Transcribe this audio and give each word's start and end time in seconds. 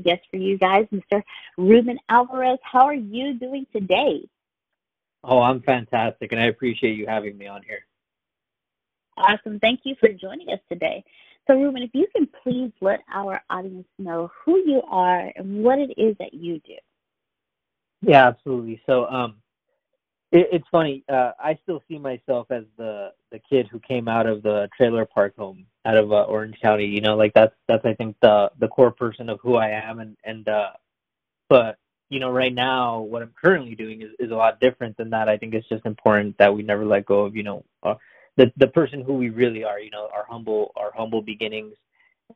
amazing 0.00 0.02
guest 0.02 0.26
for 0.30 0.36
you 0.36 0.58
guys, 0.58 0.86
Mr. 0.92 1.22
Ruben 1.56 1.98
Alvarez. 2.08 2.58
How 2.62 2.84
are 2.84 2.94
you 2.94 3.34
doing 3.34 3.66
today? 3.72 4.28
Oh, 5.22 5.40
I'm 5.40 5.60
fantastic, 5.62 6.32
and 6.32 6.40
I 6.40 6.46
appreciate 6.46 6.96
you 6.96 7.06
having 7.06 7.36
me 7.36 7.46
on 7.46 7.62
here. 7.62 7.80
Awesome. 9.16 9.58
Thank 9.60 9.80
you 9.84 9.94
for 10.00 10.08
joining 10.08 10.48
us 10.48 10.60
today. 10.70 11.04
So, 11.46 11.54
Ruben, 11.54 11.82
if 11.82 11.90
you 11.92 12.06
can 12.14 12.28
please 12.42 12.72
let 12.80 13.00
our 13.12 13.42
audience 13.50 13.88
know 13.98 14.30
who 14.44 14.58
you 14.64 14.82
are 14.88 15.30
and 15.36 15.62
what 15.62 15.78
it 15.78 15.92
is 15.98 16.16
that 16.18 16.32
you 16.32 16.60
do. 16.60 16.76
Yeah, 18.02 18.28
absolutely. 18.28 18.80
So, 18.86 19.06
um, 19.06 19.36
it, 20.32 20.48
it's 20.52 20.68
funny. 20.70 21.04
Uh, 21.08 21.32
I 21.38 21.58
still 21.62 21.82
see 21.88 21.98
myself 21.98 22.50
as 22.50 22.64
the 22.76 23.12
the 23.32 23.38
kid 23.38 23.68
who 23.70 23.78
came 23.80 24.08
out 24.08 24.26
of 24.26 24.42
the 24.42 24.68
trailer 24.76 25.04
park 25.04 25.36
home 25.36 25.66
out 25.84 25.96
of 25.96 26.12
uh, 26.12 26.22
Orange 26.22 26.56
County. 26.60 26.86
You 26.86 27.00
know, 27.00 27.16
like 27.16 27.32
that's 27.34 27.54
that's 27.68 27.84
I 27.84 27.94
think 27.94 28.16
the 28.22 28.50
the 28.58 28.68
core 28.68 28.92
person 28.92 29.28
of 29.28 29.40
who 29.40 29.56
I 29.56 29.68
am, 29.68 30.00
and 30.00 30.16
and 30.24 30.48
uh, 30.48 30.70
but 31.48 31.78
you 32.10 32.20
know, 32.20 32.30
right 32.30 32.52
now 32.54 33.00
what 33.00 33.22
I'm 33.22 33.34
currently 33.40 33.74
doing 33.74 34.02
is, 34.02 34.10
is 34.18 34.30
a 34.30 34.36
lot 34.36 34.60
different 34.60 34.96
than 34.96 35.10
that. 35.10 35.28
I 35.28 35.36
think 35.36 35.54
it's 35.54 35.68
just 35.68 35.86
important 35.86 36.36
that 36.38 36.54
we 36.54 36.62
never 36.62 36.84
let 36.84 37.06
go 37.06 37.24
of 37.24 37.36
you 37.36 37.42
know 37.42 37.64
uh, 37.82 37.94
the 38.36 38.52
the 38.56 38.68
person 38.68 39.02
who 39.02 39.14
we 39.14 39.30
really 39.30 39.64
are. 39.64 39.80
You 39.80 39.90
know, 39.90 40.08
our 40.14 40.24
humble 40.28 40.72
our 40.76 40.92
humble 40.94 41.22
beginnings 41.22 41.74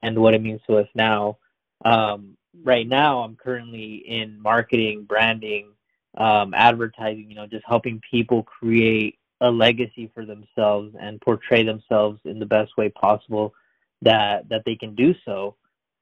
and 0.02 0.19
what 0.19 0.34
it 0.34 0.42
means 0.42 0.60
to 0.66 0.78
us 0.78 0.88
now. 0.94 1.38
Um, 1.84 2.36
right 2.64 2.86
now, 2.86 3.20
I'm 3.20 3.36
currently 3.36 3.97
in 4.06 4.41
marketing, 4.41 5.04
branding, 5.04 5.69
um, 6.16 6.54
advertising, 6.54 7.28
you 7.28 7.34
know, 7.34 7.46
just 7.46 7.64
helping 7.66 8.00
people 8.10 8.42
create 8.42 9.18
a 9.40 9.50
legacy 9.50 10.10
for 10.14 10.24
themselves 10.24 10.94
and 10.98 11.20
portray 11.20 11.64
themselves 11.64 12.20
in 12.24 12.38
the 12.38 12.46
best 12.46 12.76
way 12.76 12.88
possible 12.88 13.54
that 14.02 14.48
that 14.48 14.62
they 14.64 14.76
can 14.76 14.94
do 14.94 15.14
so. 15.24 15.56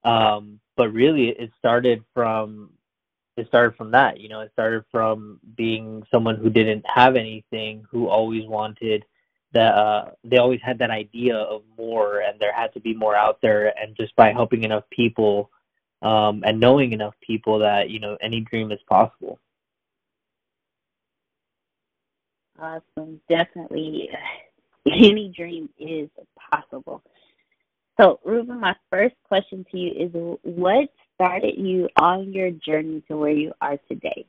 Um, 0.05 0.61
but 0.77 0.93
really, 0.93 1.29
it 1.29 1.51
started 1.59 2.05
from 2.15 2.71
it 3.37 3.47
started 3.49 3.77
from 3.77 3.93
that. 3.93 4.21
You 4.21 4.29
know, 4.29 4.41
it 4.41 4.51
started 4.53 4.85
from 4.91 5.41
being 5.57 6.03
someone 6.11 6.37
who 6.37 6.51
didn't 6.51 6.85
have 6.87 7.17
anything, 7.17 7.85
who 7.91 8.09
always 8.09 8.47
wanted 8.47 9.05
that. 9.53 9.75
Uh, 9.75 10.11
they 10.25 10.39
always 10.39 10.61
had 10.63 10.79
that 10.81 10.91
idea 10.91 11.37
of 11.37 11.63
more, 11.79 12.21
and 12.21 12.39
there 12.39 12.53
had 12.53 12.73
to 12.75 12.81
be 12.81 12.95
more 12.95 13.17
out 13.17 13.39
there. 13.41 13.73
And 13.79 13.97
just 13.97 14.15
by 14.17 14.33
helping 14.33 14.65
enough 14.65 14.85
people 14.91 15.51
um, 16.03 16.43
and 16.45 16.59
knowing 16.61 16.93
enough 16.93 17.15
people 17.27 17.61
that 17.61 17.89
you 17.89 18.01
know 18.01 18.17
any 18.21 18.41
dream 18.41 18.73
is 18.73 18.81
possible. 18.89 19.39
Awesome. 22.63 23.21
Definitely, 23.29 24.09
any 24.87 25.33
dream 25.37 25.69
is 25.81 26.09
possible. 26.51 27.03
So, 28.01 28.21
Ruben, 28.25 28.61
my 28.61 28.77
first 28.89 29.17
question 29.25 29.67
to 29.71 29.79
you 29.79 29.93
is 29.99 30.39
what 30.43 30.89
started 31.15 31.55
you 31.59 31.89
on 31.97 32.33
your 32.33 32.53
journey 32.53 33.03
to 33.09 33.17
where 33.17 33.33
you 33.33 33.53
are 33.61 33.79
today? 33.89 34.25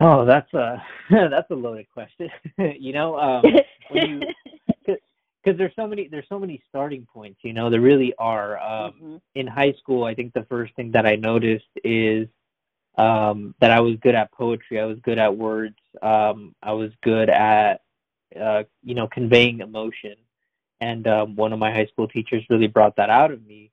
Oh, 0.00 0.26
that's 0.26 0.52
a 0.52 0.82
that's 1.10 1.50
a 1.50 1.54
loaded 1.54 1.86
question. 1.90 2.28
you 2.78 2.92
know, 2.92 3.18
um, 3.18 3.42
because 4.84 5.58
there's 5.58 5.74
so 5.76 5.86
many 5.86 6.08
there's 6.08 6.28
so 6.28 6.38
many 6.38 6.62
starting 6.68 7.06
points. 7.10 7.38
You 7.42 7.54
know, 7.54 7.70
there 7.70 7.80
really 7.80 8.12
are. 8.18 8.58
Um, 8.58 8.92
mm-hmm. 8.92 9.16
In 9.34 9.46
high 9.46 9.72
school, 9.80 10.04
I 10.04 10.14
think 10.14 10.34
the 10.34 10.44
first 10.44 10.74
thing 10.76 10.90
that 10.92 11.06
I 11.06 11.16
noticed 11.16 11.64
is 11.82 12.28
um, 12.96 13.54
that 13.60 13.70
I 13.70 13.80
was 13.80 13.96
good 14.00 14.14
at 14.14 14.32
poetry. 14.32 14.80
I 14.80 14.84
was 14.84 14.98
good 15.02 15.18
at 15.18 15.36
words. 15.36 15.76
Um, 16.02 16.54
I 16.62 16.72
was 16.72 16.90
good 17.02 17.28
at, 17.28 17.82
uh, 18.40 18.64
you 18.82 18.94
know, 18.94 19.08
conveying 19.08 19.60
emotion. 19.60 20.14
And 20.80 21.06
um, 21.06 21.36
one 21.36 21.52
of 21.52 21.58
my 21.58 21.72
high 21.72 21.86
school 21.86 22.08
teachers 22.08 22.44
really 22.50 22.66
brought 22.66 22.96
that 22.96 23.10
out 23.10 23.30
of 23.30 23.44
me. 23.44 23.70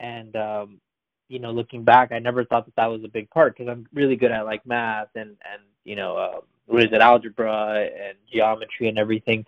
And, 0.00 0.34
um, 0.36 0.80
you 1.28 1.38
know, 1.38 1.52
looking 1.52 1.84
back, 1.84 2.12
I 2.12 2.18
never 2.18 2.44
thought 2.44 2.66
that 2.66 2.76
that 2.76 2.86
was 2.86 3.04
a 3.04 3.08
big 3.08 3.30
part 3.30 3.56
because 3.56 3.70
I'm 3.70 3.86
really 3.92 4.16
good 4.16 4.30
at 4.30 4.44
like 4.44 4.66
math 4.66 5.08
and, 5.14 5.36
and 5.50 5.62
you 5.84 5.96
know, 5.96 6.16
uh, 6.16 6.40
what 6.66 6.82
is 6.82 6.92
it, 6.92 7.00
algebra 7.00 7.88
and 8.00 8.16
geometry 8.32 8.88
and 8.88 8.98
everything. 8.98 9.46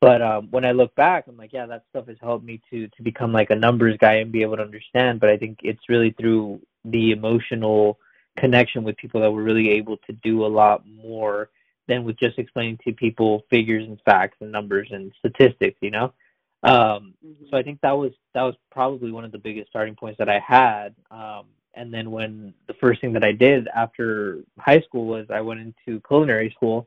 But 0.00 0.22
um, 0.22 0.48
when 0.50 0.64
I 0.64 0.72
look 0.72 0.94
back, 0.94 1.24
I'm 1.26 1.36
like, 1.36 1.52
yeah, 1.52 1.66
that 1.66 1.84
stuff 1.90 2.06
has 2.06 2.18
helped 2.20 2.44
me 2.44 2.60
to 2.70 2.86
to 2.88 3.02
become 3.02 3.32
like 3.32 3.50
a 3.50 3.56
numbers 3.56 3.96
guy 3.98 4.14
and 4.14 4.30
be 4.30 4.42
able 4.42 4.56
to 4.56 4.62
understand. 4.62 5.18
But 5.18 5.30
I 5.30 5.36
think 5.36 5.58
it's 5.62 5.88
really 5.88 6.10
through 6.12 6.60
the 6.84 7.10
emotional 7.10 7.98
connection 8.38 8.84
with 8.84 8.96
people 8.96 9.20
that 9.20 9.30
were 9.30 9.42
really 9.42 9.70
able 9.70 9.96
to 9.98 10.12
do 10.22 10.44
a 10.44 10.48
lot 10.48 10.84
more 10.86 11.50
than 11.86 12.04
with 12.04 12.18
just 12.18 12.38
explaining 12.38 12.78
to 12.84 12.92
people 12.92 13.42
figures 13.50 13.84
and 13.86 14.00
facts 14.04 14.36
and 14.40 14.52
numbers 14.52 14.88
and 14.90 15.12
statistics 15.18 15.78
you 15.80 15.90
know 15.90 16.12
um, 16.64 17.14
mm-hmm. 17.24 17.44
so 17.50 17.56
i 17.56 17.62
think 17.62 17.80
that 17.80 17.92
was 17.92 18.12
that 18.34 18.42
was 18.42 18.54
probably 18.70 19.10
one 19.10 19.24
of 19.24 19.32
the 19.32 19.38
biggest 19.38 19.68
starting 19.68 19.94
points 19.94 20.18
that 20.18 20.28
i 20.28 20.38
had 20.38 20.94
um, 21.10 21.46
and 21.74 21.92
then 21.92 22.10
when 22.10 22.52
the 22.66 22.74
first 22.74 23.00
thing 23.00 23.12
that 23.12 23.24
i 23.24 23.32
did 23.32 23.68
after 23.74 24.40
high 24.58 24.80
school 24.80 25.06
was 25.06 25.26
i 25.30 25.40
went 25.40 25.60
into 25.60 26.00
culinary 26.06 26.50
school 26.54 26.86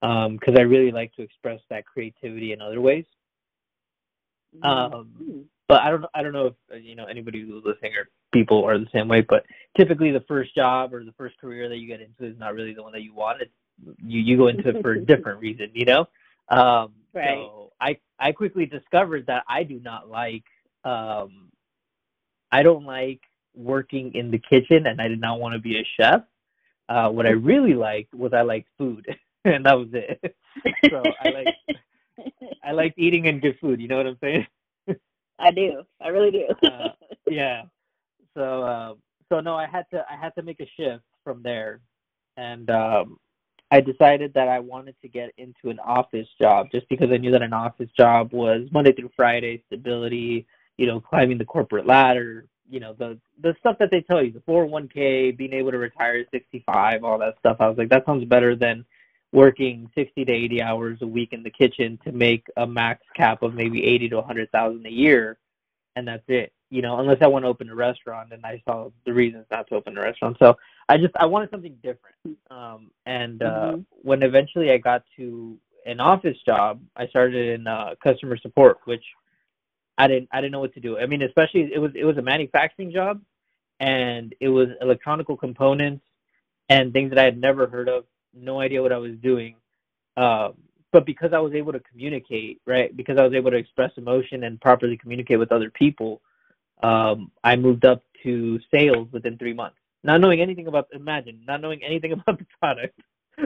because 0.00 0.54
um, 0.54 0.58
i 0.58 0.62
really 0.62 0.92
like 0.92 1.14
to 1.14 1.22
express 1.22 1.60
that 1.70 1.86
creativity 1.86 2.52
in 2.52 2.60
other 2.60 2.80
ways 2.80 3.06
mm-hmm. 4.56 4.94
um, 4.94 5.46
but 5.68 5.80
I 5.80 5.90
don't 5.90 6.02
know. 6.02 6.08
I 6.14 6.22
don't 6.22 6.32
know 6.32 6.54
if 6.70 6.84
you 6.84 6.94
know 6.94 7.06
anybody 7.06 7.40
who's 7.40 7.64
listening 7.64 7.92
or 7.94 8.08
people 8.34 8.64
are 8.64 8.78
the 8.78 8.88
same 8.92 9.08
way. 9.08 9.22
But 9.22 9.46
typically, 9.76 10.10
the 10.10 10.24
first 10.28 10.54
job 10.54 10.92
or 10.92 11.02
the 11.04 11.12
first 11.12 11.38
career 11.38 11.70
that 11.70 11.78
you 11.78 11.86
get 11.86 12.02
into 12.02 12.26
is 12.26 12.38
not 12.38 12.54
really 12.54 12.74
the 12.74 12.82
one 12.82 12.92
that 12.92 13.02
you 13.02 13.14
want. 13.14 13.40
It's, 13.40 13.50
you 14.04 14.20
you 14.20 14.36
go 14.36 14.48
into 14.48 14.68
it 14.68 14.82
for 14.82 14.92
a 14.92 15.00
different 15.04 15.40
reason, 15.40 15.70
you 15.72 15.86
know. 15.86 16.06
Um, 16.48 16.92
right. 17.14 17.36
So 17.36 17.72
I 17.80 17.96
I 18.18 18.32
quickly 18.32 18.66
discovered 18.66 19.26
that 19.28 19.44
I 19.48 19.62
do 19.62 19.80
not 19.80 20.10
like. 20.10 20.44
Um, 20.84 21.50
I 22.52 22.62
don't 22.62 22.84
like 22.84 23.20
working 23.54 24.14
in 24.14 24.30
the 24.30 24.38
kitchen, 24.38 24.86
and 24.86 25.00
I 25.00 25.08
did 25.08 25.20
not 25.20 25.40
want 25.40 25.54
to 25.54 25.58
be 25.58 25.78
a 25.78 25.84
chef. 25.96 26.22
Uh, 26.88 27.08
what 27.08 27.26
I 27.26 27.30
really 27.30 27.74
liked 27.74 28.14
was 28.14 28.32
I 28.34 28.42
liked 28.42 28.68
food, 28.76 29.06
and 29.44 29.64
that 29.64 29.78
was 29.78 29.88
it. 29.92 30.36
so 30.90 31.02
I 31.20 31.30
like 31.30 31.78
I 32.62 32.72
liked 32.72 32.98
eating 32.98 33.26
and 33.28 33.40
good 33.40 33.58
food. 33.60 33.80
You 33.80 33.88
know 33.88 33.96
what 33.96 34.06
I'm 34.06 34.18
saying? 34.20 34.46
I 35.38 35.50
do. 35.50 35.82
I 36.00 36.08
really 36.08 36.30
do. 36.30 36.68
uh, 36.68 36.90
yeah. 37.28 37.62
So 38.34 38.62
uh, 38.62 38.94
so 39.28 39.40
no, 39.40 39.56
I 39.56 39.66
had 39.66 39.84
to 39.90 40.04
I 40.10 40.16
had 40.16 40.34
to 40.36 40.42
make 40.42 40.60
a 40.60 40.70
shift 40.76 41.04
from 41.22 41.42
there, 41.42 41.80
and 42.36 42.68
um, 42.70 43.18
I 43.70 43.80
decided 43.80 44.34
that 44.34 44.48
I 44.48 44.60
wanted 44.60 44.96
to 45.02 45.08
get 45.08 45.32
into 45.38 45.70
an 45.70 45.78
office 45.78 46.28
job 46.40 46.68
just 46.72 46.88
because 46.88 47.10
I 47.12 47.16
knew 47.16 47.30
that 47.30 47.42
an 47.42 47.52
office 47.52 47.90
job 47.96 48.32
was 48.32 48.68
Monday 48.72 48.92
through 48.92 49.10
Friday 49.16 49.62
stability. 49.66 50.46
You 50.76 50.86
know, 50.86 51.00
climbing 51.00 51.38
the 51.38 51.44
corporate 51.44 51.86
ladder. 51.86 52.46
You 52.68 52.80
know, 52.80 52.94
the 52.94 53.18
the 53.40 53.54
stuff 53.60 53.76
that 53.78 53.90
they 53.90 54.00
tell 54.00 54.22
you, 54.22 54.32
the 54.32 54.40
401k, 54.40 55.36
being 55.36 55.52
able 55.52 55.70
to 55.70 55.78
retire 55.78 56.16
at 56.16 56.30
65, 56.30 57.04
all 57.04 57.18
that 57.18 57.34
stuff. 57.38 57.58
I 57.60 57.68
was 57.68 57.78
like, 57.78 57.90
that 57.90 58.06
sounds 58.06 58.24
better 58.24 58.56
than 58.56 58.84
working 59.32 59.90
60 59.96 60.24
to 60.24 60.32
80 60.32 60.62
hours 60.62 60.98
a 61.02 61.06
week 61.06 61.32
in 61.32 61.42
the 61.42 61.50
kitchen 61.50 61.98
to 62.04 62.12
make 62.12 62.46
a 62.56 62.66
max 62.66 63.02
cap 63.16 63.42
of 63.42 63.52
maybe 63.52 63.84
80 63.84 64.10
to 64.10 64.16
100,000 64.16 64.86
a 64.86 64.88
year 64.88 65.38
and 65.96 66.06
that's 66.06 66.22
it 66.28 66.52
you 66.74 66.82
know 66.82 66.98
unless 66.98 67.18
I 67.20 67.28
want 67.28 67.44
to 67.44 67.48
open 67.48 67.70
a 67.70 67.74
restaurant 67.74 68.32
and 68.32 68.44
I 68.44 68.62
saw 68.66 68.90
the 69.06 69.12
reasons 69.12 69.46
not 69.50 69.68
to 69.68 69.76
open 69.76 69.96
a 69.96 70.00
restaurant 70.00 70.36
so 70.38 70.56
I 70.88 70.98
just 70.98 71.14
I 71.16 71.26
wanted 71.26 71.50
something 71.50 71.76
different 71.82 72.38
um 72.50 72.90
and 73.06 73.42
uh 73.42 73.46
mm-hmm. 73.46 73.80
when 74.02 74.22
eventually 74.22 74.70
I 74.72 74.78
got 74.78 75.04
to 75.16 75.56
an 75.86 76.00
office 76.00 76.36
job 76.44 76.80
I 76.96 77.06
started 77.06 77.60
in 77.60 77.66
uh 77.66 77.94
customer 78.02 78.36
support 78.36 78.78
which 78.84 79.04
I 79.98 80.08
didn't 80.08 80.28
I 80.32 80.40
didn't 80.40 80.52
know 80.52 80.60
what 80.60 80.74
to 80.74 80.80
do 80.80 80.98
I 80.98 81.06
mean 81.06 81.22
especially 81.22 81.70
it 81.72 81.78
was 81.78 81.92
it 81.94 82.04
was 82.04 82.16
a 82.16 82.22
manufacturing 82.22 82.92
job 82.92 83.20
and 83.80 84.34
it 84.40 84.48
was 84.48 84.68
electronical 84.80 85.36
components 85.36 86.04
and 86.68 86.92
things 86.92 87.10
that 87.10 87.18
I 87.18 87.24
had 87.24 87.38
never 87.38 87.66
heard 87.66 87.88
of 87.88 88.04
no 88.32 88.60
idea 88.60 88.82
what 88.82 88.92
I 88.92 88.98
was 88.98 89.16
doing. 89.22 89.56
Um, 90.16 90.54
but 90.92 91.06
because 91.06 91.32
I 91.32 91.38
was 91.40 91.54
able 91.54 91.72
to 91.72 91.80
communicate, 91.80 92.60
right? 92.66 92.96
Because 92.96 93.18
I 93.18 93.24
was 93.24 93.34
able 93.34 93.50
to 93.50 93.56
express 93.56 93.90
emotion 93.96 94.44
and 94.44 94.60
properly 94.60 94.96
communicate 94.96 95.38
with 95.38 95.50
other 95.50 95.70
people, 95.70 96.20
um, 96.82 97.30
I 97.42 97.56
moved 97.56 97.84
up 97.84 98.02
to 98.22 98.60
sales 98.72 99.08
within 99.12 99.38
three 99.38 99.52
months. 99.52 99.76
Not 100.02 100.20
knowing 100.20 100.40
anything 100.40 100.66
about, 100.66 100.88
imagine, 100.92 101.42
not 101.46 101.60
knowing 101.60 101.82
anything 101.82 102.12
about 102.12 102.38
the 102.38 102.46
product 102.60 102.98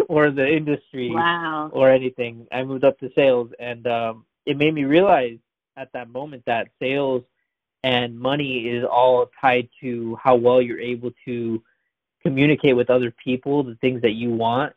or 0.09 0.31
the 0.31 0.47
industry 0.47 1.11
wow. 1.11 1.71
or 1.73 1.91
anything. 1.91 2.47
I 2.53 2.65
moved 2.65 2.85
up 2.85 2.99
to 3.01 3.11
sales, 3.15 3.51
and 3.59 3.87
um, 3.87 4.25
it 4.47 4.57
made 4.57 4.75
me 4.75 4.85
realize 4.85 5.39
at 5.77 5.93
that 5.93 6.11
moment 6.11 6.43
that 6.47 6.69
sales 6.81 7.23
and 7.85 8.19
money 8.19 8.69
is 8.69 8.85
all 8.85 9.31
tied 9.41 9.69
to 9.81 10.19
how 10.23 10.35
well 10.35 10.61
you're 10.61 10.81
able 10.81 11.13
to 11.25 11.63
communicate 12.23 12.77
with 12.77 12.91
other 12.91 13.13
people 13.13 13.63
the 13.63 13.77
things 13.77 14.03
that 14.03 14.11
you 14.11 14.31
want 14.31 14.73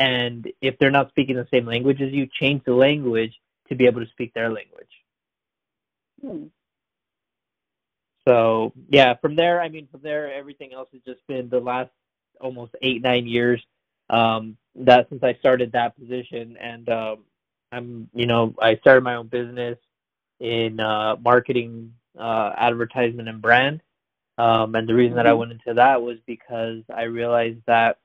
and 0.00 0.50
if 0.62 0.78
they're 0.78 0.90
not 0.90 1.10
speaking 1.10 1.36
the 1.36 1.46
same 1.52 1.66
language 1.66 2.00
as 2.00 2.10
you, 2.10 2.26
change 2.26 2.64
the 2.64 2.72
language 2.72 3.34
to 3.68 3.74
be 3.74 3.86
able 3.86 4.00
to 4.00 4.10
speak 4.10 4.32
their 4.32 4.48
language. 4.48 4.88
Hmm. 6.20 6.44
So 8.30 8.72
yeah, 8.88 9.14
from 9.20 9.34
there, 9.34 9.60
I 9.60 9.68
mean, 9.68 9.88
from 9.90 10.02
there, 10.02 10.32
everything 10.32 10.72
else 10.72 10.88
has 10.92 11.02
just 11.02 11.26
been 11.26 11.48
the 11.48 11.58
last 11.60 11.90
almost 12.40 12.72
eight 12.80 13.02
nine 13.02 13.26
years 13.26 13.60
um, 14.08 14.56
that 14.76 15.08
since 15.08 15.22
I 15.24 15.34
started 15.40 15.72
that 15.72 15.98
position, 15.98 16.56
and 16.60 16.88
um, 16.88 17.16
I'm 17.72 18.08
you 18.14 18.26
know 18.26 18.54
I 18.62 18.76
started 18.76 19.02
my 19.04 19.16
own 19.16 19.28
business. 19.28 19.78
in 20.40 20.80
uh, 20.80 21.16
marketing, 21.22 21.94
uh, 22.18 22.52
advertisement, 22.56 23.28
and 23.28 23.42
brand. 23.42 23.82
Um, 24.38 24.74
and 24.74 24.88
the 24.88 24.94
reason 24.94 25.16
that 25.16 25.26
I 25.26 25.30
mm-hmm. 25.30 25.38
went 25.40 25.52
into 25.52 25.74
that 25.74 26.02
was 26.02 26.18
because 26.26 26.82
I 26.94 27.02
realized 27.02 27.60
that 27.66 27.98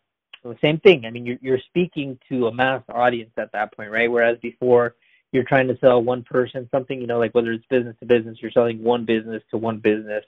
the 0.44 0.57
same 0.62 0.80
thing. 0.80 1.06
I 1.06 1.12
mean, 1.12 1.25
you're, 1.25 1.38
you're 1.42 1.60
speaking 1.69 2.19
to 2.30 2.48
a 2.48 2.54
mass 2.54 2.83
audience 2.89 3.31
at 3.38 3.51
that 3.54 3.75
point, 3.75 3.92
right? 3.92 4.12
Whereas 4.12 4.38
before, 4.42 4.95
you're 5.31 5.44
trying 5.44 5.68
to 5.68 5.77
sell 5.80 6.01
one 6.01 6.24
person 6.24 6.68
something, 6.72 7.00
you 7.00 7.07
know, 7.07 7.19
like 7.19 7.33
whether 7.36 7.51
it's 7.51 7.66
business 7.69 7.95
to 8.00 8.06
business, 8.06 8.38
you're 8.42 8.51
selling 8.51 8.81
one 8.83 9.06
business 9.06 9.44
to 9.51 9.57
one 9.57 9.80
business, 9.80 10.24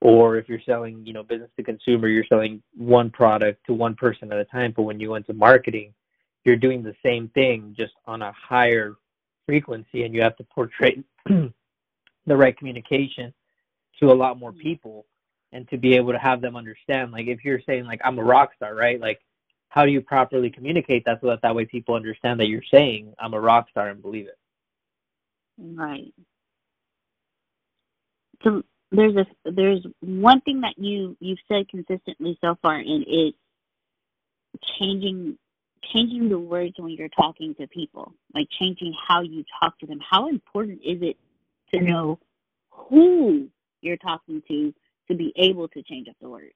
or 0.00 0.36
if 0.36 0.48
you're 0.48 0.60
selling, 0.64 1.04
you 1.06 1.12
know, 1.12 1.22
business 1.22 1.50
to 1.56 1.62
consumer, 1.62 2.08
you're 2.08 2.26
selling 2.26 2.62
one 2.76 3.10
product 3.10 3.64
to 3.66 3.74
one 3.74 3.94
person 3.94 4.32
at 4.32 4.38
a 4.38 4.44
time. 4.44 4.72
But 4.76 4.82
when 4.82 5.00
you 5.00 5.10
went 5.10 5.26
to 5.26 5.32
marketing, 5.32 5.94
you're 6.44 6.56
doing 6.56 6.82
the 6.82 6.94
same 7.04 7.28
thing 7.28 7.74
just 7.76 7.94
on 8.06 8.22
a 8.22 8.32
higher 8.32 8.94
frequency, 9.46 10.04
and 10.04 10.14
you 10.14 10.22
have 10.22 10.36
to 10.36 10.44
portray 10.44 11.02
the 11.26 11.52
right 12.36 12.56
communication 12.56 13.32
to 14.00 14.10
a 14.10 14.14
lot 14.14 14.38
more 14.38 14.52
people 14.52 15.06
and 15.52 15.68
to 15.70 15.78
be 15.78 15.94
able 15.94 16.12
to 16.12 16.18
have 16.18 16.40
them 16.40 16.56
understand. 16.56 17.12
Like 17.12 17.26
if 17.26 17.44
you're 17.44 17.60
saying 17.66 17.84
like 17.84 18.00
i'm 18.04 18.18
a 18.18 18.24
rock 18.24 18.50
star 18.56 18.74
right? 18.74 19.00
Like 19.00 19.20
how 19.74 19.84
do 19.84 19.90
you 19.90 20.00
properly 20.00 20.50
communicate 20.50 21.04
that 21.04 21.20
so 21.20 21.26
that 21.26 21.42
that 21.42 21.54
way 21.54 21.64
people 21.64 21.96
understand 21.96 22.38
that 22.38 22.46
you're 22.48 22.62
saying 22.72 23.12
i'm 23.18 23.34
a 23.34 23.40
rock 23.40 23.68
star 23.70 23.88
and 23.88 24.00
believe 24.00 24.26
it 24.26 24.38
right. 25.58 26.12
So 28.42 28.62
there's 28.90 29.16
a 29.16 29.50
there's 29.50 29.84
one 30.00 30.40
thing 30.42 30.60
that 30.60 30.74
you 30.76 31.16
you've 31.20 31.38
said 31.48 31.68
consistently 31.68 32.38
so 32.40 32.56
far 32.62 32.76
and 32.76 33.04
it's 33.06 33.36
changing 34.78 35.36
changing 35.92 36.28
the 36.28 36.38
words 36.38 36.74
when 36.78 36.92
you're 36.92 37.08
talking 37.08 37.54
to 37.56 37.66
people 37.68 38.14
like 38.34 38.46
changing 38.58 38.94
how 39.08 39.22
you 39.22 39.44
talk 39.60 39.78
to 39.78 39.86
them. 39.86 39.98
How 40.08 40.28
important 40.28 40.80
is 40.84 40.98
it 41.02 41.16
to 41.74 41.80
know 41.80 42.18
who 42.70 43.48
you're 43.80 43.96
talking 43.96 44.42
to 44.48 44.74
to 45.08 45.14
be 45.14 45.32
able 45.36 45.68
to 45.68 45.82
change 45.82 46.08
up 46.08 46.16
the 46.20 46.28
words. 46.28 46.54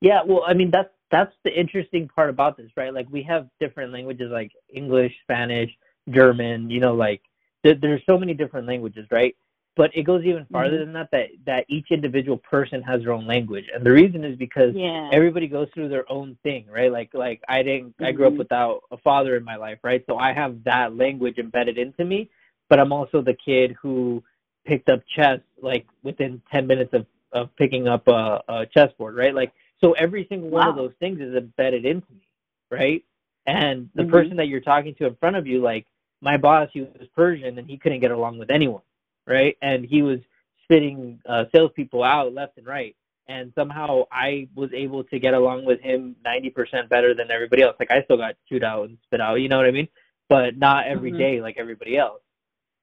Yeah, 0.00 0.20
well, 0.26 0.42
I 0.46 0.54
mean 0.54 0.70
that's 0.70 0.90
that's 1.14 1.32
the 1.44 1.58
interesting 1.58 2.08
part 2.08 2.28
about 2.28 2.56
this, 2.56 2.70
right? 2.76 2.92
Like 2.92 3.06
we 3.08 3.22
have 3.22 3.48
different 3.60 3.92
languages 3.92 4.30
like 4.32 4.50
English, 4.74 5.12
Spanish, 5.22 5.70
German, 6.10 6.70
you 6.70 6.80
know, 6.80 6.94
like 6.94 7.22
th- 7.64 7.78
there's 7.80 8.02
so 8.04 8.18
many 8.18 8.34
different 8.34 8.66
languages, 8.66 9.06
right? 9.12 9.36
But 9.76 9.90
it 9.94 10.02
goes 10.02 10.24
even 10.24 10.44
farther 10.50 10.78
mm-hmm. 10.78 10.92
than 10.92 10.92
that, 10.94 11.08
that 11.12 11.28
that 11.46 11.64
each 11.68 11.86
individual 11.92 12.38
person 12.38 12.82
has 12.82 13.02
their 13.02 13.12
own 13.12 13.28
language, 13.28 13.66
and 13.72 13.86
the 13.86 13.92
reason 13.92 14.24
is 14.24 14.36
because 14.36 14.72
yeah. 14.74 15.08
everybody 15.12 15.46
goes 15.46 15.68
through 15.72 15.88
their 15.88 16.10
own 16.10 16.36
thing, 16.42 16.66
right? 16.68 16.90
Like 16.90 17.10
like 17.14 17.40
I 17.48 17.62
didn't, 17.62 17.90
mm-hmm. 17.90 18.06
I 18.06 18.12
grew 18.12 18.26
up 18.26 18.32
mm-hmm. 18.32 18.38
without 18.38 18.80
a 18.90 18.96
father 18.98 19.36
in 19.36 19.44
my 19.44 19.56
life, 19.56 19.78
right? 19.84 20.04
So 20.08 20.16
I 20.16 20.32
have 20.32 20.64
that 20.64 20.96
language 20.96 21.38
embedded 21.38 21.78
into 21.78 22.04
me, 22.04 22.28
but 22.68 22.80
I'm 22.80 22.92
also 22.92 23.22
the 23.22 23.36
kid 23.44 23.76
who 23.80 24.22
picked 24.64 24.88
up 24.88 25.00
chess 25.14 25.40
like 25.60 25.86
within 26.02 26.42
10 26.52 26.66
minutes 26.66 26.92
of, 26.92 27.06
of 27.32 27.54
picking 27.56 27.86
up 27.86 28.08
a, 28.08 28.40
a 28.48 28.66
chessboard, 28.66 29.16
right? 29.16 29.34
Like, 29.34 29.52
so 29.84 29.92
every 29.92 30.26
single 30.30 30.48
one 30.48 30.66
of 30.66 30.76
those 30.76 30.94
things 30.98 31.20
is 31.20 31.34
embedded 31.34 31.84
into 31.84 32.10
me, 32.10 32.26
right? 32.70 33.04
And 33.44 33.90
the 33.94 34.04
mm-hmm. 34.04 34.12
person 34.12 34.36
that 34.38 34.48
you're 34.48 34.60
talking 34.60 34.94
to 34.94 35.06
in 35.06 35.14
front 35.16 35.36
of 35.36 35.46
you, 35.46 35.60
like 35.60 35.86
my 36.22 36.38
boss, 36.38 36.70
he 36.72 36.80
was 36.80 37.06
Persian 37.14 37.58
and 37.58 37.68
he 37.68 37.76
couldn't 37.76 38.00
get 38.00 38.10
along 38.10 38.38
with 38.38 38.50
anyone, 38.50 38.80
right? 39.26 39.58
And 39.60 39.84
he 39.84 40.00
was 40.00 40.20
spitting 40.62 41.20
uh, 41.28 41.44
salespeople 41.54 42.02
out 42.02 42.32
left 42.32 42.56
and 42.56 42.66
right. 42.66 42.96
And 43.28 43.52
somehow 43.54 44.04
I 44.10 44.48
was 44.54 44.70
able 44.72 45.04
to 45.04 45.18
get 45.18 45.34
along 45.34 45.66
with 45.66 45.80
him 45.80 46.16
90% 46.24 46.88
better 46.88 47.12
than 47.14 47.30
everybody 47.30 47.60
else. 47.60 47.76
Like 47.78 47.90
I 47.90 48.02
still 48.04 48.16
got 48.16 48.36
chewed 48.48 48.64
out 48.64 48.88
and 48.88 48.96
spit 49.04 49.20
out, 49.20 49.34
you 49.34 49.50
know 49.50 49.58
what 49.58 49.66
I 49.66 49.70
mean? 49.70 49.88
But 50.30 50.56
not 50.56 50.86
every 50.86 51.10
mm-hmm. 51.10 51.18
day 51.18 51.40
like 51.42 51.56
everybody 51.58 51.98
else. 51.98 52.22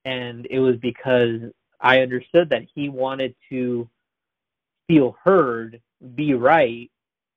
And 0.06 0.46
it 0.52 0.60
was 0.60 0.76
because 0.78 1.40
I 1.80 2.02
understood 2.02 2.52
that 2.52 2.68
he 2.76 2.90
wanted 2.90 3.34
to 3.50 3.90
feel 4.88 5.16
heard, 5.24 5.82
be 6.16 6.36
right, 6.36 6.91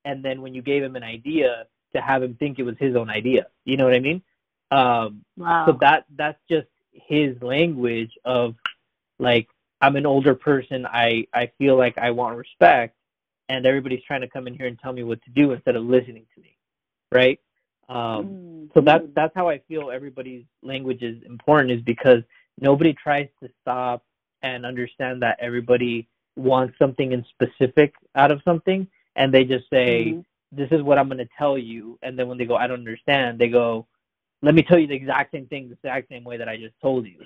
and 0.05 0.23
then 0.23 0.41
when 0.41 0.53
you 0.53 0.61
gave 0.61 0.83
him 0.83 0.95
an 0.95 1.03
idea, 1.03 1.65
to 1.95 2.01
have 2.01 2.21
him 2.21 2.35
think 2.35 2.59
it 2.59 2.63
was 2.63 2.75
his 2.79 2.95
own 2.95 3.09
idea. 3.09 3.47
You 3.63 3.77
know 3.77 3.85
what 3.85 3.95
I 3.95 3.99
mean? 3.99 4.21
Um, 4.71 5.25
wow. 5.37 5.65
So 5.65 5.77
that 5.81 6.05
that's 6.15 6.39
just 6.49 6.67
his 6.91 7.41
language 7.41 8.11
of 8.23 8.55
like 9.19 9.47
I'm 9.81 9.95
an 9.95 10.05
older 10.05 10.35
person. 10.35 10.85
I 10.85 11.27
I 11.33 11.51
feel 11.57 11.77
like 11.77 11.97
I 11.97 12.11
want 12.11 12.37
respect, 12.37 12.95
and 13.49 13.65
everybody's 13.65 14.03
trying 14.03 14.21
to 14.21 14.29
come 14.29 14.47
in 14.47 14.55
here 14.55 14.67
and 14.67 14.79
tell 14.79 14.93
me 14.93 15.03
what 15.03 15.23
to 15.23 15.31
do 15.31 15.51
instead 15.51 15.75
of 15.75 15.83
listening 15.83 16.25
to 16.35 16.41
me, 16.41 16.57
right? 17.11 17.39
Um, 17.87 17.97
mm-hmm. 17.97 18.65
So 18.73 18.81
that's 18.81 19.05
that's 19.15 19.33
how 19.35 19.49
I 19.49 19.59
feel 19.67 19.91
everybody's 19.91 20.43
language 20.61 21.01
is 21.01 21.21
important 21.25 21.71
is 21.71 21.81
because 21.81 22.23
nobody 22.59 22.93
tries 22.93 23.27
to 23.41 23.49
stop 23.61 24.03
and 24.41 24.65
understand 24.65 25.21
that 25.21 25.37
everybody 25.39 26.07
wants 26.35 26.77
something 26.77 27.13
in 27.13 27.25
specific 27.33 27.93
out 28.15 28.31
of 28.31 28.41
something 28.43 28.87
and 29.15 29.33
they 29.33 29.43
just 29.43 29.69
say 29.69 30.07
mm-hmm. 30.07 30.19
this 30.51 30.69
is 30.71 30.81
what 30.81 30.97
i'm 30.97 31.07
going 31.07 31.17
to 31.17 31.29
tell 31.37 31.57
you 31.57 31.97
and 32.01 32.17
then 32.17 32.27
when 32.27 32.37
they 32.37 32.45
go 32.45 32.55
i 32.55 32.67
don't 32.67 32.79
understand 32.79 33.39
they 33.39 33.49
go 33.49 33.85
let 34.41 34.55
me 34.55 34.61
tell 34.61 34.77
you 34.77 34.87
the 34.87 34.95
exact 34.95 35.31
same 35.31 35.45
thing 35.47 35.67
the 35.67 35.75
exact 35.75 36.09
same 36.09 36.23
way 36.23 36.37
that 36.37 36.49
i 36.49 36.57
just 36.57 36.73
told 36.81 37.05
you 37.05 37.19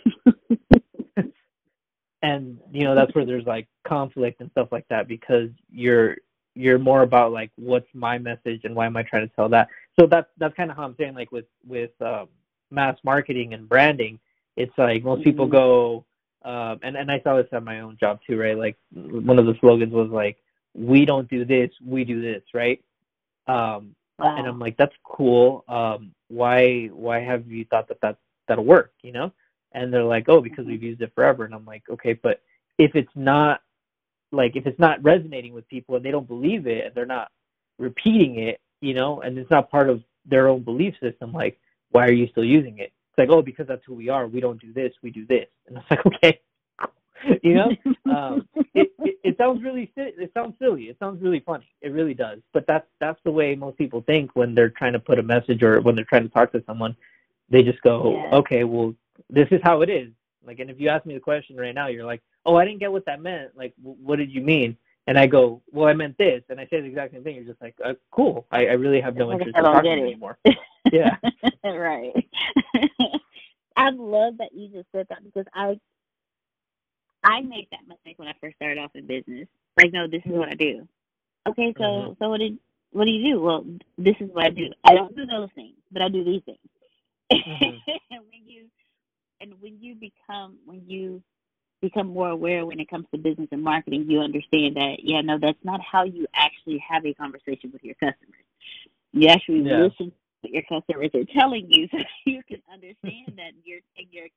and 2.21 2.59
you 2.71 2.83
know 2.83 2.95
that's 2.95 3.13
where 3.15 3.25
there's 3.25 3.45
like 3.45 3.67
conflict 3.87 4.41
and 4.41 4.51
stuff 4.51 4.69
like 4.71 4.87
that 4.89 5.07
because 5.07 5.49
you're 5.71 6.17
you're 6.55 6.79
more 6.79 7.03
about 7.03 7.31
like 7.31 7.51
what's 7.55 7.87
my 7.93 8.17
message 8.17 8.61
and 8.63 8.75
why 8.75 8.85
am 8.85 8.97
i 8.97 9.03
trying 9.03 9.27
to 9.27 9.35
tell 9.35 9.49
that 9.49 9.67
so 9.99 10.05
that's 10.05 10.29
that's 10.37 10.55
kind 10.55 10.71
of 10.71 10.77
how 10.77 10.83
i'm 10.83 10.95
saying 10.97 11.13
like 11.13 11.31
with 11.31 11.45
with 11.67 11.91
um, 12.01 12.27
mass 12.71 12.97
marketing 13.03 13.53
and 13.53 13.67
branding 13.69 14.19
it's 14.55 14.77
like 14.77 15.03
most 15.03 15.23
people 15.23 15.45
mm-hmm. 15.45 15.55
go 15.55 16.05
um, 16.43 16.79
and 16.83 16.95
and 16.95 17.11
I 17.11 17.19
saw 17.21 17.35
this 17.35 17.47
at 17.51 17.63
my 17.63 17.81
own 17.81 17.97
job 17.99 18.19
too, 18.25 18.37
right? 18.37 18.57
Like 18.57 18.77
one 18.93 19.39
of 19.39 19.45
the 19.45 19.55
slogans 19.59 19.93
was 19.93 20.09
like, 20.09 20.37
"We 20.73 21.05
don't 21.05 21.29
do 21.29 21.45
this, 21.45 21.71
we 21.85 22.03
do 22.03 22.21
this," 22.21 22.43
right? 22.53 22.81
Um, 23.47 23.95
wow. 24.19 24.37
And 24.37 24.47
I'm 24.47 24.59
like, 24.59 24.77
that's 24.77 24.95
cool. 25.03 25.63
Um, 25.67 26.13
why 26.27 26.87
why 26.93 27.19
have 27.19 27.47
you 27.47 27.65
thought 27.65 27.87
that 27.89 28.01
that 28.01 28.17
that'll 28.47 28.65
work? 28.65 28.93
You 29.01 29.11
know? 29.11 29.31
And 29.71 29.93
they're 29.93 30.03
like, 30.03 30.27
oh, 30.29 30.41
because 30.41 30.65
we've 30.65 30.83
used 30.83 31.01
it 31.01 31.13
forever. 31.13 31.45
And 31.45 31.53
I'm 31.53 31.65
like, 31.65 31.83
okay, 31.89 32.13
but 32.13 32.41
if 32.77 32.95
it's 32.95 33.11
not 33.15 33.61
like 34.31 34.55
if 34.55 34.65
it's 34.65 34.79
not 34.79 35.03
resonating 35.03 35.53
with 35.53 35.67
people 35.67 35.95
and 35.95 36.05
they 36.05 36.11
don't 36.11 36.27
believe 36.27 36.67
it 36.67 36.85
and 36.85 36.95
they're 36.95 37.05
not 37.05 37.29
repeating 37.77 38.39
it, 38.39 38.59
you 38.81 38.93
know, 38.93 39.21
and 39.21 39.37
it's 39.37 39.49
not 39.51 39.71
part 39.71 39.89
of 39.89 40.03
their 40.25 40.47
own 40.47 40.63
belief 40.63 40.95
system, 41.01 41.31
like 41.31 41.59
why 41.91 42.05
are 42.05 42.11
you 42.11 42.27
still 42.27 42.43
using 42.43 42.79
it? 42.79 42.91
It's 43.11 43.17
like, 43.17 43.29
oh, 43.29 43.41
because 43.41 43.67
that's 43.67 43.81
who 43.85 43.95
we 43.95 44.09
are. 44.09 44.27
We 44.27 44.39
don't 44.39 44.61
do 44.61 44.71
this. 44.73 44.93
We 45.01 45.09
do 45.09 45.25
this. 45.25 45.47
And 45.67 45.77
I 45.77 45.81
was 45.81 45.87
like, 45.89 46.05
okay, 46.05 46.39
you 47.43 47.53
know, 47.53 47.71
um, 48.11 48.47
it, 48.73 48.91
it, 48.99 49.19
it 49.23 49.37
sounds 49.37 49.63
really 49.63 49.91
it 49.95 50.31
sounds 50.33 50.55
silly. 50.59 50.83
It 50.83 50.97
sounds 50.99 51.21
really 51.21 51.39
funny. 51.39 51.69
It 51.81 51.89
really 51.89 52.13
does. 52.13 52.39
But 52.53 52.65
that's 52.67 52.87
that's 52.99 53.19
the 53.23 53.31
way 53.31 53.55
most 53.55 53.77
people 53.77 54.01
think 54.01 54.31
when 54.35 54.55
they're 54.55 54.69
trying 54.69 54.93
to 54.93 54.99
put 54.99 55.19
a 55.19 55.23
message 55.23 55.63
or 55.63 55.81
when 55.81 55.95
they're 55.95 56.05
trying 56.05 56.23
to 56.23 56.29
talk 56.29 56.51
to 56.53 56.63
someone. 56.65 56.95
They 57.51 57.63
just 57.63 57.81
go, 57.81 58.13
yeah. 58.13 58.37
okay, 58.37 58.63
well, 58.63 58.93
this 59.29 59.47
is 59.49 59.59
how 59.63 59.81
it 59.81 59.89
is. 59.89 60.11
Like, 60.45 60.59
and 60.59 60.69
if 60.69 60.79
you 60.79 60.89
ask 60.89 61.05
me 61.05 61.15
the 61.15 61.19
question 61.19 61.57
right 61.57 61.73
now, 61.73 61.87
you're 61.87 62.05
like, 62.05 62.21
oh, 62.45 62.55
I 62.55 62.65
didn't 62.65 62.79
get 62.79 62.91
what 62.91 63.05
that 63.05 63.21
meant. 63.21 63.57
Like, 63.57 63.73
w- 63.77 63.97
what 64.01 64.17
did 64.17 64.31
you 64.31 64.41
mean? 64.41 64.77
And 65.07 65.17
I 65.17 65.25
go, 65.25 65.61
well, 65.71 65.87
I 65.87 65.93
meant 65.93 66.17
this, 66.19 66.43
and 66.49 66.59
I 66.59 66.65
say 66.65 66.81
the 66.81 66.87
exact 66.87 67.13
same 67.13 67.23
thing. 67.23 67.35
You're 67.35 67.45
just 67.45 67.61
like, 67.61 67.75
uh, 67.83 67.93
cool. 68.11 68.45
I, 68.51 68.67
I 68.67 68.73
really 68.73 69.01
have 69.01 69.15
no 69.15 69.31
interest 69.31 69.57
in 69.57 69.63
talking 69.63 69.91
anymore. 69.91 70.37
yeah. 70.91 71.15
right. 71.63 72.13
I 73.75 73.89
love 73.89 74.37
that 74.37 74.53
you 74.53 74.67
just 74.67 74.87
said 74.91 75.07
that 75.09 75.23
because 75.23 75.45
I 75.53 75.79
I 77.23 77.41
made 77.41 77.67
that 77.71 77.87
mistake 77.87 78.17
when 78.17 78.27
I 78.27 78.33
first 78.39 78.55
started 78.55 78.79
off 78.79 78.91
in 78.95 79.07
business. 79.07 79.47
Like, 79.77 79.91
no, 79.93 80.07
this 80.07 80.21
is 80.25 80.31
what 80.31 80.49
I 80.49 80.55
do. 80.55 80.87
Okay, 81.47 81.73
so 81.77 81.83
mm-hmm. 81.83 82.13
so 82.19 82.29
what 82.29 82.39
did 82.39 82.57
what 82.91 83.05
do 83.05 83.11
you 83.11 83.33
do? 83.33 83.41
Well, 83.41 83.65
this 83.97 84.15
is 84.19 84.29
what 84.31 84.45
I 84.45 84.49
do. 84.49 84.69
I 84.83 84.93
don't 84.93 85.15
do 85.15 85.25
those 85.25 85.49
things, 85.55 85.75
but 85.91 86.01
I 86.01 86.09
do 86.09 86.23
these 86.23 86.41
things. 86.45 86.57
Mm-hmm. 87.31 87.77
and 88.11 88.21
when 88.31 88.45
you 88.45 88.65
and 89.41 89.53
when 89.59 89.77
you 89.79 89.95
become 89.95 90.57
when 90.65 90.83
you 90.87 91.21
become 91.81 92.07
more 92.07 92.29
aware 92.29 92.65
when 92.65 92.79
it 92.79 92.89
comes 92.89 93.05
to 93.13 93.17
business 93.17 93.47
and 93.51 93.63
marketing, 93.63 94.05
you 94.07 94.19
understand 94.19 94.75
that 94.75 94.97
yeah, 95.03 95.21
no, 95.21 95.37
that's 95.39 95.63
not 95.63 95.81
how 95.81 96.03
you 96.03 96.25
actually 96.33 96.83
have 96.87 97.05
a 97.05 97.13
conversation 97.13 97.71
with 97.71 97.83
your 97.83 97.95
customers. 97.95 98.45
You 99.13 99.29
actually 99.29 99.61
yeah. 99.61 99.83
listen 99.83 100.11
to 100.11 100.15
what 100.41 100.51
your 100.51 100.63
customers 100.63 101.11
are 101.13 101.39
telling 101.39 101.67
you 101.69 101.87
so 101.91 101.97
you 102.25 102.41
can 102.47 102.61
understand 102.71 103.33
that 103.37 103.53
you're 103.63 103.81
you're 104.11 104.27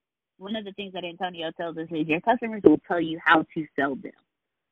one 0.43 0.57
of 0.57 0.65
the 0.65 0.73
things 0.73 0.93
that 0.95 1.05
Antonio 1.05 1.51
tells 1.53 1.77
us 1.79 1.87
is 1.91 2.09
your 2.09 2.21
customers 2.21 2.63
will 2.65 2.81
tell 2.89 3.01
you 3.01 3.19
how 3.25 3.47
to 3.55 3.67
sell 3.79 3.95
them. 3.95 4.13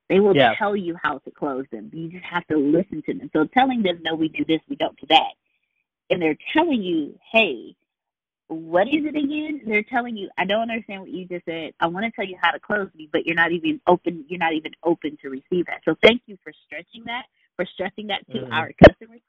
They 0.09 0.19
will 0.19 0.35
yeah. 0.35 0.55
tell 0.57 0.75
you 0.75 0.97
how 1.01 1.19
to 1.19 1.31
close 1.31 1.65
them. 1.71 1.91
You 1.95 2.09
just 2.09 2.25
have 2.25 2.47
to 2.49 2.57
listen 2.57 3.03
to 3.07 3.15
them. 3.15 3.31
So 3.33 3.47
telling 3.47 3.83
them, 3.83 4.01
no, 4.03 4.17
we 4.17 4.29
do 4.29 4.45
this, 4.45 4.61
we 4.69 4.75
don't 4.75 4.99
do 4.99 5.07
that. 5.09 5.31
And 6.11 6.21
they're 6.21 6.37
telling 6.53 6.83
you, 6.83 7.17
hey, 7.33 7.77
what 8.49 8.89
is 8.89 9.05
it 9.05 9.15
again? 9.15 9.61
They're 9.65 9.85
telling 9.85 10.17
you, 10.17 10.29
I 10.37 10.45
don't 10.45 10.63
understand 10.63 11.03
what 11.03 11.11
you 11.11 11.25
just 11.27 11.45
said. 11.45 11.73
I 11.79 11.87
want 11.87 12.05
to 12.05 12.11
tell 12.11 12.27
you 12.27 12.37
how 12.43 12.51
to 12.51 12.59
close 12.59 12.89
me, 12.97 13.09
but 13.13 13.25
you're 13.25 13.37
not 13.37 13.53
even 13.53 13.81
open. 13.87 14.25
You're 14.29 14.41
not 14.41 14.55
even 14.55 14.73
open 14.83 15.17
to 15.23 15.31
receive 15.31 15.67
that. 15.67 15.83
So 15.85 15.95
thank 16.03 16.23
you 16.27 16.37
for 16.43 16.53
stretching 16.67 17.05
that, 17.07 17.27
for 17.55 17.65
stressing 17.65 18.09
that 18.09 18.27
to 18.33 18.39
mm-hmm. 18.39 18.53
our 18.53 18.73
customers 18.85 19.21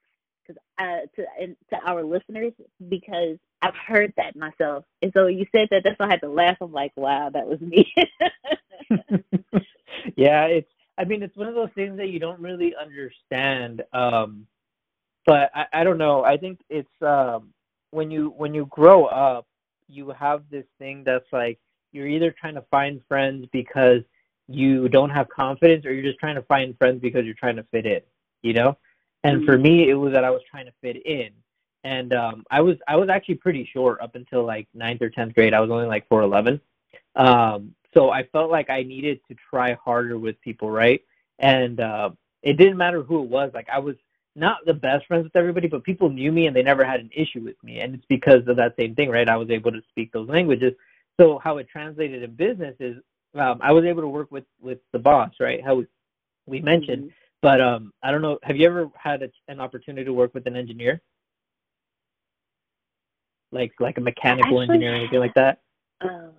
because 0.45 0.61
uh, 0.79 1.05
to 1.15 1.25
and 1.39 1.55
to 1.69 1.77
our 1.85 2.03
listeners 2.03 2.53
because 2.89 3.37
I've 3.61 3.75
heard 3.75 4.13
that 4.17 4.35
myself. 4.35 4.85
And 5.01 5.11
so 5.13 5.27
you 5.27 5.45
said 5.51 5.67
that 5.71 5.83
that's 5.83 5.99
why 5.99 6.07
I 6.07 6.11
had 6.11 6.21
to 6.21 6.29
laugh. 6.29 6.57
I'm 6.61 6.71
like, 6.71 6.93
wow, 6.95 7.29
that 7.29 7.47
was 7.47 7.61
me. 7.61 7.91
yeah, 10.15 10.45
it's. 10.45 10.69
I 10.97 11.05
mean, 11.05 11.23
it's 11.23 11.35
one 11.35 11.47
of 11.47 11.55
those 11.55 11.71
things 11.73 11.97
that 11.97 12.09
you 12.09 12.19
don't 12.19 12.39
really 12.39 12.75
understand. 12.75 13.81
Um, 13.93 14.45
but 15.25 15.51
I, 15.55 15.65
I 15.73 15.83
don't 15.83 15.97
know. 15.97 16.23
I 16.23 16.37
think 16.37 16.59
it's 16.69 16.89
um, 17.01 17.53
when 17.91 18.11
you 18.11 18.33
when 18.35 18.53
you 18.53 18.65
grow 18.67 19.05
up, 19.05 19.47
you 19.87 20.09
have 20.11 20.43
this 20.49 20.65
thing 20.79 21.03
that's 21.05 21.31
like 21.31 21.59
you're 21.91 22.07
either 22.07 22.31
trying 22.31 22.55
to 22.55 22.65
find 22.71 23.01
friends 23.07 23.47
because 23.51 24.01
you 24.47 24.89
don't 24.89 25.09
have 25.09 25.29
confidence, 25.29 25.85
or 25.85 25.93
you're 25.93 26.03
just 26.03 26.19
trying 26.19 26.35
to 26.35 26.41
find 26.43 26.77
friends 26.77 27.01
because 27.01 27.25
you're 27.25 27.35
trying 27.35 27.57
to 27.57 27.65
fit 27.71 27.85
in. 27.85 28.01
You 28.41 28.53
know. 28.53 28.77
And 29.23 29.37
mm-hmm. 29.37 29.45
for 29.45 29.57
me, 29.57 29.89
it 29.89 29.93
was 29.93 30.13
that 30.13 30.23
I 30.23 30.31
was 30.31 30.41
trying 30.49 30.65
to 30.65 30.73
fit 30.81 31.05
in 31.05 31.31
and 31.83 32.13
um, 32.13 32.43
I 32.51 32.61
was 32.61 32.77
I 32.87 32.95
was 32.95 33.09
actually 33.09 33.35
pretty 33.35 33.69
short 33.71 34.01
up 34.01 34.15
until 34.15 34.45
like 34.45 34.67
ninth 34.73 35.01
or 35.01 35.09
tenth 35.09 35.33
grade. 35.33 35.53
I 35.53 35.59
was 35.59 35.71
only 35.71 35.87
like 35.87 36.07
four 36.07 36.21
eleven, 36.21 36.61
um, 37.15 37.73
so 37.93 38.11
I 38.11 38.23
felt 38.23 38.51
like 38.51 38.69
I 38.69 38.83
needed 38.83 39.19
to 39.29 39.35
try 39.49 39.73
harder 39.73 40.17
with 40.17 40.39
people, 40.41 40.69
right? 40.69 41.01
And 41.39 41.79
uh, 41.79 42.11
it 42.43 42.57
didn't 42.57 42.77
matter 42.77 43.01
who 43.01 43.23
it 43.23 43.29
was. 43.29 43.51
Like 43.53 43.67
I 43.69 43.79
was 43.79 43.95
not 44.35 44.59
the 44.65 44.73
best 44.73 45.07
friends 45.07 45.23
with 45.23 45.35
everybody, 45.35 45.67
but 45.67 45.83
people 45.83 46.09
knew 46.09 46.31
me 46.31 46.47
and 46.47 46.55
they 46.55 46.63
never 46.63 46.85
had 46.85 46.99
an 46.99 47.09
issue 47.13 47.41
with 47.41 47.61
me, 47.63 47.79
and 47.79 47.95
it's 47.95 48.05
because 48.07 48.47
of 48.47 48.57
that 48.57 48.75
same 48.77 48.95
thing, 48.95 49.09
right? 49.09 49.27
I 49.27 49.37
was 49.37 49.49
able 49.49 49.71
to 49.71 49.81
speak 49.89 50.11
those 50.11 50.29
languages. 50.29 50.73
So 51.19 51.39
how 51.39 51.57
it 51.57 51.67
translated 51.67 52.23
in 52.23 52.35
business 52.35 52.75
is 52.79 52.97
um, 53.35 53.59
I 53.61 53.71
was 53.71 53.85
able 53.85 54.01
to 54.01 54.07
work 54.07 54.31
with 54.31 54.45
with 54.59 54.79
the 54.91 54.99
boss, 54.99 55.31
right? 55.39 55.63
How 55.63 55.75
we, 55.75 55.87
we 56.45 56.61
mentioned. 56.61 57.05
Mm-hmm. 57.05 57.20
But 57.41 57.59
um, 57.59 57.91
I 58.03 58.11
don't 58.11 58.21
know. 58.21 58.37
Have 58.43 58.57
you 58.57 58.67
ever 58.67 58.89
had 58.95 59.23
a, 59.23 59.29
an 59.47 59.59
opportunity 59.59 60.05
to 60.05 60.13
work 60.13 60.33
with 60.33 60.45
an 60.47 60.55
engineer? 60.55 61.01
like 63.51 63.73
like 63.79 63.97
a 63.97 64.01
mechanical 64.01 64.61
Actually, 64.61 64.75
engineer 64.75 64.93
or 64.93 64.95
anything 64.95 65.19
like 65.19 65.33
that? 65.35 65.59
Um, 66.01 66.31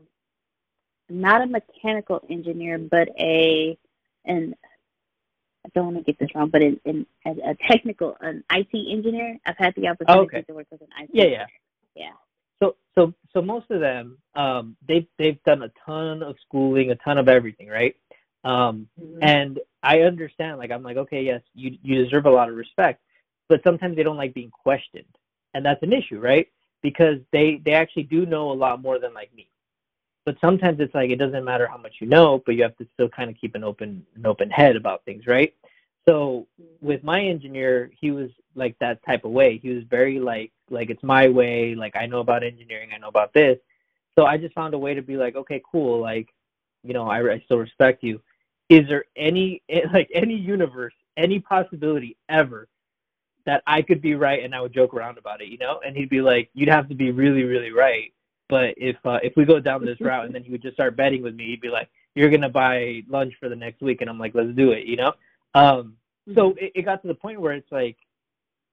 not 1.09 1.43
a 1.43 1.47
mechanical 1.47 2.21
engineer, 2.31 2.79
but 2.79 3.09
a 3.19 3.77
and 4.25 4.55
I 5.65 5.69
don't 5.75 5.95
want 5.95 5.99
to 5.99 6.03
get 6.03 6.19
this 6.19 6.35
wrong, 6.35 6.49
but 6.49 6.63
in, 6.63 6.81
in 6.85 7.07
a, 7.25 7.55
technical 7.69 8.17
an 8.21 8.43
IT 8.53 8.69
engineer. 8.75 9.39
I've 9.47 9.59
had 9.59 9.75
the 9.77 9.89
opportunity 9.89 10.21
oh, 10.21 10.23
okay. 10.25 10.43
to 10.43 10.55
work 10.55 10.67
with 10.71 10.81
an 10.81 10.89
IT. 11.01 11.11
Yeah, 11.13 11.25
engineer. 11.25 11.47
yeah, 11.95 12.05
yeah. 12.05 12.13
So 12.63 12.77
so 12.95 13.15
so 13.33 13.43
most 13.43 13.71
of 13.71 13.81
them, 13.81 14.19
um, 14.35 14.77
they've 14.87 15.07
they've 15.19 15.43
done 15.45 15.63
a 15.63 15.71
ton 15.87 16.23
of 16.23 16.37
schooling, 16.47 16.91
a 16.91 16.97
ton 16.97 17.19
of 17.19 17.29
everything, 17.29 17.69
right? 17.69 17.95
Um, 18.45 18.89
mm-hmm. 19.01 19.19
and 19.23 19.61
I 19.83 20.01
understand. 20.03 20.59
Like 20.59 20.71
I'm 20.71 20.83
like, 20.83 20.97
okay, 20.97 21.23
yes, 21.23 21.43
you 21.55 21.77
you 21.83 22.05
deserve 22.05 22.27
a 22.27 22.31
lot 22.31 22.49
of 22.49 22.57
respect, 22.57 23.03
but 23.49 23.63
sometimes 23.65 23.97
they 23.97 24.03
don't 24.03 24.17
like 24.17 24.35
being 24.35 24.51
questioned, 24.51 25.05
and 25.55 25.65
that's 25.65 25.83
an 25.83 25.93
issue, 25.93 26.21
right? 26.21 26.49
because 26.83 27.19
they 27.33 27.61
they 27.65 27.73
actually 27.73 28.03
do 28.03 28.27
know 28.27 28.51
a 28.51 28.55
lot 28.55 28.83
more 28.83 28.99
than 28.99 29.15
like 29.15 29.35
me. 29.35 29.49
But 30.25 30.37
sometimes 30.41 30.79
it's 30.81 30.95
like 30.95 31.11
it 31.11 31.17
doesn't 31.17 31.45
matter 31.45 31.67
how 31.67 31.79
much 31.79 31.95
you 32.01 32.07
know, 32.07 32.43
but 32.45 32.55
you 32.55 32.63
have 32.63 32.77
to 32.77 32.87
still 32.95 33.09
kind 33.09 33.31
of 33.31 33.37
keep 33.41 33.55
an 33.55 33.65
open 33.65 34.05
an 34.17 34.27
open 34.27 34.51
head 34.51 34.77
about 34.77 35.05
things, 35.05 35.27
right? 35.27 35.55
So 36.07 36.49
with 36.81 37.05
my 37.05 37.23
engineer, 37.25 37.91
he 37.99 38.11
was 38.11 38.31
like 38.57 38.77
that 38.81 39.05
type 39.07 39.25
of 39.25 39.31
way. 39.31 39.59
He 39.59 39.71
was 39.71 39.85
very 39.85 40.19
like 40.19 40.53
like 40.69 40.91
it's 40.91 41.03
my 41.03 41.29
way, 41.29 41.75
like 41.75 41.97
I 41.97 42.07
know 42.07 42.21
about 42.21 42.45
engineering, 42.45 42.91
I 42.95 42.99
know 42.99 43.09
about 43.09 43.33
this. 43.33 43.59
So 44.19 44.27
I 44.27 44.37
just 44.37 44.55
found 44.55 44.75
a 44.75 44.79
way 44.79 44.95
to 44.95 45.03
be 45.03 45.17
like, 45.17 45.37
okay, 45.37 45.63
cool, 45.71 46.01
like 46.01 46.29
you 46.85 46.93
know, 46.93 47.09
I, 47.09 47.21
I 47.35 47.43
still 47.45 47.59
respect 47.59 48.03
you. 48.03 48.21
Is 48.73 48.89
there 48.89 49.05
any 49.17 49.63
like 49.93 50.11
any 50.15 50.35
universe, 50.35 50.95
any 51.17 51.41
possibility 51.41 52.17
ever 52.29 52.69
that 53.45 53.63
I 53.67 53.83
could 53.83 54.01
be 54.01 54.15
right 54.15 54.43
and 54.43 54.55
I 54.55 54.61
would 54.61 54.73
joke 54.73 54.95
around 54.95 55.19
about 55.19 55.43
it, 55.43 55.49
you 55.49 55.59
know? 55.59 55.81
And 55.85 55.97
he'd 55.97 56.09
be 56.09 56.23
like, 56.23 56.49
"You'd 56.55 56.69
have 56.69 56.89
to 56.89 56.95
be 56.95 57.11
really, 57.11 57.43
really 57.43 57.71
right." 57.71 58.13
But 58.49 58.75
if 58.77 58.97
uh, 59.05 59.19
if 59.23 59.35
we 59.37 59.45
go 59.45 59.61
down 59.61 59.85
this 59.85 60.01
route, 60.09 60.25
and 60.25 60.35
then 60.35 60.43
he 60.43 60.51
would 60.51 60.63
just 60.63 60.75
start 60.75 60.97
betting 60.97 61.23
with 61.23 61.35
me, 61.35 61.47
he'd 61.49 61.61
be 61.61 61.69
like, 61.69 61.91
"You're 62.15 62.31
gonna 62.31 62.49
buy 62.49 63.03
lunch 63.09 63.35
for 63.39 63.51
the 63.51 63.57
next 63.57 63.83
week," 63.83 64.01
and 64.01 64.09
I'm 64.09 64.19
like, 64.19 64.35
"Let's 64.35 64.57
do 64.57 64.73
it," 64.73 64.87
you 64.87 64.97
know? 64.97 65.13
Um, 65.55 65.97
so 66.35 66.51
mm-hmm. 66.51 66.65
it, 66.65 66.73
it 66.77 66.83
got 66.83 67.03
to 67.03 67.09
the 67.09 67.15
point 67.15 67.41
where 67.41 67.53
it's 67.53 67.71
like 67.71 67.99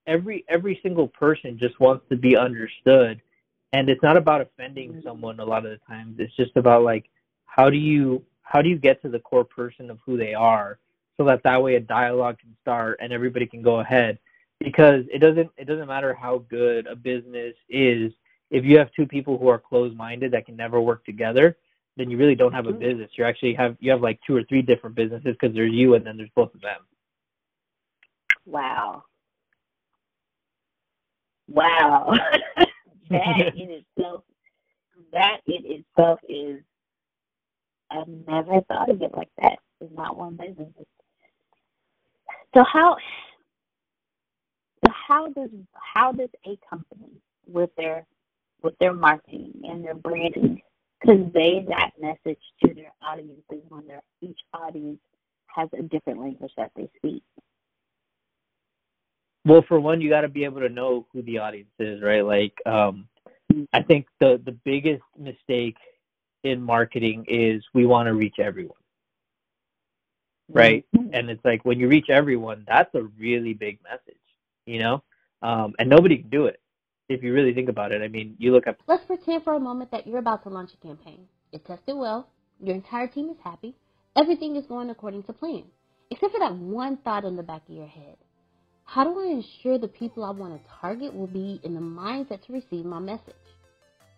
every 0.08 0.46
every 0.48 0.80
single 0.82 1.10
person 1.10 1.58
just 1.60 1.78
wants 1.82 2.06
to 2.10 2.16
be 2.16 2.38
understood, 2.38 3.22
and 3.74 3.90
it's 3.90 4.04
not 4.04 4.16
about 4.16 4.40
offending 4.40 4.92
mm-hmm. 4.92 5.08
someone. 5.08 5.42
A 5.42 5.46
lot 5.46 5.66
of 5.66 5.72
the 5.72 5.80
times, 5.88 6.16
it's 6.20 6.36
just 6.38 6.56
about 6.56 6.84
like 6.84 7.10
how 7.46 7.70
do 7.70 7.78
you 7.78 8.24
how 8.50 8.62
do 8.62 8.70
you 8.70 8.78
get 8.78 9.02
to 9.04 9.10
the 9.10 9.20
core 9.20 9.46
person 9.46 9.90
of 9.90 10.00
who 10.06 10.18
they 10.18 10.34
are, 10.34 10.80
so 11.18 11.26
that 11.26 11.44
that 11.44 11.62
way 11.62 11.76
a 11.76 11.80
dialogue 11.80 12.40
can 12.40 12.56
start 12.62 12.98
and 13.02 13.14
everybody 13.14 13.46
can 13.46 13.62
go 13.62 13.80
ahead? 13.80 14.18
Because 14.60 15.06
it 15.12 15.20
doesn't 15.20 15.50
it 15.58 15.66
doesn't 15.66 15.88
matter 15.88 16.14
how 16.14 16.40
good 16.50 16.88
a 16.88 16.96
business 16.96 17.56
is 17.70 18.12
if 18.50 18.66
you 18.66 18.78
have 18.78 18.92
two 18.92 19.06
people 19.06 19.38
who 19.38 19.48
are 19.48 19.60
closed 19.60 19.96
minded 19.96 20.32
that 20.32 20.46
can 20.46 20.56
never 20.56 20.82
work 20.82 21.06
together 21.06 21.56
then 22.00 22.10
you 22.10 22.18
really 22.18 22.36
don't 22.36 22.54
have 22.54 22.66
a 22.66 22.70
mm-hmm. 22.70 22.80
business. 22.80 23.12
You 23.16 23.26
actually 23.26 23.54
have 23.56 23.76
you 23.80 23.92
have 23.92 24.02
like 24.02 24.20
two 24.26 24.36
or 24.36 24.44
three 24.44 24.62
different 24.62 24.96
businesses 24.96 25.36
because 25.40 25.54
there's 25.54 25.74
you 25.74 25.96
and 25.96 26.06
then 26.06 26.18
there's 26.18 26.30
both 26.34 26.56
of 26.56 26.62
them. 26.62 26.80
Wow. 28.46 29.04
Wow. 31.48 32.14
That 33.12 33.56
in 33.56 33.72
itself 33.72 34.24
that 35.12 35.40
in 35.48 35.64
itself 35.66 36.20
is 36.30 36.62
i've 37.92 38.08
never 38.28 38.62
thought 38.68 38.90
of 38.90 39.02
it 39.02 39.12
like 39.16 39.30
that 39.42 39.58
it's 39.82 39.94
not 39.96 40.18
one 40.18 40.36
business 40.36 40.68
so 42.54 42.64
how 42.64 42.96
so 44.86 44.92
how 45.08 45.28
does 45.30 45.50
how 45.74 46.12
does 46.12 46.30
a 46.46 46.58
company 46.70 47.22
with 47.48 47.70
their 47.78 48.06
with 48.64 48.78
their 48.80 48.94
marketing 48.94 49.54
and 49.64 49.84
their 49.84 49.96
branding 49.96 50.62
convey 51.02 51.66
that 51.68 51.92
message 52.00 52.42
to 52.64 52.74
their 52.74 52.92
audiences 53.02 53.64
when 53.70 53.88
their 53.88 54.02
each 54.22 54.40
audience 54.54 55.00
has 55.48 55.70
a 55.78 55.82
different 55.84 56.20
language 56.20 56.52
that 56.58 56.72
they 56.76 56.90
speak? 56.98 57.24
Well, 59.46 59.64
for 59.68 59.80
one, 59.80 60.02
you 60.02 60.10
got 60.10 60.22
to 60.22 60.28
be 60.28 60.44
able 60.44 60.60
to 60.62 60.70
know 60.70 61.08
who 61.14 61.22
the 61.22 61.40
audience 61.40 61.72
is, 61.80 62.02
right? 62.02 62.26
Like, 62.26 62.54
um, 62.66 63.08
mm-hmm. 63.52 63.64
I 63.74 63.82
think 63.82 64.08
the 64.20 64.42
the 64.46 64.58
biggest 64.66 65.04
mistake 65.18 65.78
in 66.44 66.62
marketing 66.62 67.26
is 67.28 67.64
we 67.74 67.86
want 67.86 68.08
to 68.08 68.14
reach 68.14 68.40
everyone, 68.40 68.78
right? 70.50 70.86
Mm-hmm. 70.96 71.14
And 71.14 71.30
it's 71.30 71.44
like 71.44 71.66
when 71.66 71.80
you 71.80 71.88
reach 71.88 72.10
everyone, 72.10 72.66
that's 72.68 72.94
a 72.96 73.04
really 73.18 73.54
big 73.54 73.80
message 73.84 74.20
you 74.70 74.80
know, 74.80 75.04
um, 75.42 75.74
and 75.80 75.90
nobody 75.90 76.18
can 76.18 76.30
do 76.30 76.46
it 76.46 76.60
if 77.10 77.24
you 77.24 77.34
really 77.34 77.54
think 77.54 77.70
about 77.70 77.92
it. 77.92 78.04
I 78.04 78.08
mean, 78.08 78.36
you 78.38 78.52
look 78.52 78.68
up. 78.68 78.78
Let's 78.88 79.04
pretend 79.06 79.44
for 79.44 79.56
a 79.56 79.60
moment 79.60 79.90
that 79.92 80.06
you're 80.06 80.20
about 80.20 80.44
to 80.44 80.50
launch 80.50 80.70
a 80.74 80.86
campaign. 80.86 81.26
It 81.52 81.66
tested 81.66 81.96
well. 81.98 82.30
Your 82.62 82.76
entire 82.76 83.08
team 83.08 83.30
is 83.30 83.38
happy. 83.44 83.74
Everything 84.16 84.56
is 84.56 84.66
going 84.68 84.92
according 84.92 85.24
to 85.24 85.34
plan, 85.34 85.64
except 86.12 86.34
for 86.34 86.40
that 86.40 86.56
one 86.56 86.98
thought 86.98 87.26
in 87.26 87.36
the 87.36 87.44
back 87.44 87.64
of 87.68 87.76
your 87.76 87.88
head. 87.88 88.16
How 88.84 89.04
do 89.04 89.20
I 89.20 89.32
ensure 89.32 89.80
the 89.80 89.88
people 89.88 90.24
I 90.24 90.32
want 90.32 90.54
to 90.54 90.70
target 90.82 91.14
will 91.14 91.28
be 91.28 91.60
in 91.64 91.74
the 91.74 91.82
mindset 91.82 92.46
to 92.46 92.54
receive 92.54 92.86
my 92.86 93.00
message? 93.00 93.36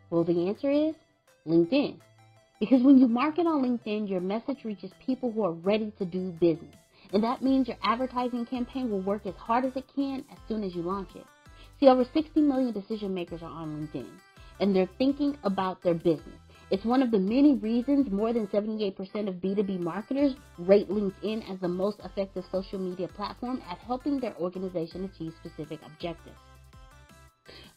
Well, 0.09 0.23
the 0.23 0.47
answer 0.49 0.71
is 0.71 0.95
LinkedIn. 1.47 1.97
Because 2.61 2.83
when 2.83 2.99
you 2.99 3.07
market 3.07 3.47
on 3.47 3.63
LinkedIn, 3.63 4.07
your 4.07 4.21
message 4.21 4.63
reaches 4.63 4.91
people 5.03 5.31
who 5.31 5.43
are 5.43 5.51
ready 5.51 5.91
to 5.97 6.05
do 6.05 6.29
business. 6.39 6.75
And 7.11 7.23
that 7.23 7.41
means 7.41 7.67
your 7.67 7.77
advertising 7.81 8.45
campaign 8.45 8.91
will 8.91 9.01
work 9.01 9.25
as 9.25 9.33
hard 9.33 9.65
as 9.65 9.75
it 9.75 9.85
can 9.95 10.23
as 10.31 10.37
soon 10.47 10.63
as 10.63 10.75
you 10.75 10.83
launch 10.83 11.09
it. 11.15 11.25
See, 11.79 11.87
over 11.87 12.05
60 12.13 12.39
million 12.39 12.71
decision 12.71 13.15
makers 13.15 13.41
are 13.41 13.49
on 13.49 13.89
LinkedIn, 13.95 14.05
and 14.59 14.75
they're 14.75 14.87
thinking 14.99 15.35
about 15.43 15.81
their 15.81 15.95
business. 15.95 16.37
It's 16.69 16.85
one 16.85 17.01
of 17.01 17.09
the 17.09 17.17
many 17.17 17.55
reasons 17.55 18.11
more 18.11 18.31
than 18.31 18.45
78% 18.45 18.95
of 19.27 19.41
B2B 19.41 19.79
marketers 19.79 20.35
rate 20.59 20.87
LinkedIn 20.87 21.51
as 21.51 21.59
the 21.61 21.67
most 21.67 21.99
effective 22.05 22.43
social 22.51 22.77
media 22.77 23.07
platform 23.07 23.63
at 23.67 23.79
helping 23.79 24.19
their 24.19 24.35
organization 24.35 25.05
achieve 25.05 25.33
specific 25.43 25.79
objectives. 25.83 26.37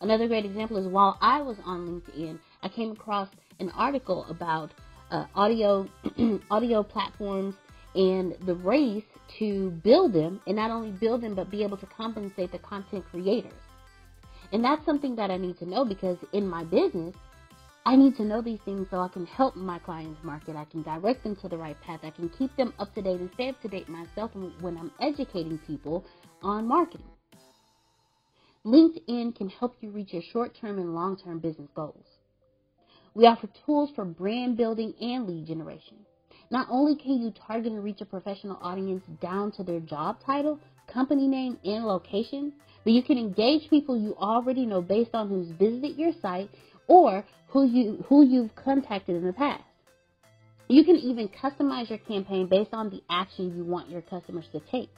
Another 0.00 0.29
great 0.29 0.45
example 0.45 0.76
is 0.76 0.87
while 0.87 1.17
I 1.23 1.41
was 1.41 1.57
on 1.64 1.88
LinkedIn, 1.88 2.38
I 2.64 2.68
came 2.68 2.92
across 2.92 3.28
an 3.61 3.71
article 3.71 4.25
about 4.28 4.73
uh, 5.11 5.26
audio 5.35 5.87
audio 6.50 6.83
platforms 6.83 7.54
and 7.94 8.35
the 8.47 8.54
race 8.54 9.04
to 9.38 9.71
build 9.85 10.14
them 10.14 10.40
and 10.47 10.56
not 10.56 10.71
only 10.71 10.90
build 10.90 11.21
them 11.21 11.35
but 11.35 11.50
be 11.50 11.62
able 11.62 11.76
to 11.76 11.87
compensate 11.87 12.50
the 12.50 12.59
content 12.59 13.04
creators. 13.11 13.52
And 14.52 14.64
that's 14.64 14.85
something 14.87 15.14
that 15.16 15.30
I 15.30 15.37
need 15.37 15.59
to 15.59 15.66
know 15.68 15.85
because 15.85 16.16
in 16.33 16.49
my 16.49 16.64
business, 16.64 17.14
I 17.87 17.97
need 17.97 18.16
to 18.16 18.25
know 18.25 18.40
these 18.40 18.61
things 18.64 18.87
so 18.90 19.00
I 19.00 19.09
can 19.09 19.26
help 19.26 19.56
my 19.56 19.78
clients 19.78 20.25
market. 20.25 20.56
I 20.56 20.64
can 20.64 20.83
direct 20.83 21.23
them 21.23 21.37
to 21.42 21.49
the 21.49 21.59
right 21.59 21.78
path. 21.83 22.00
I 22.02 22.11
can 22.11 22.30
keep 22.30 22.56
them 22.56 22.73
up 22.78 22.94
to 22.94 23.02
date 23.02 23.21
and 23.21 23.30
stay 23.35 23.50
up 23.50 23.61
to 23.61 23.68
date 23.68 23.90
myself 23.90 24.30
when 24.61 24.78
I'm 24.78 24.90
educating 25.00 25.59
people 25.66 26.06
on 26.42 26.66
marketing. 26.66 27.06
LinkedIn 28.64 29.37
can 29.37 29.50
help 29.50 29.76
you 29.83 29.90
reach 29.90 30.14
your 30.14 30.23
short 30.33 30.56
term 30.59 30.78
and 30.78 30.94
long 30.94 31.18
term 31.18 31.40
business 31.40 31.68
goals. 31.75 32.06
We 33.14 33.26
offer 33.26 33.49
tools 33.64 33.90
for 33.94 34.04
brand 34.04 34.56
building 34.56 34.94
and 35.00 35.26
lead 35.26 35.47
generation. 35.47 35.97
Not 36.50 36.66
only 36.71 36.97
can 36.97 37.23
you 37.23 37.33
target 37.47 37.73
and 37.73 37.83
reach 37.83 38.00
a 38.00 38.04
professional 38.04 38.59
audience 38.61 39.02
down 39.23 39.52
to 39.52 39.62
their 39.62 39.80
job 39.80 40.18
title, 40.25 40.59
company 40.92 41.28
name, 41.28 41.59
and 41.64 41.87
location, 41.87 42.52
But 42.85 42.92
you 42.92 43.02
can 43.02 43.16
engage 43.16 43.71
people 43.71 43.97
you 43.99 44.14
already 44.16 44.66
know 44.66 44.83
based 44.83 45.14
on 45.14 45.28
who's 45.28 45.49
visited 45.49 45.97
your 45.97 46.12
site 46.21 46.50
or 46.87 47.25
who 47.49 47.66
you 47.66 48.04
who 48.09 48.26
you've 48.26 48.54
contacted 48.56 49.16
in 49.16 49.25
the 49.25 49.33
past. 49.33 49.64
You 50.68 50.85
can 50.85 50.97
even 50.97 51.28
customize 51.28 51.88
your 51.88 51.99
campaign 51.99 52.47
based 52.49 52.75
on 52.75 52.90
the 52.90 53.02
action 53.09 53.56
you 53.56 53.64
want 53.64 53.90
your 53.90 54.02
customers 54.02 54.47
to 54.52 54.61
take 54.71 54.90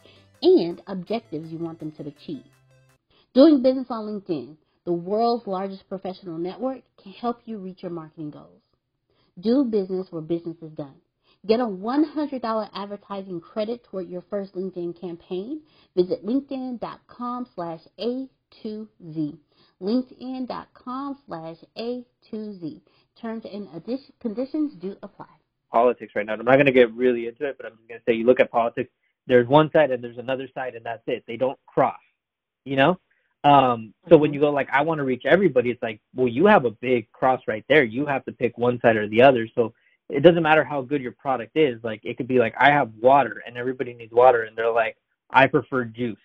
and 0.43 0.83
objectives 0.87 1.53
you 1.53 1.59
want 1.59 1.79
them 1.79 1.93
to 1.93 2.03
achieve. 2.03 2.45
Doing 3.35 3.63
business 3.63 3.87
on 3.91 4.07
LinkedIn, 4.07 4.57
the 4.87 4.93
world's 4.93 5.47
largest 5.47 5.87
professional 5.89 6.39
network, 6.39 6.81
can 7.03 7.13
help 7.13 7.41
you 7.45 7.59
reach 7.59 7.83
your 7.83 7.91
marketing 7.91 8.31
goals. 8.31 8.63
Do 9.39 9.65
business 9.65 10.07
where 10.11 10.23
business 10.23 10.57
is 10.63 10.71
done. 10.73 10.95
Get 11.47 11.61
a 11.61 11.65
$100 11.65 12.71
advertising 12.73 13.41
credit 13.41 13.85
toward 13.85 14.09
your 14.09 14.23
first 14.31 14.55
LinkedIn 14.55 14.99
campaign. 14.99 15.61
Visit 15.95 16.25
linkedin.com 16.25 17.47
slash 17.55 17.81
A2Z. 17.99 19.39
LinkedIn.com 19.83 21.19
slash 21.27 21.57
A2Z. 21.77 22.81
Terms 23.21 23.45
and 23.53 23.69
conditions 24.21 24.73
do 24.81 24.97
apply. 25.03 25.27
Politics 25.73 26.13
right 26.15 26.25
now. 26.25 26.35
I'm 26.35 26.45
not 26.45 26.55
going 26.55 26.67
to 26.67 26.73
get 26.73 26.93
really 26.95 27.27
into 27.27 27.45
it, 27.45 27.57
but 27.59 27.67
I'm 27.67 27.77
just 27.77 27.89
going 27.89 28.01
to 28.01 28.05
say 28.09 28.15
you 28.15 28.25
look 28.25 28.41
at 28.41 28.51
politics, 28.51 28.91
there's 29.27 29.49
one 29.49 29.71
side 29.73 29.91
and 29.91 30.03
there's 30.03 30.19
another 30.19 30.49
side, 30.55 30.75
and 30.75 30.87
that's 30.87 31.03
it. 31.07 31.25
They 31.27 31.37
don't 31.37 31.59
cross, 31.67 31.99
you 32.65 32.77
know? 32.77 33.01
Um, 33.47 33.95
so 34.09 34.17
when 34.17 34.31
mm-hmm. 34.31 34.35
you 34.35 34.41
go 34.41 34.51
like, 34.51 34.69
I 34.73 34.83
want 34.83 34.99
to 34.99 35.05
reach 35.05 35.25
everybody, 35.25 35.71
it's 35.71 35.83
like, 35.83 36.01
well, 36.15 36.27
you 36.27 36.47
have 36.47 36.65
a 36.65 36.71
big 36.71 37.11
cross 37.13 37.41
right 37.47 37.65
there. 37.69 37.85
You 37.85 38.05
have 38.07 38.25
to 38.25 38.33
pick 38.33 38.59
one 38.59 38.81
side 38.81 38.97
or 38.97 39.07
the 39.09 39.23
other. 39.23 39.49
So 39.55 39.73
it 40.09 40.21
doesn't 40.21 40.43
matter 40.43 40.65
how 40.65 40.83
good 40.83 41.01
your 41.01 41.13
product 41.13 41.57
is. 41.57 41.83
Like 41.85 42.01
it 42.03 42.17
could 42.17 42.27
be 42.27 42.41
like 42.41 42.55
I 42.59 42.71
have 42.73 42.91
water 43.01 43.43
and 43.47 43.57
everybody 43.57 43.95
needs 43.95 44.13
water 44.13 44.43
and 44.43 44.57
they're 44.57 44.71
like 44.71 44.97
I 45.31 45.47
prefer 45.47 45.85
juice. 45.85 46.19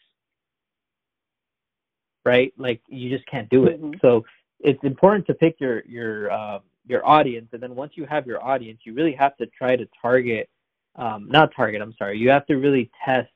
Right? 2.26 2.54
Like 2.58 2.82
you 2.88 3.10
just 3.10 3.28
can't 3.28 3.50
do 3.50 3.66
it. 3.66 3.80
Mm-hmm. 3.80 4.00
So 4.02 4.26
it's 4.60 4.84
important 4.84 5.28
to 5.28 5.36
pick 5.36 5.60
your 5.60 5.84
your 5.86 6.32
uh, 6.32 6.60
your 6.88 7.06
audience 7.06 7.50
and 7.54 7.62
then 7.62 7.76
once 7.76 7.94
you 7.96 8.06
have 8.06 8.26
your 8.26 8.44
audience, 8.44 8.80
you 8.84 8.96
really 8.96 9.14
have 9.14 9.38
to 9.38 9.46
try 9.46 9.76
to 9.76 9.88
target 10.02 10.50
um, 10.96 11.30
not 11.30 11.54
target, 11.56 11.82
I'm 11.82 11.96
sorry. 11.98 12.18
You 12.18 12.30
have 12.32 12.46
to 12.48 12.56
really 12.56 12.92
test 13.06 13.30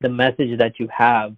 the 0.00 0.08
message 0.08 0.58
that 0.58 0.80
you 0.80 0.88
have 0.96 1.36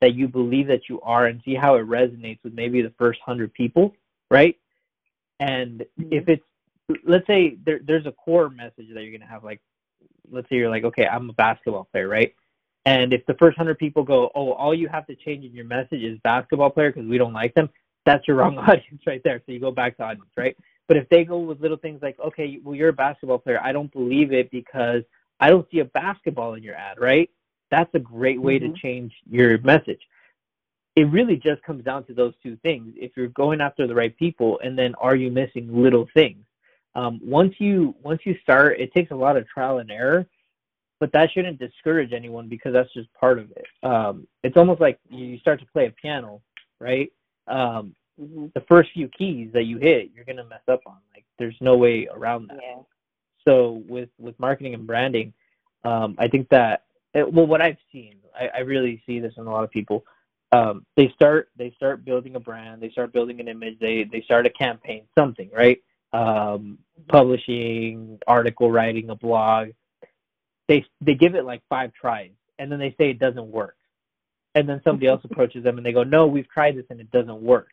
that 0.00 0.14
you 0.14 0.28
believe 0.28 0.66
that 0.68 0.88
you 0.88 1.00
are 1.02 1.26
and 1.26 1.40
see 1.44 1.54
how 1.54 1.74
it 1.76 1.86
resonates 1.86 2.38
with 2.42 2.54
maybe 2.54 2.82
the 2.82 2.92
first 2.98 3.20
100 3.24 3.52
people, 3.52 3.94
right? 4.30 4.56
And 5.38 5.80
mm-hmm. 5.98 6.12
if 6.12 6.28
it's 6.28 6.44
let's 7.04 7.26
say 7.26 7.56
there, 7.64 7.80
there's 7.84 8.06
a 8.06 8.12
core 8.12 8.48
message 8.50 8.88
that 8.92 9.02
you're 9.02 9.10
going 9.10 9.20
to 9.20 9.26
have 9.26 9.44
like 9.44 9.60
let's 10.30 10.48
say 10.48 10.56
you're 10.56 10.70
like 10.70 10.84
okay 10.84 11.06
i'm 11.06 11.30
a 11.30 11.32
basketball 11.34 11.88
player 11.92 12.08
right? 12.08 12.34
And 12.86 13.12
if 13.12 13.26
the 13.26 13.34
first 13.34 13.58
100 13.58 13.78
people 13.78 14.02
go 14.02 14.30
oh 14.34 14.52
all 14.52 14.74
you 14.74 14.88
have 14.88 15.06
to 15.06 15.14
change 15.14 15.44
in 15.44 15.52
your 15.52 15.66
message 15.66 16.02
is 16.02 16.18
basketball 16.24 16.70
player 16.70 16.90
because 16.90 17.08
we 17.08 17.18
don't 17.18 17.32
like 17.32 17.54
them 17.54 17.68
that's 18.06 18.26
your 18.26 18.38
wrong 18.38 18.58
audience 18.58 19.02
right 19.06 19.20
there. 19.22 19.40
So 19.44 19.52
you 19.52 19.60
go 19.60 19.70
back 19.70 19.96
to 19.98 20.04
audience 20.04 20.30
right? 20.36 20.56
But 20.88 20.96
if 20.96 21.08
they 21.08 21.24
go 21.24 21.38
with 21.38 21.60
little 21.60 21.76
things 21.76 22.00
like 22.02 22.18
okay 22.18 22.58
well 22.64 22.74
you're 22.74 22.88
a 22.88 22.92
basketball 22.92 23.38
player. 23.38 23.60
I 23.62 23.72
don't 23.72 23.92
believe 23.92 24.32
it 24.32 24.50
because 24.50 25.02
i 25.40 25.48
don't 25.48 25.66
see 25.70 25.78
a 25.78 25.84
basketball 25.84 26.54
in 26.54 26.62
your 26.62 26.74
ad 26.74 27.00
right 27.00 27.30
that's 27.70 27.94
a 27.94 27.98
great 27.98 28.40
way 28.40 28.58
mm-hmm. 28.58 28.72
to 28.72 28.80
change 28.80 29.12
your 29.28 29.58
message 29.58 30.00
it 30.96 31.04
really 31.04 31.36
just 31.36 31.62
comes 31.62 31.84
down 31.84 32.04
to 32.04 32.12
those 32.12 32.34
two 32.42 32.56
things 32.62 32.92
if 32.96 33.12
you're 33.16 33.28
going 33.28 33.60
after 33.60 33.86
the 33.86 33.94
right 33.94 34.16
people 34.18 34.60
and 34.62 34.78
then 34.78 34.94
are 34.96 35.16
you 35.16 35.30
missing 35.30 35.68
little 35.82 36.08
things 36.14 36.44
um, 36.94 37.20
once 37.22 37.54
you 37.58 37.94
once 38.02 38.20
you 38.24 38.36
start, 38.42 38.80
it 38.80 38.92
takes 38.92 39.10
a 39.10 39.16
lot 39.16 39.36
of 39.36 39.46
trial 39.48 39.78
and 39.78 39.90
error, 39.90 40.26
but 40.98 41.12
that 41.12 41.30
shouldn't 41.32 41.58
discourage 41.58 42.12
anyone 42.12 42.48
because 42.48 42.72
that's 42.72 42.92
just 42.92 43.12
part 43.14 43.38
of 43.38 43.50
it. 43.52 43.66
Um, 43.82 44.26
it's 44.42 44.56
almost 44.56 44.80
like 44.80 44.98
you 45.08 45.38
start 45.38 45.60
to 45.60 45.66
play 45.66 45.86
a 45.86 45.90
piano, 45.90 46.42
right? 46.80 47.12
Um, 47.46 47.94
mm-hmm. 48.20 48.46
The 48.54 48.64
first 48.68 48.90
few 48.92 49.08
keys 49.08 49.50
that 49.52 49.64
you 49.64 49.78
hit, 49.78 50.10
you're 50.14 50.24
gonna 50.24 50.44
mess 50.44 50.62
up 50.68 50.80
on. 50.86 50.96
Like 51.14 51.24
there's 51.38 51.56
no 51.60 51.76
way 51.76 52.08
around 52.12 52.48
that. 52.48 52.58
Yeah. 52.60 52.82
So 53.46 53.82
with 53.88 54.08
with 54.18 54.38
marketing 54.40 54.74
and 54.74 54.86
branding, 54.86 55.32
um, 55.84 56.16
I 56.18 56.26
think 56.26 56.48
that 56.48 56.84
it, 57.14 57.32
well, 57.32 57.46
what 57.46 57.60
I've 57.60 57.78
seen, 57.92 58.16
I, 58.38 58.48
I 58.48 58.60
really 58.60 59.02
see 59.06 59.20
this 59.20 59.34
in 59.36 59.46
a 59.46 59.50
lot 59.50 59.64
of 59.64 59.70
people. 59.70 60.04
Um, 60.52 60.84
they 60.96 61.08
start 61.14 61.48
they 61.56 61.70
start 61.76 62.04
building 62.04 62.34
a 62.36 62.40
brand, 62.40 62.82
they 62.82 62.90
start 62.90 63.12
building 63.12 63.40
an 63.40 63.48
image, 63.48 63.78
they 63.80 64.04
they 64.10 64.22
start 64.22 64.46
a 64.46 64.50
campaign, 64.50 65.04
something, 65.16 65.48
right? 65.54 65.80
um, 66.12 66.78
publishing, 67.08 68.18
article 68.26 68.70
writing, 68.70 69.10
a 69.10 69.14
blog. 69.14 69.70
They 70.68 70.84
they 71.00 71.14
give 71.14 71.34
it 71.34 71.44
like 71.44 71.62
five 71.68 71.92
tries, 71.92 72.30
and 72.58 72.70
then 72.70 72.78
they 72.78 72.94
say 72.98 73.10
it 73.10 73.18
doesn't 73.18 73.50
work. 73.50 73.76
And 74.54 74.68
then 74.68 74.80
somebody 74.84 75.06
else 75.06 75.22
approaches 75.30 75.64
them 75.64 75.76
and 75.76 75.86
they 75.86 75.92
go, 75.92 76.02
"No, 76.02 76.26
we've 76.26 76.48
tried 76.48 76.76
this 76.76 76.86
and 76.90 77.00
it 77.00 77.10
doesn't 77.10 77.42
work." 77.42 77.68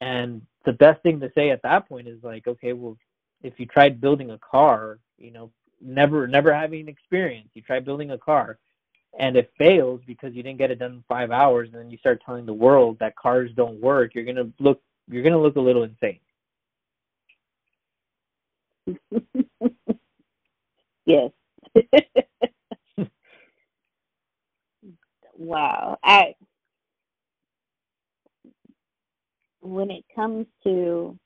And 0.00 0.42
the 0.64 0.72
best 0.72 1.02
thing 1.02 1.20
to 1.20 1.30
say 1.34 1.50
at 1.50 1.62
that 1.62 1.88
point 1.88 2.08
is 2.08 2.22
like, 2.22 2.46
"Okay, 2.46 2.72
well, 2.72 2.96
if 3.42 3.54
you 3.58 3.66
tried 3.66 4.00
building 4.00 4.30
a 4.30 4.38
car, 4.38 4.98
you 5.18 5.30
know, 5.30 5.50
never 5.80 6.26
never 6.26 6.52
having 6.52 6.88
experience, 6.88 7.48
you 7.54 7.62
try 7.62 7.80
building 7.80 8.10
a 8.12 8.18
car, 8.18 8.58
and 9.18 9.36
it 9.36 9.52
fails 9.58 10.00
because 10.06 10.34
you 10.34 10.42
didn't 10.42 10.58
get 10.58 10.70
it 10.70 10.78
done 10.78 10.92
in 10.92 11.04
five 11.08 11.30
hours, 11.30 11.68
and 11.72 11.80
then 11.80 11.90
you 11.90 11.98
start 11.98 12.22
telling 12.24 12.46
the 12.46 12.52
world 12.52 12.98
that 13.00 13.16
cars 13.16 13.50
don't 13.56 13.80
work, 13.80 14.14
you're 14.14 14.24
gonna 14.24 14.50
look 14.58 14.80
you're 15.08 15.22
gonna 15.22 15.40
look 15.40 15.56
a 15.56 15.60
little 15.60 15.84
insane." 15.84 16.20
yes. 21.06 21.30
wow. 25.36 25.98
I 26.02 26.34
when 29.60 29.90
it 29.90 30.04
comes 30.14 30.46
to 30.64 31.18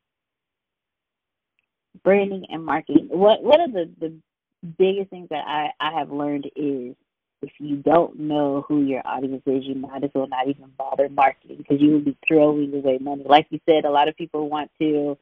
branding 2.03 2.47
and 2.51 2.65
marketing, 2.65 3.09
what 3.11 3.43
what 3.43 3.61
are 3.61 3.69
the, 3.69 3.91
the 4.01 4.15
biggest 4.63 5.11
things 5.11 5.29
that 5.31 5.45
I, 5.47 5.71
I 5.81 5.99
have 5.99 6.11
learned 6.11 6.47
is 6.57 6.95
if 7.43 7.53
you 7.59 7.77
don't 7.77 8.19
know 8.19 8.65
who 8.69 8.83
your 8.83 9.03
audience 9.07 9.43
is, 9.47 9.65
you 9.65 9.75
might 9.75 10.05
as 10.05 10.11
well 10.15 10.29
not 10.29 10.49
even 10.49 10.71
bother 10.77 11.09
marketing 11.09 11.59
because 11.59 11.81
you 11.81 11.93
will 11.93 12.01
be 12.01 12.17
throwing 12.27 12.75
away 12.75 12.99
money. 12.99 13.25
Like 13.27 13.47
you 13.51 13.61
said, 13.67 13.85
a 13.85 13.91
lot 13.91 14.09
of 14.09 14.17
people 14.17 14.49
want 14.49 14.71
to 14.81 15.17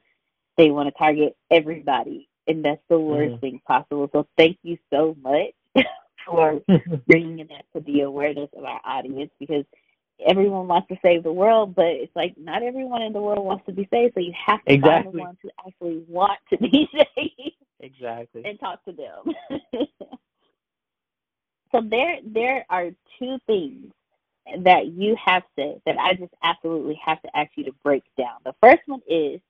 they 0.56 0.70
want 0.70 0.88
to 0.88 0.98
target 0.98 1.36
everybody, 1.50 2.28
and 2.48 2.64
that's 2.64 2.82
the 2.88 2.98
worst 2.98 3.34
mm-hmm. 3.34 3.40
thing 3.40 3.60
possible. 3.66 4.10
So 4.12 4.26
thank 4.36 4.58
you 4.62 4.76
so 4.92 5.16
much 5.22 5.54
for 6.26 6.60
bringing 7.06 7.46
that 7.46 7.64
to 7.74 7.80
the 7.80 8.00
awareness 8.00 8.50
of 8.56 8.64
our 8.64 8.80
audience 8.84 9.30
because 9.38 9.64
everyone 10.26 10.66
wants 10.66 10.88
to 10.88 10.96
save 11.00 11.22
the 11.22 11.32
world, 11.32 11.74
but 11.74 11.86
it's 11.86 12.14
like 12.16 12.36
not 12.36 12.62
everyone 12.64 13.02
in 13.02 13.12
the 13.12 13.20
world 13.20 13.44
wants 13.44 13.64
to 13.66 13.72
be 13.72 13.88
saved. 13.92 14.14
So 14.14 14.20
you 14.20 14.32
have 14.46 14.64
to 14.64 14.72
exactly. 14.72 15.04
find 15.04 15.14
the 15.14 15.18
ones 15.20 15.38
who 15.42 15.50
actually 15.66 16.04
want 16.08 16.38
to 16.50 16.58
be 16.58 16.88
saved. 17.16 17.54
Exactly. 17.80 18.42
And 18.44 18.58
talk 18.58 18.84
to 18.84 18.92
them. 18.92 19.34
so 21.72 21.80
there 21.82 22.18
there 22.24 22.66
are 22.68 22.90
two 23.18 23.38
things 23.46 23.92
that 24.64 24.86
you 24.86 25.16
have 25.24 25.42
said 25.56 25.80
that 25.86 25.98
I 25.98 26.14
just 26.14 26.32
absolutely 26.42 26.98
have 27.04 27.20
to 27.22 27.36
ask 27.36 27.50
you 27.56 27.64
to 27.64 27.72
break 27.84 28.02
down. 28.16 28.38
The 28.44 28.54
first 28.60 28.80
one 28.86 29.02
is 29.06 29.40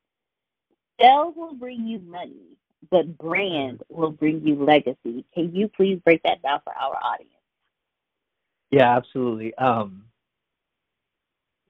Sales 1.00 1.34
will 1.36 1.54
bring 1.54 1.86
you 1.86 2.00
money, 2.00 2.56
but 2.90 3.16
brand 3.18 3.82
will 3.88 4.10
bring 4.10 4.44
you 4.46 4.62
legacy. 4.64 5.24
Can 5.32 5.54
you 5.54 5.68
please 5.68 6.00
break 6.04 6.22
that 6.24 6.42
down 6.42 6.60
for 6.64 6.72
our 6.72 6.96
audience? 6.96 7.30
Yeah, 8.70 8.96
absolutely. 8.96 9.54
Um, 9.54 10.04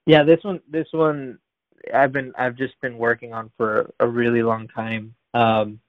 yeah, 0.07 0.23
this 0.23 0.43
one, 0.43 0.61
this 0.69 0.89
one, 0.93 1.39
I've 1.95 2.13
been, 2.13 2.33
I've 2.39 2.57
just 2.57 2.81
been 2.81 2.97
working 2.97 3.33
on 3.33 3.51
for 3.57 3.93
a 4.01 4.09
really 4.09 4.43
long 4.43 4.67
time. 4.69 5.15
Um, 5.35 5.81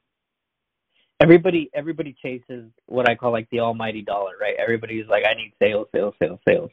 everybody, 1.20 1.70
everybody 1.74 2.16
chases 2.22 2.70
what 2.86 3.10
I 3.10 3.16
call 3.16 3.32
like 3.32 3.50
the 3.52 3.60
almighty 3.60 4.02
dollar, 4.02 4.34
right? 4.40 4.56
Everybody's 4.58 5.08
like, 5.08 5.24
I 5.30 5.34
need 5.34 5.54
sales, 5.60 5.88
sales, 5.94 6.14
sales, 6.20 6.40
sales 6.48 6.72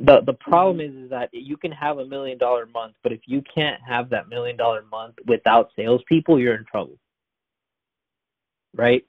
the 0.00 0.22
the 0.22 0.32
problem 0.32 0.78
mm-hmm. 0.78 0.98
is 0.98 1.04
is 1.04 1.10
that 1.10 1.30
you 1.32 1.56
can 1.56 1.72
have 1.72 1.98
a 1.98 2.06
million 2.06 2.38
dollar 2.38 2.66
month, 2.66 2.94
but 3.02 3.12
if 3.12 3.20
you 3.26 3.42
can't 3.54 3.80
have 3.86 4.10
that 4.10 4.28
million 4.28 4.56
dollar 4.56 4.84
month 4.90 5.14
without 5.26 5.70
salespeople, 5.76 6.40
you're 6.40 6.56
in 6.56 6.64
trouble. 6.64 6.98
Right? 8.74 9.04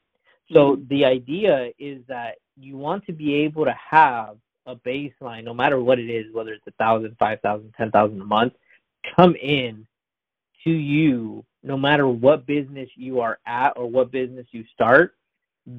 So 0.52 0.76
mm-hmm. 0.76 0.88
the 0.90 1.06
idea 1.06 1.72
is 1.80 2.04
that 2.08 2.36
you 2.56 2.78
want 2.78 3.06
to 3.08 3.14
be 3.14 3.34
able 3.36 3.66
to 3.66 3.76
have 3.90 4.38
a 4.68 4.76
baseline, 4.76 5.44
no 5.44 5.54
matter 5.54 5.80
what 5.80 6.00
it 6.00 6.10
is, 6.10 6.34
whether 6.34 6.54
it's 6.54 6.68
a 6.68 6.72
thousand, 6.72 7.16
five 7.18 7.42
thousand, 7.42 7.74
ten 7.76 7.92
thousand 7.92 8.22
a 8.22 8.26
month, 8.26 8.54
come 9.16 9.36
in 9.36 9.88
to 10.64 10.72
you, 10.72 11.44
no 11.66 11.76
matter 11.76 12.08
what 12.08 12.46
business 12.46 12.88
you 12.96 13.20
are 13.22 13.40
at 13.48 13.72
or 13.76 13.88
what 13.90 14.12
business 14.12 14.46
you 14.52 14.64
start, 14.74 15.16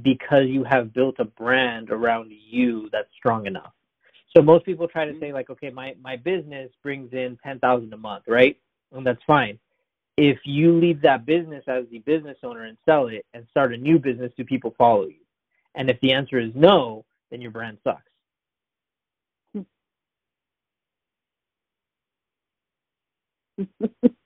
because 0.02 0.46
you 0.48 0.64
have 0.64 0.92
built 0.92 1.14
a 1.20 1.24
brand 1.24 1.90
around 1.90 2.32
you 2.50 2.88
that's 2.90 3.08
strong 3.16 3.46
enough. 3.46 3.72
So 4.36 4.42
most 4.42 4.64
people 4.64 4.88
try 4.88 5.04
to 5.04 5.12
mm-hmm. 5.12 5.20
say 5.20 5.32
like, 5.32 5.48
okay, 5.48 5.70
my 5.70 5.94
my 6.02 6.16
business 6.16 6.70
brings 6.82 7.12
in 7.12 7.38
ten 7.42 7.60
thousand 7.60 7.92
a 7.92 7.96
month, 7.96 8.24
right? 8.26 8.58
And 8.92 9.06
that's 9.06 9.22
fine. 9.26 9.60
If 10.16 10.38
you 10.44 10.72
leave 10.72 11.00
that 11.02 11.24
business 11.24 11.62
as 11.68 11.84
the 11.90 12.00
business 12.00 12.38
owner 12.42 12.64
and 12.64 12.76
sell 12.84 13.06
it 13.06 13.24
and 13.32 13.46
start 13.50 13.72
a 13.72 13.76
new 13.76 13.98
business, 13.98 14.32
do 14.36 14.44
people 14.44 14.74
follow 14.76 15.06
you? 15.06 15.20
And 15.76 15.88
if 15.88 16.00
the 16.00 16.12
answer 16.12 16.40
is 16.40 16.50
no, 16.54 17.04
then 17.30 17.40
your 17.40 17.52
brand 17.52 17.78
sucks. 17.84 18.02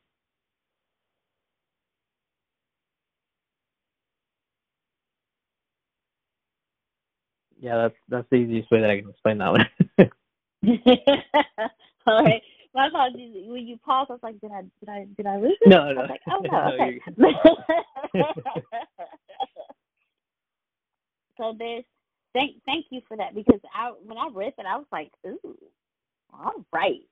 yeah, 7.60 7.76
that's 7.76 7.94
that's 8.08 8.26
the 8.30 8.36
easiest 8.36 8.70
way 8.70 8.80
that 8.80 8.88
I 8.90 9.00
can 9.00 9.10
explain 9.10 9.36
that 9.38 9.52
one. 9.52 9.66
All 12.06 12.24
right. 12.24 12.40
My 12.74 12.86
apologies. 12.86 13.34
When 13.46 13.66
you 13.66 13.76
paused, 13.78 14.10
I 14.10 14.14
was 14.14 14.22
like, 14.22 14.40
"Did 14.40 14.52
I? 14.52 14.62
Did 14.80 14.88
I? 14.88 15.06
Did 15.16 15.26
I 15.26 15.36
lose 15.36 15.58
it?" 15.60 15.68
No, 15.68 15.92
no. 15.92 16.00
I 16.00 16.02
was 16.02 16.10
like, 16.10 16.22
"Oh 16.30 16.40
no." 16.50 16.72
Okay. 16.72 17.00
so 21.36 21.54
there's 21.58 21.84
thank 22.32 22.62
thank 22.64 22.86
you 22.90 23.02
for 23.06 23.16
that 23.16 23.34
because 23.34 23.60
I 23.74 23.92
when 24.04 24.16
I 24.16 24.28
read 24.32 24.54
that 24.56 24.66
I 24.66 24.76
was 24.76 24.86
like, 24.90 25.10
"Ooh, 25.26 25.58
all 26.32 26.64
right." 26.72 27.02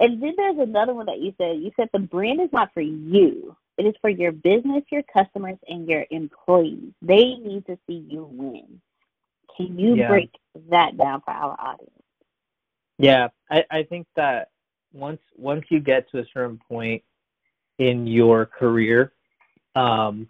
And 0.00 0.22
then 0.22 0.34
there's 0.36 0.58
another 0.58 0.94
one 0.94 1.06
that 1.06 1.20
you 1.20 1.32
said. 1.38 1.60
You 1.60 1.70
said 1.76 1.88
the 1.92 2.00
brand 2.00 2.40
is 2.40 2.52
not 2.52 2.74
for 2.74 2.80
you. 2.80 3.56
It 3.78 3.86
is 3.86 3.94
for 4.00 4.10
your 4.10 4.32
business, 4.32 4.82
your 4.90 5.04
customers, 5.04 5.58
and 5.68 5.88
your 5.88 6.04
employees. 6.10 6.92
They 7.00 7.36
need 7.36 7.64
to 7.66 7.78
see 7.86 8.04
you 8.08 8.24
win. 8.30 8.82
Can 9.56 9.78
you 9.78 9.96
yeah. 9.96 10.08
break 10.08 10.30
that 10.70 10.96
down 10.96 11.22
for 11.24 11.30
our 11.30 11.56
audience? 11.58 11.90
Yeah, 12.98 13.28
I, 13.50 13.64
I 13.70 13.82
think 13.84 14.06
that 14.16 14.50
once 14.92 15.20
once 15.36 15.64
you 15.70 15.80
get 15.80 16.10
to 16.10 16.20
a 16.20 16.24
certain 16.32 16.60
point 16.68 17.02
in 17.78 18.06
your 18.06 18.46
career, 18.46 19.12
um, 19.74 20.28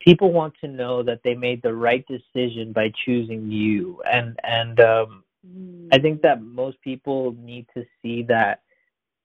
people 0.00 0.32
want 0.32 0.54
to 0.60 0.68
know 0.68 1.02
that 1.02 1.20
they 1.24 1.34
made 1.34 1.62
the 1.62 1.74
right 1.74 2.04
decision 2.06 2.72
by 2.72 2.92
choosing 3.04 3.50
you, 3.50 4.02
and 4.10 4.38
and 4.44 4.80
um, 4.80 5.24
mm. 5.46 5.88
I 5.92 5.98
think 5.98 6.22
that 6.22 6.42
most 6.42 6.80
people 6.82 7.34
need 7.38 7.66
to 7.74 7.84
see 8.02 8.22
that. 8.24 8.62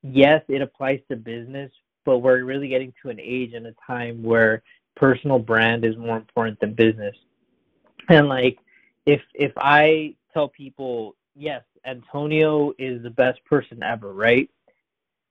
Yes, 0.02 0.43
it 0.50 0.62
applies 0.62 1.00
to 1.10 1.15
business, 1.15 1.72
but 2.04 2.19
we're 2.19 2.43
really 2.43 2.67
getting 2.67 2.93
to 3.02 3.10
an 3.10 3.19
age 3.19 3.54
and 3.54 3.67
a 3.67 3.76
time 3.86 4.22
where 4.22 4.63
personal 4.96 5.39
brand 5.39 5.86
is 5.86 5.96
more 5.98 6.17
important 6.17 6.60
than 6.60 6.74
business. 6.74 7.15
And 8.10 8.28
like 8.28 8.58
if 9.06 9.22
if 9.34 9.52
I 9.58 10.16
tell 10.34 10.48
people, 10.48 11.16
yes, 11.36 11.63
Antonio 11.86 12.74
is 12.78 13.04
the 13.04 13.10
best 13.10 13.44
person 13.46 13.84
ever, 13.84 14.13
right? 14.13 14.50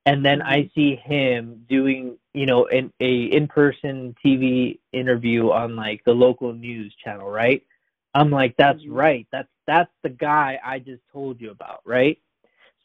And 0.05 0.25
then 0.25 0.43
I 0.43 0.63
mm-hmm. 0.63 0.69
see 0.75 0.97
him 0.97 1.65
doing, 1.69 2.19
you 2.35 2.47
know, 2.47 2.67
an 2.67 2.93
a 3.01 3.25
in-person 3.25 4.17
TV 4.25 4.79
interview 4.93 5.51
on 5.51 5.77
like 5.77 6.03
the 6.05 6.13
local 6.13 6.53
news 6.53 6.95
channel, 7.03 7.31
right? 7.31 7.63
I'm 8.15 8.31
like, 8.31 8.57
that's 8.57 8.83
mm-hmm. 8.83 8.95
right. 8.95 9.27
That's 9.33 9.49
that's 9.67 9.91
the 10.03 10.11
guy 10.11 10.59
I 10.65 10.81
just 10.81 11.03
told 11.13 11.41
you 11.41 11.51
about, 11.51 11.81
right? 11.85 12.19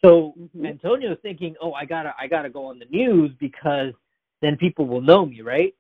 So 0.03 0.35
mm-hmm. 0.39 0.65
Antonio's 0.65 1.17
thinking, 1.21 1.55
oh, 1.61 1.73
I 1.73 1.85
gotta 1.85 2.13
I 2.19 2.27
gotta 2.27 2.49
go 2.49 2.65
on 2.67 2.79
the 2.79 2.85
news 2.85 3.31
because 3.39 3.93
then 4.41 4.55
people 4.55 4.85
will 4.85 5.01
know 5.01 5.25
me, 5.25 5.41
right? 5.41 5.73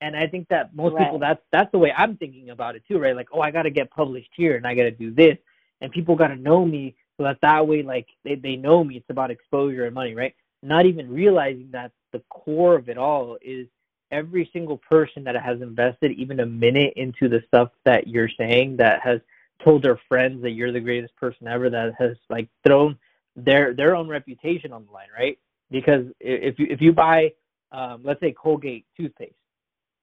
And 0.00 0.16
I 0.16 0.26
think 0.26 0.48
that 0.48 0.74
most 0.74 0.94
right. 0.94 1.04
people 1.04 1.18
that's 1.18 1.40
that's 1.50 1.70
the 1.72 1.78
way 1.78 1.92
I'm 1.96 2.16
thinking 2.16 2.50
about 2.50 2.76
it 2.76 2.82
too, 2.86 2.98
right? 2.98 3.16
Like, 3.16 3.28
oh, 3.32 3.40
I 3.40 3.50
got 3.50 3.62
to 3.62 3.70
get 3.70 3.90
published 3.90 4.30
here, 4.36 4.56
and 4.56 4.66
I 4.66 4.74
got 4.74 4.82
to 4.82 4.90
do 4.90 5.12
this, 5.12 5.36
and 5.80 5.90
people 5.90 6.16
got 6.16 6.28
to 6.28 6.36
know 6.36 6.64
me, 6.64 6.94
so 7.16 7.24
that 7.24 7.38
that 7.42 7.66
way, 7.66 7.82
like, 7.82 8.06
they 8.24 8.34
they 8.34 8.56
know 8.56 8.84
me. 8.84 8.96
It's 8.96 9.10
about 9.10 9.30
exposure 9.30 9.86
and 9.86 9.94
money, 9.94 10.14
right? 10.14 10.34
Not 10.62 10.86
even 10.86 11.12
realizing 11.12 11.70
that 11.72 11.92
the 12.12 12.22
core 12.28 12.76
of 12.76 12.88
it 12.88 12.98
all 12.98 13.38
is 13.40 13.66
every 14.10 14.48
single 14.52 14.78
person 14.78 15.24
that 15.24 15.36
has 15.36 15.60
invested 15.60 16.12
even 16.12 16.40
a 16.40 16.46
minute 16.46 16.92
into 16.96 17.28
the 17.28 17.42
stuff 17.48 17.70
that 17.84 18.06
you're 18.06 18.30
saying, 18.38 18.76
that 18.76 19.00
has 19.00 19.20
told 19.64 19.82
their 19.82 19.98
friends 20.08 20.42
that 20.42 20.50
you're 20.50 20.72
the 20.72 20.80
greatest 20.80 21.16
person 21.16 21.48
ever, 21.48 21.70
that 21.70 21.94
has 21.98 22.16
like 22.28 22.48
thrown 22.66 22.98
their 23.34 23.72
their 23.72 23.96
own 23.96 24.08
reputation 24.08 24.72
on 24.72 24.84
the 24.84 24.92
line, 24.92 25.08
right? 25.18 25.38
Because 25.70 26.04
if 26.20 26.58
you 26.58 26.66
if 26.68 26.82
you 26.82 26.92
buy, 26.92 27.32
um, 27.72 28.02
let's 28.04 28.20
say 28.20 28.32
Colgate 28.32 28.84
toothpaste 28.96 29.34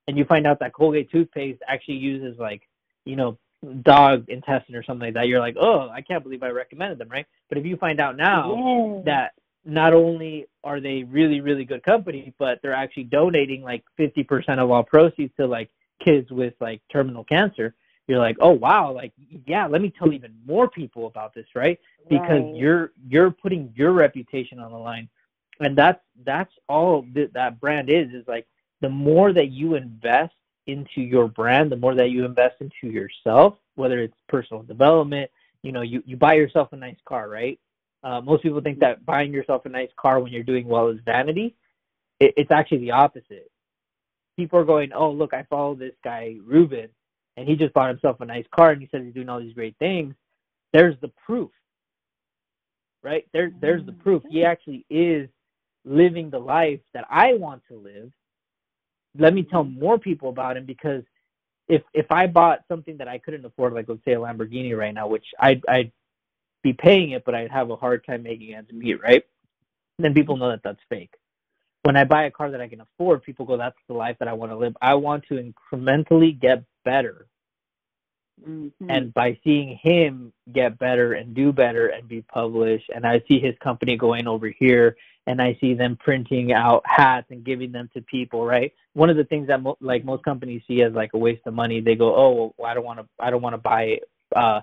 and 0.08 0.18
you 0.18 0.26
find 0.26 0.46
out 0.46 0.60
that 0.60 0.74
Colgate 0.74 1.12
toothpaste 1.12 1.62
actually 1.68 1.96
uses 1.96 2.38
like, 2.40 2.68
you 3.06 3.16
know, 3.16 3.38
dog 3.82 4.26
intestine 4.30 4.76
or 4.76 4.84
something 4.84 5.08
like 5.08 5.14
that, 5.14 5.28
you're 5.28 5.40
like, 5.40 5.56
oh, 5.60 5.90
I 5.90 6.02
can't 6.02 6.24
believe 6.24 6.44
I 6.44 6.50
recommended 6.50 6.98
them, 6.98 7.10
right? 7.10 7.26
But 7.50 7.58
if 7.58 7.66
you 7.66 7.78
find 7.78 8.00
out 8.00 8.18
now 8.18 8.56
yeah. 8.98 9.02
that 9.06 9.34
not 9.66 9.94
only 9.94 10.48
are 10.64 10.80
they 10.80 11.04
really, 11.04 11.40
really 11.40 11.64
good 11.64 11.84
company, 11.84 12.34
but 12.38 12.60
they're 12.62 12.74
actually 12.74 13.06
donating 13.06 13.62
like 13.64 13.84
50% 13.98 14.60
of 14.60 14.70
all 14.70 14.84
proceeds 14.84 15.34
to 15.38 15.48
like 15.48 15.70
kids 16.04 16.30
with 16.32 16.54
like 16.60 16.82
terminal 16.92 17.24
cancer, 17.24 17.74
you're 18.08 18.20
like, 18.20 18.36
oh 18.42 18.52
wow, 18.52 18.92
like 18.92 19.14
yeah, 19.46 19.66
let 19.66 19.82
me 19.82 19.94
tell 19.98 20.12
even 20.12 20.36
more 20.46 20.70
people 20.70 21.08
about 21.08 21.34
this, 21.34 21.46
right? 21.56 21.80
Because 22.10 22.42
right. 22.42 22.56
you're 22.56 22.92
you're 23.08 23.32
putting 23.32 23.72
your 23.76 23.94
reputation 23.94 24.60
on 24.60 24.72
the 24.72 24.78
line, 24.78 25.08
and 25.62 25.78
that's 25.78 26.02
that's 26.26 26.52
all 26.68 27.06
that 27.14 27.32
that 27.34 27.62
brand 27.62 27.90
is 27.90 28.10
is 28.14 28.28
like 28.28 28.46
the 28.84 28.90
more 28.90 29.32
that 29.32 29.50
you 29.50 29.76
invest 29.76 30.34
into 30.68 31.00
your 31.00 31.30
brand, 31.30 31.72
the 31.72 31.78
more 31.78 31.96
that 31.96 32.10
you 32.10 32.26
invest 32.26 32.56
into 32.60 32.94
yourself, 32.94 33.56
whether 33.76 34.00
it's 34.00 34.14
personal 34.28 34.62
development, 34.62 35.32
you 35.62 35.72
know, 35.72 35.82
you, 35.84 36.04
you 36.06 36.18
buy 36.18 36.34
yourself 36.34 36.68
a 36.74 36.76
nice 36.76 36.98
car, 37.06 37.30
right? 37.30 37.58
Uh, 38.04 38.20
most 38.20 38.44
people 38.44 38.60
think 38.60 38.80
that 38.80 39.06
buying 39.06 39.32
yourself 39.32 39.66
a 39.66 39.70
nice 39.70 39.90
car 39.96 40.20
when 40.20 40.34
you're 40.34 40.44
doing 40.44 40.68
well 40.68 40.90
is 40.90 41.00
vanity. 41.06 41.56
It, 42.20 42.34
it's 42.36 42.52
actually 42.52 42.80
the 42.80 42.92
opposite. 42.92 43.50
People 44.36 44.60
are 44.60 44.66
going, 44.66 44.92
oh, 44.92 45.12
look, 45.12 45.34
I 45.34 45.44
follow 45.44 45.76
this 45.76 45.96
guy, 46.04 46.36
Ruben, 46.46 46.90
and 47.38 47.48
he 47.48 47.56
just 47.56 47.74
bought 47.74 47.88
himself 47.88 48.20
a 48.20 48.26
nice 48.26 48.46
car 48.54 48.72
and 48.72 48.82
he 48.82 48.90
says 48.92 49.04
he's 49.06 49.14
doing 49.14 49.30
all 49.30 49.40
these 49.40 49.54
great 49.54 49.78
things. 49.80 50.14
There's 50.74 51.00
the 51.00 51.12
proof, 51.26 51.52
right? 53.02 53.26
There, 53.32 53.50
there's 53.62 53.86
the 53.86 53.94
proof. 53.94 54.24
He 54.30 54.44
actually 54.44 54.86
is 54.90 55.30
living 55.86 56.30
the 56.30 56.40
life 56.40 56.82
that 56.94 57.06
I 57.10 57.36
want 57.36 57.62
to 57.70 57.78
live 57.78 58.12
let 59.18 59.34
me 59.34 59.44
tell 59.44 59.64
more 59.64 59.98
people 59.98 60.30
about 60.30 60.58
him 60.58 60.66
because 60.66 61.04
if 61.68 61.82
if 61.94 62.06
I 62.12 62.28
bought 62.28 62.60
something 62.68 62.98
that 62.98 63.08
I 63.08 63.18
couldn't 63.20 63.46
afford, 63.46 63.74
like 63.74 63.88
let's 63.88 64.04
say 64.06 64.14
a 64.14 64.20
Lamborghini 64.20 64.78
right 64.78 64.94
now, 64.94 65.08
which 65.08 65.26
I'd 65.40 65.64
I'd 65.68 65.92
be 66.64 66.74
paying 66.74 67.12
it, 67.12 67.24
but 67.26 67.36
I'd 67.36 67.52
have 67.52 67.70
a 67.70 67.76
hard 67.76 68.06
time 68.06 68.24
making 68.24 68.54
ends 68.54 68.72
meet, 68.72 69.02
right? 69.02 69.24
Then 70.00 70.14
people 70.14 70.38
know 70.38 70.50
that 70.50 70.62
that's 70.64 70.80
fake. 70.90 71.14
When 71.84 71.98
I 71.98 72.06
buy 72.06 72.24
a 72.26 72.32
car 72.32 72.52
that 72.52 72.62
I 72.62 72.68
can 72.68 72.82
afford, 72.82 73.24
people 73.24 73.46
go, 73.46 73.58
"That's 73.58 73.78
the 73.88 73.94
life 73.94 74.18
that 74.20 74.28
I 74.28 74.34
want 74.34 74.52
to 74.52 74.58
live." 74.58 74.76
I 74.82 74.96
want 74.96 75.26
to 75.28 75.36
incrementally 75.36 76.40
get 76.40 76.64
better, 76.86 77.28
mm-hmm. 78.48 78.90
and 78.90 79.14
by 79.14 79.38
seeing 79.44 79.80
him 79.82 80.34
get 80.52 80.78
better 80.80 81.14
and 81.14 81.34
do 81.34 81.52
better 81.52 81.88
and 81.88 82.08
be 82.08 82.22
published, 82.22 82.90
and 82.94 83.06
I 83.06 83.22
see 83.28 83.40
his 83.40 83.56
company 83.64 83.98
going 83.98 84.28
over 84.28 84.48
here 84.48 84.96
and 85.26 85.42
I 85.42 85.58
see 85.62 85.74
them 85.74 85.98
printing 85.98 86.52
out 86.52 86.84
hats 86.86 87.28
and 87.30 87.44
giving 87.44 87.72
them 87.72 87.90
to 87.94 88.02
people, 88.02 88.46
right? 88.46 88.74
One 88.94 89.10
of 89.10 89.16
the 89.16 89.24
things 89.24 89.48
that 89.48 89.62
mo- 89.62 89.78
like 89.80 90.04
most 90.04 90.24
companies 90.24 90.62
see 90.68 90.82
as 90.82 90.94
like 90.94 91.12
a 91.14 91.18
waste 91.18 91.44
of 91.46 91.54
money, 91.54 91.80
they 91.80 91.96
go, 91.96 92.16
"Oh, 92.16 92.54
well, 92.58 92.70
I 92.70 92.74
don't 92.74 92.86
want 92.86 93.00
to 93.00 93.08
I 93.20 93.32
don't 93.32 93.42
want 93.42 93.54
to 93.54 93.60
buy 93.60 94.00
uh 94.36 94.62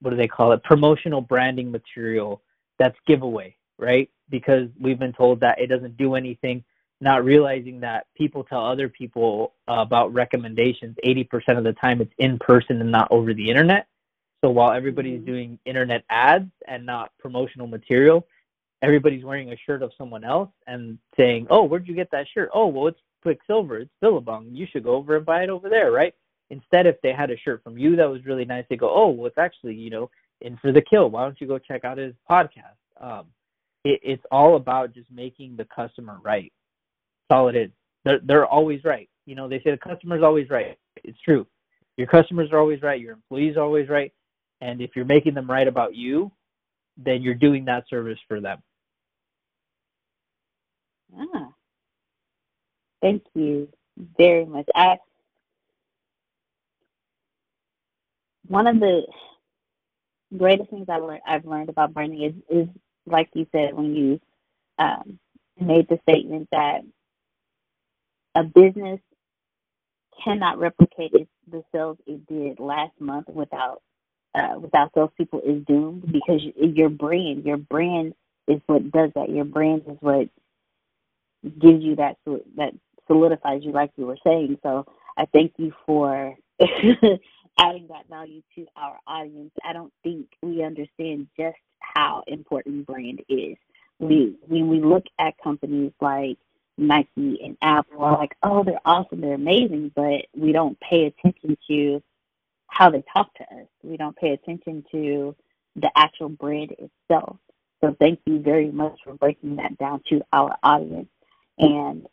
what 0.00 0.10
do 0.10 0.16
they 0.16 0.28
call 0.28 0.52
it? 0.52 0.62
promotional 0.64 1.20
branding 1.20 1.70
material 1.70 2.42
that's 2.78 2.96
giveaway, 3.06 3.54
right? 3.78 4.10
Because 4.30 4.68
we've 4.80 4.98
been 4.98 5.12
told 5.12 5.40
that 5.40 5.60
it 5.60 5.66
doesn't 5.66 5.96
do 5.96 6.14
anything, 6.14 6.64
not 7.00 7.24
realizing 7.24 7.80
that 7.80 8.06
people 8.16 8.44
tell 8.44 8.64
other 8.64 8.88
people 8.88 9.54
uh, 9.68 9.76
about 9.78 10.12
recommendations 10.12 10.96
80% 11.04 11.58
of 11.58 11.64
the 11.64 11.72
time 11.72 12.00
it's 12.00 12.12
in 12.18 12.38
person 12.38 12.80
and 12.80 12.90
not 12.90 13.08
over 13.10 13.32
the 13.32 13.48
internet. 13.48 13.86
So 14.44 14.50
while 14.50 14.72
everybody's 14.72 15.18
mm-hmm. 15.18 15.30
doing 15.30 15.58
internet 15.64 16.04
ads 16.10 16.50
and 16.66 16.84
not 16.86 17.12
promotional 17.18 17.66
material, 17.66 18.26
everybody's 18.82 19.24
wearing 19.24 19.52
a 19.52 19.56
shirt 19.66 19.82
of 19.82 19.92
someone 19.98 20.24
else 20.24 20.50
and 20.66 20.98
saying, 21.18 21.46
"Oh, 21.50 21.64
where'd 21.64 21.86
you 21.86 21.94
get 21.94 22.10
that 22.12 22.26
shirt? 22.32 22.50
Oh, 22.54 22.66
well, 22.66 22.88
it's 22.88 23.00
Quiksilver 23.22 23.80
It's 23.80 23.90
Billabong. 24.00 24.48
You 24.52 24.66
should 24.70 24.84
go 24.84 24.94
over 24.94 25.16
and 25.16 25.26
buy 25.26 25.42
it 25.42 25.50
over 25.50 25.68
there, 25.68 25.90
right?" 25.92 26.14
Instead, 26.48 26.86
if 26.86 27.00
they 27.02 27.12
had 27.12 27.30
a 27.30 27.36
shirt 27.36 27.62
from 27.62 27.78
you 27.78 27.96
that 27.96 28.10
was 28.10 28.24
really 28.24 28.44
nice, 28.44 28.64
they 28.68 28.76
go, 28.76 28.90
"Oh, 28.90 29.08
well, 29.08 29.26
it's 29.26 29.38
actually 29.38 29.74
you 29.74 29.90
know 29.90 30.10
in 30.40 30.56
for 30.56 30.72
the 30.72 30.82
kill. 30.82 31.10
Why 31.10 31.24
don't 31.24 31.40
you 31.40 31.46
go 31.46 31.58
check 31.58 31.84
out 31.84 31.98
his 31.98 32.14
podcast?" 32.28 32.76
Um, 32.98 33.26
it, 33.84 34.00
it's 34.02 34.24
all 34.30 34.56
about 34.56 34.94
just 34.94 35.10
making 35.10 35.56
the 35.56 35.66
customer 35.66 36.18
right. 36.22 36.52
All 37.30 37.48
it 37.48 37.56
is. 37.56 37.70
They're 38.04 38.20
they're 38.22 38.46
always 38.46 38.84
right. 38.84 39.08
You 39.26 39.34
know, 39.34 39.48
they 39.48 39.60
say 39.60 39.70
the 39.70 39.76
customer's 39.76 40.22
always 40.22 40.48
right. 40.50 40.78
It's 41.04 41.20
true. 41.20 41.46
Your 41.96 42.06
customers 42.06 42.50
are 42.52 42.58
always 42.58 42.82
right. 42.82 43.00
Your 43.00 43.12
employees 43.12 43.56
are 43.56 43.62
always 43.62 43.88
right. 43.88 44.12
And 44.60 44.80
if 44.80 44.90
you're 44.94 45.04
making 45.04 45.34
them 45.34 45.50
right 45.50 45.68
about 45.68 45.94
you, 45.94 46.32
then 46.96 47.22
you're 47.22 47.34
doing 47.34 47.64
that 47.66 47.88
service 47.88 48.18
for 48.26 48.40
them. 48.40 48.58
Ah, 51.16 51.48
thank 53.02 53.22
you 53.34 53.68
very 54.16 54.44
much. 54.44 54.66
I 54.74 54.96
one 58.48 58.66
of 58.66 58.80
the 58.80 59.02
greatest 60.36 60.70
things 60.70 60.88
I've 60.88 61.02
learned, 61.02 61.22
I've 61.26 61.44
learned 61.44 61.68
about 61.68 61.94
branding 61.94 62.22
is, 62.22 62.34
is 62.48 62.68
like 63.06 63.28
you 63.34 63.46
said 63.52 63.74
when 63.74 63.94
you 63.94 64.20
um, 64.78 65.18
made 65.60 65.88
the 65.88 65.98
statement 66.08 66.48
that 66.52 66.80
a 68.36 68.44
business 68.44 69.00
cannot 70.24 70.58
replicate 70.58 71.12
its, 71.14 71.30
the 71.50 71.62
sales 71.72 71.98
it 72.06 72.26
did 72.26 72.60
last 72.60 72.92
month 73.00 73.28
without 73.28 73.82
uh, 74.34 74.58
without 74.60 74.92
salespeople 74.94 75.40
is 75.40 75.64
doomed 75.66 76.10
because 76.12 76.42
your 76.56 76.88
brand, 76.90 77.44
your 77.44 77.56
brand 77.56 78.14
is 78.48 78.60
what 78.66 78.90
does 78.92 79.10
that. 79.14 79.30
Your 79.30 79.44
brand 79.44 79.82
is 79.88 79.96
what 80.00 80.28
gives 81.60 81.82
you 81.82 81.96
that 81.96 82.16
that 82.56 82.72
solidifies 83.06 83.62
you, 83.64 83.72
like 83.72 83.90
you 83.96 84.06
were 84.06 84.18
saying. 84.24 84.58
So 84.62 84.86
I 85.16 85.26
thank 85.32 85.54
you 85.58 85.72
for 85.86 86.34
adding 86.60 87.88
that 87.88 88.08
value 88.10 88.42
to 88.56 88.66
our 88.76 88.98
audience. 89.06 89.52
I 89.64 89.72
don't 89.72 89.92
think 90.02 90.26
we 90.42 90.62
understand 90.64 91.28
just 91.38 91.58
how 91.80 92.24
important 92.26 92.86
brand 92.86 93.22
is. 93.28 93.56
We 93.98 94.36
when 94.46 94.68
we 94.68 94.80
look 94.80 95.04
at 95.18 95.34
companies 95.42 95.92
like 96.00 96.38
Nike 96.80 97.40
and 97.44 97.56
Apple, 97.62 97.98
we're 97.98 98.12
like, 98.12 98.34
oh, 98.42 98.64
they're 98.64 98.80
awesome, 98.84 99.20
they're 99.20 99.34
amazing, 99.34 99.92
but 99.94 100.26
we 100.34 100.52
don't 100.52 100.78
pay 100.80 101.06
attention 101.06 101.56
to 101.68 102.02
how 102.66 102.90
they 102.90 103.04
talk 103.12 103.32
to 103.34 103.42
us. 103.44 103.66
We 103.82 103.96
don't 103.96 104.16
pay 104.16 104.30
attention 104.30 104.84
to 104.92 105.36
the 105.76 105.90
actual 105.94 106.30
brand 106.30 106.72
itself. 106.72 107.36
So 107.80 107.94
thank 107.98 108.20
you 108.26 108.40
very 108.40 108.70
much 108.70 108.98
for 109.04 109.14
breaking 109.14 109.56
that 109.56 109.76
down 109.78 110.02
to 110.08 110.20
our 110.32 110.56
audience. 110.62 111.08
And 111.58 112.06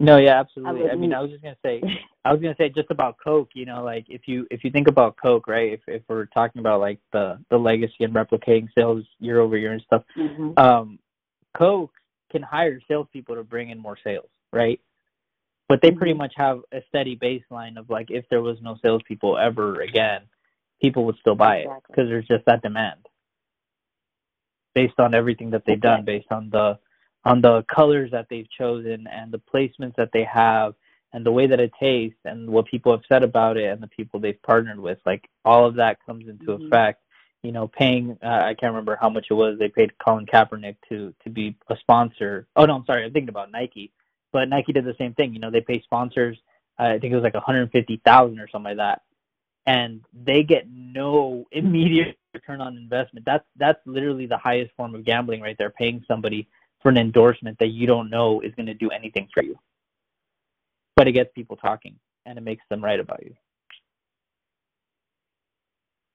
no, 0.00 0.16
yeah, 0.16 0.40
absolutely. 0.40 0.88
I, 0.90 0.92
I 0.92 0.96
mean, 0.96 1.14
I 1.14 1.20
was 1.20 1.30
just 1.30 1.42
gonna 1.42 1.56
say, 1.64 1.80
I 2.24 2.32
was 2.32 2.42
gonna 2.42 2.56
say 2.58 2.68
just 2.68 2.90
about 2.90 3.16
Coke. 3.22 3.50
You 3.54 3.66
know, 3.66 3.84
like 3.84 4.06
if 4.08 4.22
you 4.26 4.46
if 4.50 4.64
you 4.64 4.70
think 4.70 4.88
about 4.88 5.16
Coke, 5.16 5.46
right? 5.46 5.72
If 5.72 5.80
if 5.86 6.02
we're 6.08 6.26
talking 6.26 6.60
about 6.60 6.80
like 6.80 6.98
the 7.12 7.38
the 7.50 7.56
legacy 7.56 7.94
and 8.00 8.12
replicating 8.12 8.68
sales 8.76 9.04
year 9.20 9.40
over 9.40 9.56
year 9.56 9.72
and 9.72 9.82
stuff, 9.82 10.02
mm-hmm. 10.18 10.58
um, 10.58 10.98
Coke 11.56 11.92
can 12.30 12.42
hire 12.42 12.80
salespeople 12.88 13.36
to 13.36 13.44
bring 13.44 13.70
in 13.70 13.78
more 13.78 13.98
sales, 14.02 14.30
right? 14.52 14.80
But 15.68 15.80
they 15.82 15.90
pretty 15.90 16.12
mm-hmm. 16.12 16.18
much 16.18 16.34
have 16.36 16.60
a 16.72 16.80
steady 16.88 17.16
baseline 17.16 17.78
of 17.78 17.88
like 17.88 18.10
if 18.10 18.24
there 18.30 18.42
was 18.42 18.58
no 18.60 18.76
salespeople 18.82 19.38
ever 19.38 19.80
again, 19.80 20.22
people 20.80 21.04
would 21.06 21.16
still 21.20 21.34
buy 21.34 21.58
exactly. 21.58 21.76
it 21.76 21.84
because 21.88 22.08
there's 22.08 22.26
just 22.26 22.44
that 22.46 22.62
demand 22.62 23.06
based 24.74 24.98
on 24.98 25.14
everything 25.14 25.50
that 25.50 25.62
they've 25.66 25.80
done, 25.80 26.04
based 26.04 26.30
on 26.30 26.50
the 26.50 26.78
on 27.24 27.40
the 27.40 27.64
colors 27.72 28.10
that 28.10 28.26
they've 28.28 28.50
chosen 28.50 29.06
and 29.06 29.32
the 29.32 29.40
placements 29.52 29.94
that 29.96 30.10
they 30.12 30.24
have 30.24 30.74
and 31.12 31.24
the 31.24 31.30
way 31.30 31.46
that 31.46 31.60
it 31.60 31.70
tastes 31.78 32.18
and 32.24 32.48
what 32.48 32.66
people 32.66 32.90
have 32.90 33.04
said 33.08 33.22
about 33.22 33.56
it 33.56 33.66
and 33.66 33.82
the 33.82 33.88
people 33.88 34.18
they've 34.18 34.42
partnered 34.42 34.80
with. 34.80 34.98
Like 35.06 35.28
all 35.44 35.66
of 35.66 35.76
that 35.76 35.98
comes 36.04 36.26
into 36.28 36.46
mm-hmm. 36.46 36.66
effect. 36.66 37.01
You 37.42 37.52
know, 37.52 37.68
paying 37.68 38.18
uh, 38.22 38.42
I 38.44 38.54
can't 38.54 38.72
remember 38.72 38.96
how 39.00 39.08
much 39.08 39.26
it 39.30 39.34
was. 39.34 39.58
They 39.58 39.68
paid 39.68 39.98
Colin 39.98 40.26
Kaepernick 40.26 40.76
to 40.88 41.12
to 41.24 41.30
be 41.30 41.56
a 41.68 41.76
sponsor. 41.76 42.46
Oh 42.56 42.64
no, 42.64 42.76
I'm 42.76 42.86
sorry. 42.86 43.04
I'm 43.04 43.12
thinking 43.12 43.28
about 43.28 43.50
Nike, 43.50 43.92
but 44.32 44.48
Nike 44.48 44.72
did 44.72 44.84
the 44.84 44.94
same 44.98 45.14
thing. 45.14 45.32
You 45.32 45.40
know, 45.40 45.50
they 45.50 45.60
pay 45.60 45.80
sponsors. 45.82 46.38
Uh, 46.78 46.84
I 46.84 46.98
think 46.98 47.12
it 47.12 47.16
was 47.16 47.22
like 47.22 47.34
150,000 47.34 48.38
or 48.38 48.48
something 48.48 48.64
like 48.70 48.76
that 48.78 49.02
and 49.66 50.00
they 50.24 50.42
get 50.42 50.66
no 50.70 51.46
immediate 51.52 52.16
return 52.34 52.60
on 52.60 52.76
investment. 52.76 53.26
That's 53.26 53.44
that's 53.56 53.80
literally 53.86 54.26
the 54.26 54.38
highest 54.38 54.72
form 54.76 54.94
of 54.94 55.04
gambling 55.04 55.40
right 55.40 55.56
there, 55.58 55.70
paying 55.70 56.04
somebody 56.08 56.48
for 56.82 56.88
an 56.88 56.98
endorsement 56.98 57.58
that 57.58 57.68
you 57.68 57.86
don't 57.86 58.10
know 58.10 58.40
is 58.40 58.54
going 58.54 58.66
to 58.66 58.74
do 58.74 58.90
anything 58.90 59.28
for 59.32 59.42
you. 59.42 59.56
But 60.96 61.06
it 61.06 61.12
gets 61.12 61.30
people 61.32 61.56
talking 61.56 61.96
and 62.26 62.36
it 62.36 62.40
makes 62.40 62.64
them 62.68 62.82
write 62.82 63.00
about 63.00 63.22
you. 63.22 63.34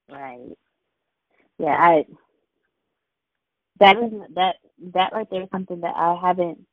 Right. 0.09 0.57
Yeah, 1.60 1.76
I 1.78 2.06
that 3.80 3.98
is 3.98 4.12
that 4.36 4.56
that 4.93 5.13
right 5.13 5.28
there 5.30 5.43
is 5.43 5.50
something 5.52 5.82
that 5.82 5.93
I 5.96 6.17
haven't 6.22 6.65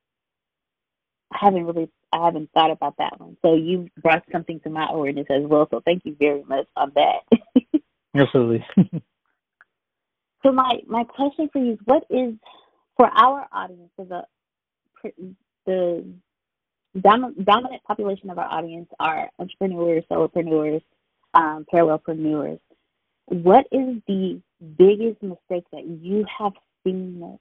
I 1.32 1.38
haven't 1.40 1.66
really 1.66 1.88
I 2.12 2.24
haven't 2.24 2.50
thought 2.52 2.70
about 2.70 2.96
that 2.98 3.18
one. 3.18 3.36
So 3.42 3.54
you 3.54 3.88
brought 4.02 4.24
something 4.30 4.60
to 4.60 4.70
my 4.70 4.86
awareness 4.88 5.26
as 5.30 5.42
well. 5.44 5.66
So 5.70 5.80
thank 5.84 6.04
you 6.04 6.16
very 6.18 6.44
much 6.44 6.66
on 6.76 6.92
that. 6.94 7.80
Absolutely. 8.14 8.64
so 10.42 10.52
my 10.52 10.80
my 10.86 11.04
question 11.04 11.48
for 11.52 11.58
you 11.62 11.72
is, 11.72 11.78
what 11.84 12.04
is 12.10 12.34
for 12.96 13.06
our 13.06 13.46
audience, 13.52 13.90
for 13.96 14.04
the 14.04 14.22
the 15.66 16.04
dominant 17.00 17.82
population 17.84 18.30
of 18.30 18.38
our 18.38 18.46
audience 18.46 18.88
are 19.00 19.28
entrepreneurs, 19.38 20.04
solopreneurs, 20.10 20.82
um, 21.34 21.66
parallelpreneurs. 21.72 22.60
What 23.26 23.66
is 23.72 23.96
the 24.06 24.40
biggest 24.64 25.22
mistake 25.22 25.64
that 25.72 25.86
you 25.86 26.24
have 26.38 26.52
seen 26.84 27.38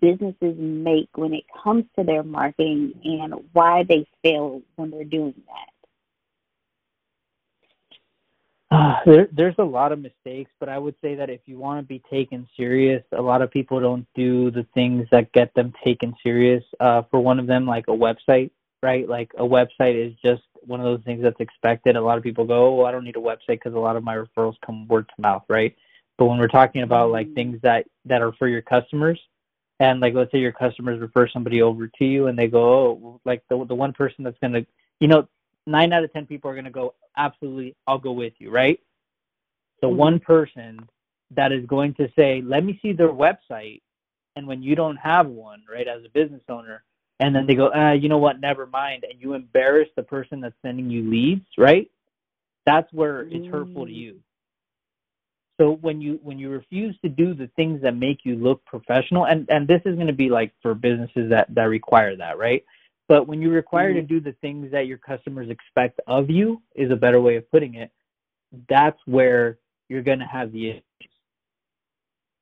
businesses 0.00 0.56
make 0.58 1.08
when 1.14 1.32
it 1.34 1.44
comes 1.62 1.84
to 1.98 2.04
their 2.04 2.22
marketing 2.22 2.92
and 3.04 3.34
why 3.52 3.84
they 3.88 4.06
fail 4.22 4.62
when 4.76 4.90
they're 4.90 5.04
doing 5.04 5.34
that? 5.46 5.70
Uh, 8.72 8.94
there, 9.04 9.28
there's 9.32 9.56
a 9.58 9.64
lot 9.64 9.90
of 9.90 9.98
mistakes, 9.98 10.50
but 10.60 10.68
I 10.68 10.78
would 10.78 10.94
say 11.02 11.16
that 11.16 11.28
if 11.28 11.40
you 11.46 11.58
want 11.58 11.80
to 11.80 11.88
be 11.88 12.02
taken 12.08 12.46
serious, 12.56 13.02
a 13.10 13.20
lot 13.20 13.42
of 13.42 13.50
people 13.50 13.80
don't 13.80 14.06
do 14.14 14.52
the 14.52 14.64
things 14.74 15.08
that 15.10 15.32
get 15.32 15.52
them 15.54 15.72
taken 15.84 16.14
serious. 16.22 16.62
Uh, 16.78 17.02
for 17.10 17.18
one 17.18 17.40
of 17.40 17.48
them, 17.48 17.66
like 17.66 17.86
a 17.88 17.90
website, 17.90 18.50
right? 18.80 19.08
Like 19.08 19.32
a 19.36 19.42
website 19.42 19.96
is 19.96 20.14
just 20.24 20.42
one 20.64 20.78
of 20.78 20.84
those 20.84 21.04
things 21.04 21.20
that's 21.22 21.40
expected. 21.40 21.96
A 21.96 22.00
lot 22.00 22.16
of 22.16 22.22
people 22.22 22.44
go, 22.44 22.80
"Oh, 22.80 22.84
I 22.84 22.92
don't 22.92 23.04
need 23.04 23.16
a 23.16 23.20
website 23.20 23.58
because 23.58 23.74
a 23.74 23.78
lot 23.78 23.96
of 23.96 24.04
my 24.04 24.14
referrals 24.14 24.54
come 24.64 24.86
word 24.86 25.08
to 25.08 25.20
mouth," 25.20 25.42
right? 25.48 25.74
But 26.20 26.26
when 26.26 26.38
we're 26.38 26.48
talking 26.48 26.82
about 26.82 27.10
like 27.10 27.28
mm. 27.28 27.34
things 27.34 27.58
that 27.62 27.86
that 28.04 28.20
are 28.20 28.32
for 28.32 28.46
your 28.46 28.60
customers, 28.60 29.18
and 29.78 30.00
like 30.00 30.12
let's 30.12 30.30
say 30.30 30.38
your 30.38 30.52
customers 30.52 31.00
refer 31.00 31.26
somebody 31.26 31.62
over 31.62 31.88
to 31.88 32.04
you 32.04 32.26
and 32.26 32.38
they 32.38 32.46
go 32.46 32.62
oh 32.62 33.20
like 33.24 33.42
the 33.48 33.64
the 33.64 33.74
one 33.74 33.94
person 33.94 34.22
that's 34.22 34.38
going 34.38 34.52
to 34.52 34.66
you 35.00 35.08
know 35.08 35.26
9 35.66 35.92
out 35.94 36.04
of 36.04 36.12
10 36.12 36.26
people 36.26 36.50
are 36.50 36.54
going 36.54 36.66
to 36.66 36.70
go 36.70 36.94
absolutely 37.16 37.74
I'll 37.86 37.98
go 37.98 38.12
with 38.12 38.34
you 38.38 38.50
right 38.50 38.78
so 39.80 39.88
mm-hmm. 39.88 39.96
one 39.96 40.20
person 40.20 40.78
that 41.30 41.52
is 41.52 41.64
going 41.64 41.94
to 41.94 42.10
say 42.14 42.42
let 42.44 42.64
me 42.64 42.78
see 42.82 42.92
their 42.92 43.08
website 43.08 43.80
and 44.36 44.46
when 44.46 44.62
you 44.62 44.76
don't 44.76 44.96
have 44.96 45.26
one 45.26 45.62
right 45.72 45.88
as 45.88 46.04
a 46.04 46.10
business 46.10 46.42
owner 46.50 46.84
and 47.18 47.34
then 47.34 47.46
they 47.46 47.54
go 47.54 47.72
uh, 47.72 47.92
you 47.92 48.10
know 48.10 48.18
what 48.18 48.40
never 48.40 48.66
mind 48.66 49.04
and 49.10 49.20
you 49.22 49.32
embarrass 49.32 49.88
the 49.96 50.02
person 50.02 50.40
that's 50.40 50.54
sending 50.60 50.90
you 50.90 51.08
leads 51.10 51.46
right 51.56 51.90
that's 52.66 52.92
where 52.92 53.22
it's 53.22 53.46
hurtful 53.46 53.86
to 53.86 53.92
mm. 53.92 53.96
you 53.96 54.20
so 55.60 55.72
when 55.82 56.00
you 56.00 56.18
when 56.22 56.38
you 56.38 56.48
refuse 56.48 56.96
to 57.02 57.10
do 57.10 57.34
the 57.34 57.48
things 57.54 57.82
that 57.82 57.94
make 57.94 58.20
you 58.24 58.36
look 58.36 58.64
professional, 58.64 59.26
and 59.26 59.46
and 59.50 59.68
this 59.68 59.82
is 59.84 59.94
going 59.94 60.06
to 60.06 60.14
be 60.14 60.30
like 60.30 60.54
for 60.62 60.72
businesses 60.72 61.28
that 61.28 61.54
that 61.54 61.64
require 61.64 62.16
that, 62.16 62.38
right? 62.38 62.64
But 63.08 63.26
when 63.26 63.42
you 63.42 63.50
require 63.50 63.90
mm-hmm. 63.90 64.06
to 64.06 64.06
do 64.06 64.20
the 64.20 64.32
things 64.40 64.72
that 64.72 64.86
your 64.86 64.96
customers 64.96 65.50
expect 65.50 66.00
of 66.06 66.30
you, 66.30 66.62
is 66.74 66.90
a 66.90 66.96
better 66.96 67.20
way 67.20 67.36
of 67.36 67.50
putting 67.50 67.74
it. 67.74 67.90
That's 68.70 68.98
where 69.04 69.58
you're 69.90 70.02
going 70.02 70.20
to 70.20 70.24
have 70.24 70.50
the 70.50 70.70
issues. 70.70 70.84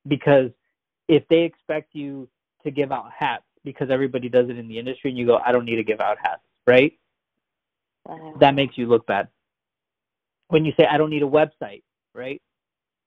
Because 0.07 0.51
if 1.09 1.27
they 1.29 1.41
expect 1.41 1.97
you 1.97 2.29
to 2.63 2.71
give 2.71 2.93
out 2.93 3.11
hats 3.19 3.45
because 3.65 3.91
everybody 3.91 4.29
does 4.29 4.49
it 4.49 4.59
in 4.59 4.69
the 4.69 4.79
industry, 4.79 5.11
and 5.11 5.19
you 5.19 5.27
go, 5.27 5.41
I 5.45 5.51
don't 5.51 5.65
need 5.65 5.77
to 5.77 5.85
give 5.85 6.01
out 6.01 6.19
hats, 6.23 6.43
right? 6.69 6.97
Wow. 8.07 8.35
That 8.39 8.55
makes 8.55 8.79
you 8.79 8.87
look 8.87 9.07
bad. 9.07 9.27
When 10.49 10.65
you 10.65 10.73
say 10.79 10.87
I 10.87 10.99
don't 10.99 11.11
need 11.11 11.25
a 11.25 11.27
website, 11.27 11.83
right? 12.15 12.41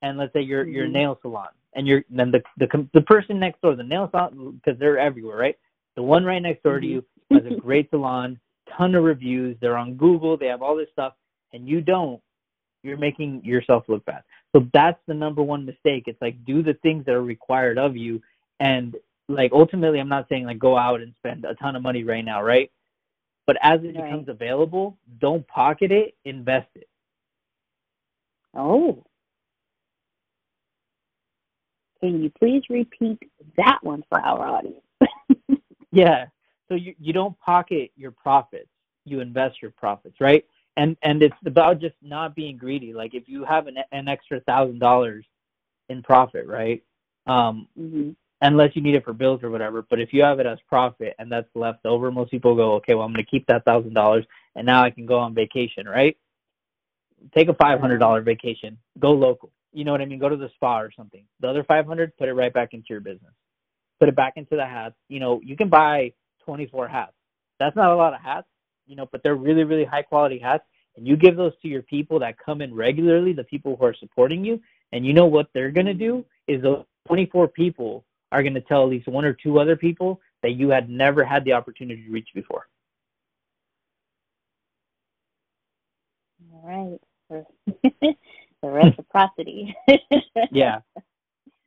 And 0.01 0.17
let's 0.17 0.33
say 0.33 0.41
you're 0.41 0.63
mm-hmm. 0.63 0.73
you're 0.73 0.85
a 0.85 0.87
mm-hmm. 0.87 0.93
nail 0.93 1.19
salon 1.21 1.49
and 1.73 1.87
you're 1.87 2.03
then 2.09 2.31
the 2.31 2.41
the 2.57 2.87
the 2.93 3.01
person 3.01 3.39
next 3.39 3.61
door 3.61 3.75
the 3.75 3.83
nail 3.83 4.09
salon 4.11 4.59
because 4.63 4.79
they're 4.79 4.97
everywhere 4.97 5.37
right 5.37 5.57
the 5.95 6.03
one 6.03 6.23
right 6.23 6.41
next 6.41 6.63
door 6.63 6.79
mm-hmm. 6.79 6.81
to 6.81 6.87
you 6.87 7.05
has 7.31 7.45
a 7.45 7.55
great 7.59 7.89
salon 7.89 8.39
ton 8.77 8.95
of 8.95 9.03
reviews 9.03 9.55
they're 9.61 9.77
on 9.77 9.95
google 9.95 10.37
they 10.37 10.47
have 10.47 10.61
all 10.61 10.75
this 10.75 10.89
stuff 10.91 11.13
and 11.53 11.67
you 11.67 11.81
don't 11.81 12.21
you're 12.83 12.97
making 12.97 13.43
yourself 13.43 13.83
look 13.87 14.03
bad 14.05 14.23
so 14.55 14.65
that's 14.73 14.99
the 15.07 15.13
number 15.13 15.43
one 15.43 15.65
mistake 15.65 16.03
it's 16.07 16.21
like 16.21 16.43
do 16.45 16.63
the 16.63 16.73
things 16.75 17.05
that 17.05 17.13
are 17.13 17.23
required 17.23 17.77
of 17.77 17.95
you 17.95 18.21
and 18.59 18.95
like 19.27 19.51
ultimately 19.53 19.99
i'm 19.99 20.09
not 20.09 20.27
saying 20.29 20.45
like 20.45 20.59
go 20.59 20.77
out 20.77 21.01
and 21.01 21.13
spend 21.19 21.45
a 21.45 21.53
ton 21.55 21.75
of 21.75 21.81
money 21.81 22.03
right 22.03 22.25
now 22.25 22.41
right 22.41 22.71
but 23.45 23.57
as 23.61 23.79
it 23.83 23.87
right. 23.87 24.05
becomes 24.05 24.29
available 24.29 24.97
don't 25.19 25.47
pocket 25.47 25.91
it 25.91 26.15
invest 26.25 26.67
it 26.75 26.87
oh 28.55 29.03
can 32.01 32.21
you 32.21 32.31
please 32.31 32.63
repeat 32.69 33.19
that 33.57 33.79
one 33.83 34.03
for 34.09 34.19
our 34.19 34.45
audience? 34.45 35.61
yeah. 35.91 36.25
So 36.67 36.75
you, 36.75 36.95
you 36.99 37.13
don't 37.13 37.37
pocket 37.39 37.91
your 37.95 38.11
profits, 38.11 38.69
you 39.05 39.19
invest 39.19 39.61
your 39.61 39.71
profits, 39.71 40.15
right? 40.19 40.45
And 40.77 40.95
and 41.03 41.21
it's 41.21 41.35
about 41.45 41.79
just 41.79 41.95
not 42.01 42.33
being 42.33 42.57
greedy. 42.57 42.93
Like 42.93 43.13
if 43.13 43.27
you 43.27 43.43
have 43.43 43.67
an, 43.67 43.77
an 43.91 44.07
extra 44.07 44.39
thousand 44.41 44.79
dollars 44.79 45.25
in 45.89 46.01
profit, 46.01 46.47
right? 46.47 46.81
Um, 47.27 47.67
mm-hmm. 47.77 48.11
Unless 48.43 48.75
you 48.75 48.81
need 48.81 48.95
it 48.95 49.03
for 49.05 49.13
bills 49.13 49.43
or 49.43 49.51
whatever. 49.51 49.85
But 49.87 49.99
if 49.99 50.11
you 50.13 50.23
have 50.23 50.39
it 50.39 50.47
as 50.47 50.57
profit 50.67 51.13
and 51.19 51.31
that's 51.31 51.49
left 51.53 51.85
over, 51.85 52.09
most 52.09 52.31
people 52.31 52.55
go, 52.55 52.73
okay, 52.75 52.95
well 52.95 53.05
I'm 53.05 53.13
going 53.13 53.23
to 53.23 53.29
keep 53.29 53.45
that 53.47 53.65
thousand 53.65 53.93
dollars 53.93 54.25
and 54.55 54.65
now 54.65 54.81
I 54.83 54.89
can 54.89 55.05
go 55.05 55.19
on 55.19 55.35
vacation, 55.35 55.87
right? 55.87 56.17
Take 57.35 57.49
a 57.49 57.53
five 57.53 57.79
hundred 57.79 57.99
dollar 57.99 58.21
vacation, 58.21 58.77
go 58.97 59.11
local 59.11 59.51
you 59.73 59.85
know 59.85 59.91
what 59.91 60.01
I 60.01 60.05
mean? 60.05 60.19
Go 60.19 60.29
to 60.29 60.37
the 60.37 60.49
spa 60.55 60.79
or 60.79 60.91
something. 60.95 61.23
The 61.39 61.47
other 61.47 61.63
500, 61.63 62.15
put 62.17 62.29
it 62.29 62.33
right 62.33 62.53
back 62.53 62.73
into 62.73 62.87
your 62.89 62.99
business. 62.99 63.33
Put 63.99 64.09
it 64.09 64.15
back 64.15 64.33
into 64.35 64.55
the 64.55 64.65
hats. 64.65 64.95
You 65.09 65.19
know, 65.19 65.41
you 65.43 65.55
can 65.55 65.69
buy 65.69 66.13
24 66.45 66.87
hats. 66.87 67.13
That's 67.59 67.75
not 67.75 67.91
a 67.91 67.95
lot 67.95 68.13
of 68.13 68.21
hats, 68.21 68.47
you 68.87 68.95
know, 68.95 69.07
but 69.11 69.21
they're 69.23 69.35
really, 69.35 69.63
really 69.63 69.85
high 69.85 70.01
quality 70.01 70.39
hats. 70.39 70.63
And 70.97 71.07
you 71.07 71.15
give 71.15 71.37
those 71.37 71.53
to 71.61 71.67
your 71.67 71.83
people 71.83 72.19
that 72.19 72.35
come 72.43 72.61
in 72.61 72.73
regularly, 72.73 73.33
the 73.33 73.43
people 73.45 73.75
who 73.77 73.85
are 73.85 73.95
supporting 73.99 74.43
you. 74.43 74.59
And 74.91 75.05
you 75.05 75.13
know 75.13 75.27
what 75.27 75.47
they're 75.53 75.71
going 75.71 75.85
to 75.85 75.93
do 75.93 76.25
is 76.47 76.61
those 76.61 76.83
24 77.07 77.47
people 77.49 78.03
are 78.31 78.41
going 78.41 78.53
to 78.55 78.61
tell 78.61 78.83
at 78.83 78.89
least 78.89 79.07
one 79.07 79.25
or 79.25 79.33
two 79.33 79.59
other 79.59 79.75
people 79.75 80.19
that 80.43 80.51
you 80.51 80.69
had 80.69 80.89
never 80.89 81.23
had 81.23 81.45
the 81.45 81.53
opportunity 81.53 82.03
to 82.03 82.11
reach 82.11 82.29
before. 82.33 82.67
All 86.53 86.99
right. 87.31 87.45
the 88.61 88.69
reciprocity. 88.69 89.75
yeah. 90.51 90.81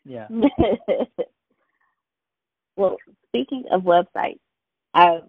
Yeah. 0.05 0.29
well, 2.77 2.97
speaking 3.29 3.65
of 3.71 3.83
websites, 3.83 4.41
um, 4.95 5.23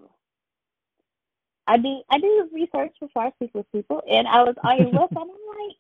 I 1.67 1.73
I 1.73 1.77
do 1.77 2.01
I 2.09 2.17
do 2.19 2.49
research 2.53 2.93
before 2.99 3.23
I 3.23 3.31
speak 3.31 3.49
with 3.53 3.71
people, 3.71 4.01
and 4.09 4.27
I 4.27 4.43
was 4.43 4.55
on 4.63 4.77
your 4.77 4.87
website. 4.91 5.17
I'm 5.17 5.29
like, 5.57 5.77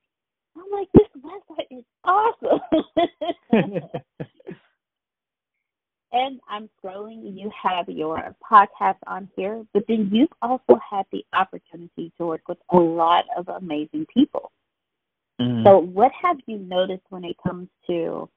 I'm 0.57 0.71
like, 0.71 0.89
this 0.93 1.07
website 1.21 1.67
is 1.77 1.83
awesome. 2.03 2.61
and 6.11 6.39
I'm 6.49 6.67
scrolling. 6.83 7.37
You 7.37 7.51
have 7.61 7.87
your 7.89 8.35
podcast 8.51 8.97
on 9.05 9.29
here, 9.35 9.63
but 9.73 9.85
then 9.87 10.09
you've 10.11 10.33
also 10.41 10.79
had 10.89 11.05
the 11.11 11.23
opportunity 11.33 12.11
to 12.17 12.25
work 12.25 12.47
with 12.47 12.57
a 12.71 12.77
lot 12.77 13.25
of 13.37 13.47
amazing 13.49 14.07
people. 14.13 14.51
Mm-hmm. 15.39 15.65
So, 15.65 15.79
what 15.79 16.11
have 16.21 16.37
you 16.45 16.57
noticed 16.57 17.03
when 17.09 17.25
it 17.25 17.35
comes 17.45 17.67
to 17.87 18.29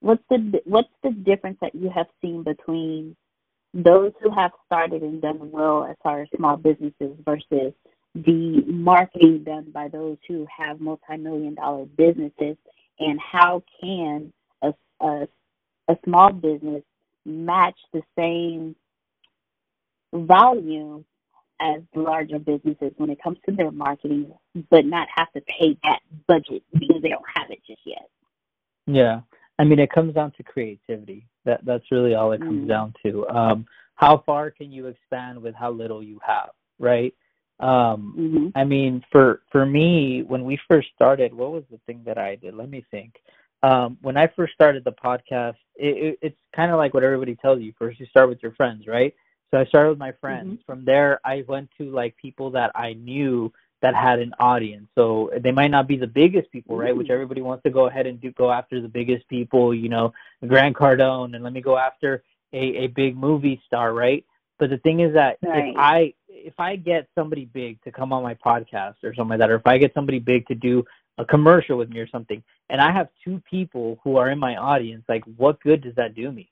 what's 0.00 0.22
the 0.30 0.60
what's 0.64 0.88
the 1.02 1.10
difference 1.10 1.58
that 1.60 1.74
you 1.74 1.90
have 1.90 2.06
seen 2.22 2.42
between 2.42 3.16
those 3.74 4.12
who 4.22 4.30
have 4.30 4.52
started 4.66 5.02
and 5.02 5.20
done 5.20 5.50
well 5.50 5.84
as 5.84 5.96
far 6.02 6.22
as 6.22 6.28
small 6.36 6.56
businesses 6.56 7.16
versus 7.24 7.72
the 8.14 8.62
marketing 8.66 9.44
done 9.44 9.70
by 9.72 9.88
those 9.88 10.16
who 10.26 10.46
have 10.56 10.80
multi-million 10.80 11.54
dollar 11.54 11.84
businesses 11.84 12.56
and 12.98 13.20
how 13.20 13.62
can 13.80 14.32
a, 14.62 14.72
a, 15.00 15.28
a 15.88 15.98
small 16.04 16.32
business 16.32 16.82
match 17.26 17.78
the 17.92 18.02
same 18.16 18.74
volume 20.12 21.04
as 21.60 21.80
larger 21.94 22.38
businesses 22.38 22.92
when 22.96 23.10
it 23.10 23.22
comes 23.22 23.38
to 23.46 23.54
their 23.54 23.70
marketing 23.70 24.32
but 24.70 24.84
not 24.84 25.08
have 25.14 25.30
to 25.32 25.40
pay 25.42 25.76
that 25.82 26.00
budget 26.26 26.62
because 26.72 27.02
they 27.02 27.08
don't 27.08 27.24
have 27.34 27.50
it 27.50 27.60
just 27.66 27.80
yet 27.84 28.08
yeah 28.86 29.20
I 29.58 29.64
mean, 29.64 29.78
it 29.78 29.90
comes 29.90 30.14
down 30.14 30.32
to 30.36 30.42
creativity. 30.42 31.26
That 31.44 31.64
that's 31.64 31.90
really 31.90 32.14
all 32.14 32.32
it 32.32 32.40
comes 32.40 32.64
mm. 32.64 32.68
down 32.68 32.94
to. 33.04 33.26
Um, 33.28 33.66
how 33.94 34.22
far 34.24 34.50
can 34.50 34.70
you 34.70 34.86
expand 34.86 35.40
with 35.40 35.54
how 35.54 35.70
little 35.70 36.02
you 36.02 36.20
have, 36.24 36.50
right? 36.78 37.12
Um, 37.60 38.14
mm-hmm. 38.16 38.46
I 38.54 38.64
mean, 38.64 39.02
for 39.10 39.42
for 39.50 39.66
me, 39.66 40.22
when 40.26 40.44
we 40.44 40.58
first 40.68 40.88
started, 40.94 41.34
what 41.34 41.50
was 41.50 41.64
the 41.70 41.80
thing 41.86 42.02
that 42.06 42.18
I 42.18 42.36
did? 42.36 42.54
Let 42.54 42.70
me 42.70 42.84
think. 42.90 43.14
Um, 43.64 43.98
when 44.02 44.16
I 44.16 44.28
first 44.36 44.52
started 44.54 44.84
the 44.84 44.92
podcast, 44.92 45.56
it, 45.74 45.96
it, 45.96 46.18
it's 46.22 46.38
kind 46.54 46.70
of 46.70 46.78
like 46.78 46.94
what 46.94 47.02
everybody 47.02 47.34
tells 47.34 47.60
you. 47.60 47.72
First, 47.76 47.98
you 47.98 48.06
start 48.06 48.28
with 48.28 48.38
your 48.40 48.52
friends, 48.52 48.86
right? 48.86 49.12
So 49.50 49.58
I 49.58 49.64
started 49.66 49.90
with 49.90 49.98
my 49.98 50.12
friends. 50.12 50.54
Mm-hmm. 50.54 50.64
From 50.66 50.84
there, 50.84 51.20
I 51.24 51.44
went 51.48 51.70
to 51.78 51.90
like 51.90 52.16
people 52.16 52.50
that 52.52 52.72
I 52.74 52.92
knew 52.92 53.52
that 53.80 53.94
had 53.94 54.18
an 54.18 54.34
audience. 54.40 54.88
So 54.94 55.30
they 55.42 55.52
might 55.52 55.70
not 55.70 55.86
be 55.86 55.96
the 55.96 56.06
biggest 56.06 56.50
people, 56.50 56.76
right? 56.76 56.96
Which 56.96 57.10
everybody 57.10 57.42
wants 57.42 57.62
to 57.62 57.70
go 57.70 57.86
ahead 57.86 58.06
and 58.06 58.20
do 58.20 58.32
go 58.32 58.50
after 58.50 58.80
the 58.80 58.88
biggest 58.88 59.28
people, 59.28 59.72
you 59.72 59.88
know, 59.88 60.12
Grant 60.46 60.76
Cardone, 60.76 61.34
and 61.34 61.44
let 61.44 61.52
me 61.52 61.60
go 61.60 61.76
after 61.76 62.24
a, 62.52 62.58
a 62.58 62.86
big 62.88 63.16
movie 63.16 63.60
star, 63.66 63.92
right? 63.92 64.24
But 64.58 64.70
the 64.70 64.78
thing 64.78 65.00
is 65.00 65.14
that 65.14 65.38
right. 65.42 65.68
if 65.68 65.76
I 65.76 66.14
if 66.28 66.54
I 66.58 66.76
get 66.76 67.08
somebody 67.14 67.44
big 67.44 67.82
to 67.84 67.92
come 67.92 68.12
on 68.12 68.22
my 68.22 68.34
podcast 68.34 68.96
or 69.04 69.14
something 69.14 69.30
like 69.30 69.38
that, 69.38 69.50
or 69.50 69.56
if 69.56 69.66
I 69.66 69.78
get 69.78 69.94
somebody 69.94 70.18
big 70.18 70.46
to 70.48 70.54
do 70.54 70.84
a 71.18 71.24
commercial 71.24 71.78
with 71.78 71.88
me 71.90 72.00
or 72.00 72.08
something, 72.08 72.42
and 72.70 72.80
I 72.80 72.92
have 72.92 73.08
two 73.24 73.40
people 73.48 74.00
who 74.02 74.16
are 74.16 74.30
in 74.30 74.38
my 74.38 74.56
audience, 74.56 75.04
like 75.08 75.24
what 75.36 75.60
good 75.60 75.82
does 75.82 75.94
that 75.94 76.14
do 76.14 76.32
me? 76.32 76.50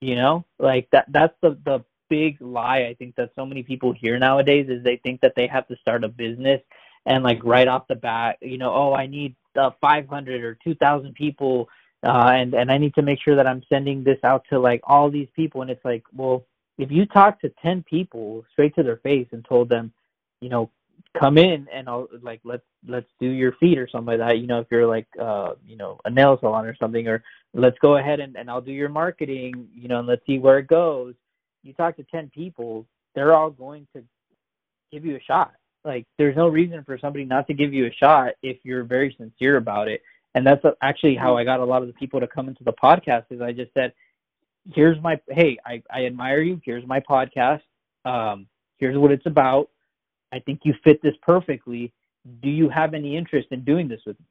You 0.00 0.14
know, 0.14 0.44
like 0.58 0.88
that 0.92 1.06
that's 1.08 1.34
the 1.42 1.58
the 1.64 1.84
big 2.08 2.40
lie 2.40 2.86
I 2.88 2.94
think 2.94 3.16
that 3.16 3.32
so 3.36 3.44
many 3.44 3.62
people 3.62 3.92
hear 3.92 4.18
nowadays 4.18 4.66
is 4.68 4.82
they 4.82 4.96
think 4.96 5.20
that 5.20 5.34
they 5.36 5.46
have 5.46 5.68
to 5.68 5.76
start 5.76 6.04
a 6.04 6.08
business 6.08 6.62
and 7.08 7.24
like 7.24 7.42
right 7.42 7.66
off 7.66 7.88
the 7.88 7.94
bat, 7.94 8.36
you 8.40 8.58
know, 8.58 8.72
oh, 8.72 8.94
I 8.94 9.06
need 9.06 9.34
uh, 9.56 9.70
500 9.80 10.44
or 10.44 10.58
2,000 10.62 11.14
people, 11.14 11.68
uh, 12.06 12.32
and 12.34 12.54
and 12.54 12.70
I 12.70 12.78
need 12.78 12.94
to 12.94 13.02
make 13.02 13.20
sure 13.20 13.34
that 13.34 13.46
I'm 13.46 13.62
sending 13.68 14.04
this 14.04 14.18
out 14.22 14.44
to 14.50 14.58
like 14.58 14.80
all 14.84 15.10
these 15.10 15.28
people, 15.34 15.62
and 15.62 15.70
it's 15.70 15.84
like, 15.84 16.04
well, 16.14 16.44
if 16.76 16.90
you 16.92 17.06
talk 17.06 17.40
to 17.40 17.52
10 17.62 17.82
people 17.82 18.44
straight 18.52 18.74
to 18.76 18.82
their 18.82 18.98
face 18.98 19.26
and 19.32 19.44
told 19.44 19.68
them, 19.68 19.92
you 20.40 20.48
know, 20.48 20.70
come 21.18 21.38
in 21.38 21.66
and 21.72 21.88
I'll 21.88 22.08
like 22.22 22.40
let's 22.44 22.64
let's 22.86 23.08
do 23.20 23.28
your 23.28 23.52
feet 23.52 23.78
or 23.78 23.88
something 23.88 24.18
like 24.18 24.28
that. 24.28 24.38
You 24.38 24.46
know, 24.46 24.60
if 24.60 24.66
you're 24.70 24.86
like 24.86 25.06
uh, 25.20 25.54
you 25.66 25.76
know, 25.76 25.98
a 26.04 26.10
nail 26.10 26.38
salon 26.40 26.66
or 26.66 26.76
something, 26.76 27.06
or 27.08 27.22
let's 27.54 27.78
go 27.80 27.96
ahead 27.96 28.20
and, 28.20 28.36
and 28.36 28.50
I'll 28.50 28.60
do 28.60 28.72
your 28.72 28.88
marketing, 28.88 29.68
you 29.74 29.88
know, 29.88 29.98
and 29.98 30.08
let's 30.08 30.24
see 30.26 30.38
where 30.38 30.58
it 30.58 30.66
goes 30.66 31.14
you 31.62 31.72
talk 31.74 31.96
to 31.96 32.04
10 32.04 32.30
people, 32.34 32.86
they're 33.14 33.34
all 33.34 33.50
going 33.50 33.86
to 33.94 34.02
give 34.92 35.04
you 35.04 35.16
a 35.16 35.22
shot. 35.22 35.52
Like, 35.84 36.06
there's 36.18 36.36
no 36.36 36.48
reason 36.48 36.82
for 36.84 36.98
somebody 36.98 37.24
not 37.24 37.46
to 37.46 37.54
give 37.54 37.72
you 37.72 37.86
a 37.86 37.92
shot 37.92 38.32
if 38.42 38.58
you're 38.64 38.84
very 38.84 39.14
sincere 39.18 39.56
about 39.56 39.88
it. 39.88 40.02
And 40.34 40.46
that's 40.46 40.64
actually 40.82 41.14
how 41.14 41.36
I 41.36 41.44
got 41.44 41.60
a 41.60 41.64
lot 41.64 41.82
of 41.82 41.88
the 41.88 41.94
people 41.94 42.20
to 42.20 42.26
come 42.26 42.48
into 42.48 42.64
the 42.64 42.72
podcast. 42.72 43.24
Is 43.30 43.40
I 43.40 43.52
just 43.52 43.72
said, 43.72 43.92
"Here's 44.74 45.00
my 45.02 45.18
hey, 45.28 45.56
I, 45.64 45.82
I 45.90 46.04
admire 46.04 46.42
you. 46.42 46.60
Here's 46.64 46.86
my 46.86 47.00
podcast. 47.00 47.62
Um, 48.04 48.46
here's 48.76 48.96
what 48.96 49.10
it's 49.10 49.24
about. 49.24 49.70
I 50.32 50.38
think 50.40 50.60
you 50.64 50.74
fit 50.84 51.00
this 51.02 51.14
perfectly. 51.22 51.92
Do 52.42 52.50
you 52.50 52.68
have 52.68 52.94
any 52.94 53.16
interest 53.16 53.48
in 53.50 53.64
doing 53.64 53.88
this 53.88 54.00
with 54.06 54.18
me?" 54.18 54.26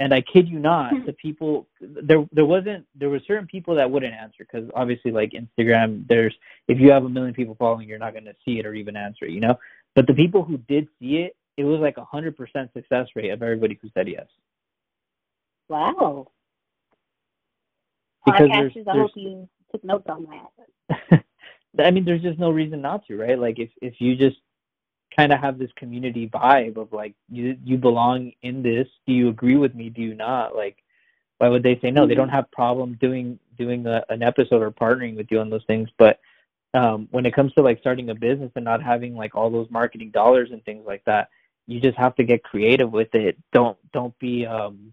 and 0.00 0.12
I 0.12 0.20
kid 0.20 0.48
you 0.48 0.58
not, 0.58 0.90
hmm. 0.90 1.06
the 1.06 1.12
people 1.12 1.68
there 1.80 2.26
there 2.32 2.44
wasn't 2.44 2.84
there 2.94 3.10
were 3.10 3.20
certain 3.26 3.46
people 3.46 3.74
that 3.76 3.90
wouldn't 3.90 4.12
answer 4.12 4.44
because 4.44 4.68
obviously 4.74 5.10
like 5.12 5.32
Instagram, 5.32 6.06
there's 6.08 6.34
if 6.68 6.80
you 6.80 6.90
have 6.90 7.04
a 7.04 7.08
million 7.08 7.34
people 7.34 7.54
following, 7.58 7.88
you're 7.88 7.98
not 7.98 8.12
going 8.12 8.24
to 8.24 8.34
see 8.44 8.58
it 8.58 8.66
or 8.66 8.74
even 8.74 8.96
answer 8.96 9.26
it, 9.26 9.30
you 9.30 9.40
know. 9.40 9.56
But 9.94 10.06
the 10.06 10.14
people 10.14 10.42
who 10.42 10.58
did 10.58 10.88
see 10.98 11.18
it, 11.18 11.36
it 11.56 11.64
was 11.64 11.80
like 11.80 11.96
a 11.96 12.04
hundred 12.04 12.36
percent 12.36 12.72
success 12.72 13.08
rate 13.14 13.30
of 13.30 13.42
everybody 13.42 13.78
who 13.80 13.88
said 13.94 14.08
yes. 14.08 14.26
Wow. 15.68 16.28
Because 18.26 18.48
Podcasters, 18.48 18.74
there's, 18.74 18.86
I 18.88 18.92
hope 18.92 19.10
you 19.14 19.48
took 19.70 19.84
notes 19.84 20.06
on 20.08 20.26
that. 20.90 21.24
I 21.78 21.90
mean, 21.90 22.04
there's 22.04 22.22
just 22.22 22.38
no 22.38 22.50
reason 22.50 22.80
not 22.80 23.06
to, 23.06 23.16
right? 23.16 23.38
Like 23.38 23.58
if 23.58 23.70
if 23.80 23.94
you 24.00 24.16
just 24.16 24.36
kind 25.16 25.32
of 25.32 25.40
have 25.40 25.58
this 25.58 25.70
community 25.76 26.28
vibe 26.28 26.76
of 26.76 26.92
like 26.92 27.14
you 27.30 27.56
you 27.64 27.76
belong 27.76 28.32
in 28.42 28.62
this. 28.62 28.88
Do 29.06 29.12
you 29.12 29.28
agree 29.28 29.56
with 29.56 29.74
me? 29.74 29.90
Do 29.90 30.02
you 30.02 30.14
not? 30.14 30.56
Like 30.56 30.78
why 31.38 31.48
would 31.48 31.62
they 31.62 31.78
say 31.80 31.90
no? 31.90 32.06
They 32.06 32.14
don't 32.14 32.28
mm-hmm. 32.28 32.36
have 32.36 32.50
problem 32.50 32.96
doing 33.00 33.38
doing 33.56 33.86
a, 33.86 34.04
an 34.08 34.22
episode 34.22 34.62
or 34.62 34.70
partnering 34.70 35.16
with 35.16 35.30
you 35.30 35.40
on 35.40 35.50
those 35.50 35.64
things. 35.66 35.88
But 35.98 36.20
um 36.74 37.08
when 37.10 37.26
it 37.26 37.34
comes 37.34 37.52
to 37.54 37.62
like 37.62 37.80
starting 37.80 38.10
a 38.10 38.14
business 38.14 38.52
and 38.56 38.64
not 38.64 38.82
having 38.82 39.14
like 39.14 39.34
all 39.34 39.50
those 39.50 39.70
marketing 39.70 40.10
dollars 40.10 40.50
and 40.52 40.64
things 40.64 40.84
like 40.86 41.04
that 41.04 41.28
you 41.66 41.80
just 41.80 41.96
have 41.96 42.14
to 42.16 42.24
get 42.24 42.42
creative 42.42 42.92
with 42.92 43.14
it. 43.14 43.38
Don't 43.52 43.78
don't 43.92 44.18
be 44.18 44.46
um 44.46 44.92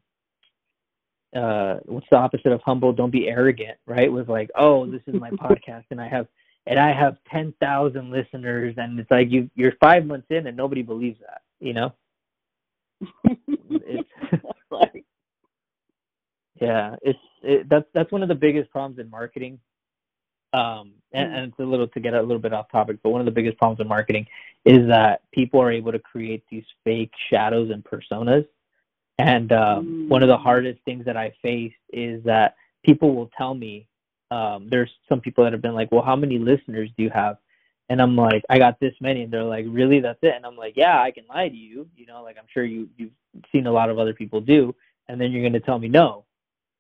uh 1.36 1.76
what's 1.86 2.08
the 2.12 2.18
opposite 2.18 2.52
of 2.52 2.62
humble? 2.62 2.94
Don't 2.94 3.12
be 3.12 3.28
arrogant 3.28 3.78
right? 3.86 4.12
With 4.12 4.30
like 4.30 4.52
oh 4.56 4.86
this 4.86 5.02
is 5.08 5.20
my 5.20 5.32
podcast 5.32 5.86
and 5.90 6.02
i 6.02 6.08
have 6.08 6.28
and 6.66 6.80
I 6.80 6.94
have 6.94 7.18
10,000 7.32 8.12
listeners 8.12 8.76
and 8.78 9.00
it's 9.00 9.12
like 9.12 9.32
you 9.32 9.50
you're 9.56 9.74
5 9.82 10.06
months 10.06 10.28
in 10.30 10.48
and 10.48 10.56
nobody 10.56 10.82
believes 10.82 11.20
that, 11.22 11.42
you 11.60 11.74
know? 11.74 11.94
it's, 13.24 14.10
yeah, 16.62 16.96
it's 17.02 17.20
it, 17.42 17.68
that's 17.70 17.86
that's 17.94 18.12
one 18.12 18.22
of 18.22 18.30
the 18.30 18.36
biggest 18.36 18.70
problems 18.72 19.00
in 19.00 19.10
marketing. 19.10 19.60
Um, 20.54 20.94
and, 21.14 21.34
and 21.34 21.52
it's 21.52 21.60
a 21.60 21.64
little 21.64 21.88
to 21.88 22.00
get 22.00 22.14
a 22.14 22.22
little 22.22 22.40
bit 22.40 22.54
off 22.54 22.70
topic, 22.72 22.98
but 23.02 23.12
one 23.12 23.22
of 23.22 23.26
the 23.26 23.32
biggest 23.32 23.58
problems 23.58 23.80
in 23.80 23.88
marketing 23.88 24.28
is 24.66 24.86
that 24.88 25.22
people 25.32 25.62
are 25.62 25.72
able 25.72 25.94
to 25.94 26.00
create 26.00 26.44
these 26.52 26.66
fake 26.84 27.14
shadows 27.30 27.72
and 27.72 27.84
personas. 27.84 28.46
And 29.18 29.52
um, 29.54 29.86
mm. 29.86 30.08
one 30.10 30.24
of 30.24 30.30
the 30.30 30.38
hardest 30.38 30.80
things 30.84 31.06
that 31.06 31.16
I 31.16 31.34
faced 31.42 31.76
is 31.94 32.24
that 32.26 32.56
people 32.84 33.16
will 33.16 33.30
tell 33.38 33.54
me 33.54 33.88
um, 34.32 34.70
there's 34.70 34.90
some 35.10 35.20
people 35.20 35.44
that 35.44 35.54
have 35.54 35.62
been 35.62 35.76
like, 35.76 35.92
well, 35.92 36.02
how 36.02 36.16
many 36.16 36.40
listeners 36.40 36.90
do 36.98 37.04
you 37.04 37.10
have? 37.10 37.38
And 37.90 38.02
I'm 38.02 38.16
like, 38.16 38.44
I 38.50 38.58
got 38.58 38.80
this 38.80 38.94
many. 39.02 39.24
And 39.24 39.34
they're 39.34 39.44
like, 39.44 39.66
really? 39.68 40.00
That's 40.00 40.20
it? 40.22 40.34
And 40.34 40.46
I'm 40.46 40.56
like, 40.56 40.78
yeah, 40.78 41.02
I 41.02 41.12
can 41.12 41.26
lie 41.28 41.50
to 41.50 41.56
you. 41.56 41.90
You 41.98 42.06
know, 42.06 42.24
like 42.24 42.38
I'm 42.38 42.48
sure 42.52 42.64
you, 42.64 42.88
you've 42.96 43.12
seen 43.52 43.68
a 43.68 43.72
lot 43.72 43.90
of 43.90 44.00
other 44.00 44.14
people 44.14 44.40
do. 44.40 44.74
And 45.10 45.20
then 45.20 45.34
you're 45.34 45.42
going 45.42 45.54
to 45.54 45.60
tell 45.60 45.78
me 45.78 45.90
no, 45.90 46.24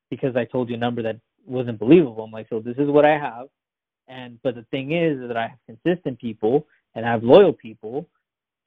because 0.09 0.37
I 0.37 0.45
told 0.45 0.69
you 0.69 0.75
a 0.75 0.79
number 0.79 1.01
that 1.01 1.19
wasn't 1.45 1.79
believable. 1.79 2.23
I'm 2.23 2.31
like, 2.31 2.47
so 2.49 2.61
this 2.61 2.77
is 2.77 2.87
what 2.87 3.03
I 3.03 3.17
have. 3.17 3.47
And, 4.07 4.39
but 4.41 4.55
the 4.55 4.65
thing 4.71 4.93
is 4.93 5.19
that 5.27 5.35
I 5.35 5.49
have 5.49 5.59
consistent 5.83 6.19
people 6.19 6.65
and 6.95 7.05
I 7.05 7.11
have 7.11 7.23
loyal 7.23 7.51
people. 7.51 8.07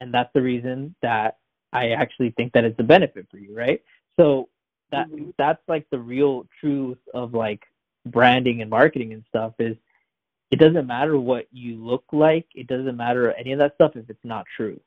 And 0.03 0.13
that's 0.13 0.31
the 0.35 0.43
reason 0.43 0.95
that 1.01 1.39
I 1.73 1.91
actually 1.91 2.33
think 2.33 2.53
that 2.53 2.65
it's 2.65 2.79
a 2.79 2.83
benefit 2.83 3.27
for 3.31 3.39
you. 3.39 3.57
Right. 3.57 3.81
So 4.21 4.51
that, 4.91 5.09
mm-hmm. 5.09 5.31
that's 5.39 5.63
like 5.67 5.87
the 5.91 5.99
real 5.99 6.47
truth 6.61 6.99
of 7.15 7.33
like 7.33 7.63
branding 8.07 8.61
and 8.61 8.71
marketing 8.71 9.13
and 9.13 9.25
stuff 9.29 9.55
is 9.59 9.77
it 10.51 10.59
doesn't 10.59 10.87
matter 10.87 11.19
what 11.19 11.47
you 11.53 11.77
look 11.77 12.05
like. 12.13 12.47
It 12.55 12.67
doesn't 12.67 12.97
matter 12.97 13.33
any 13.33 13.53
of 13.53 13.59
that 13.59 13.75
stuff 13.75 13.93
if 13.97 14.09
it's 14.09 14.25
not 14.25 14.45
true. 14.57 14.79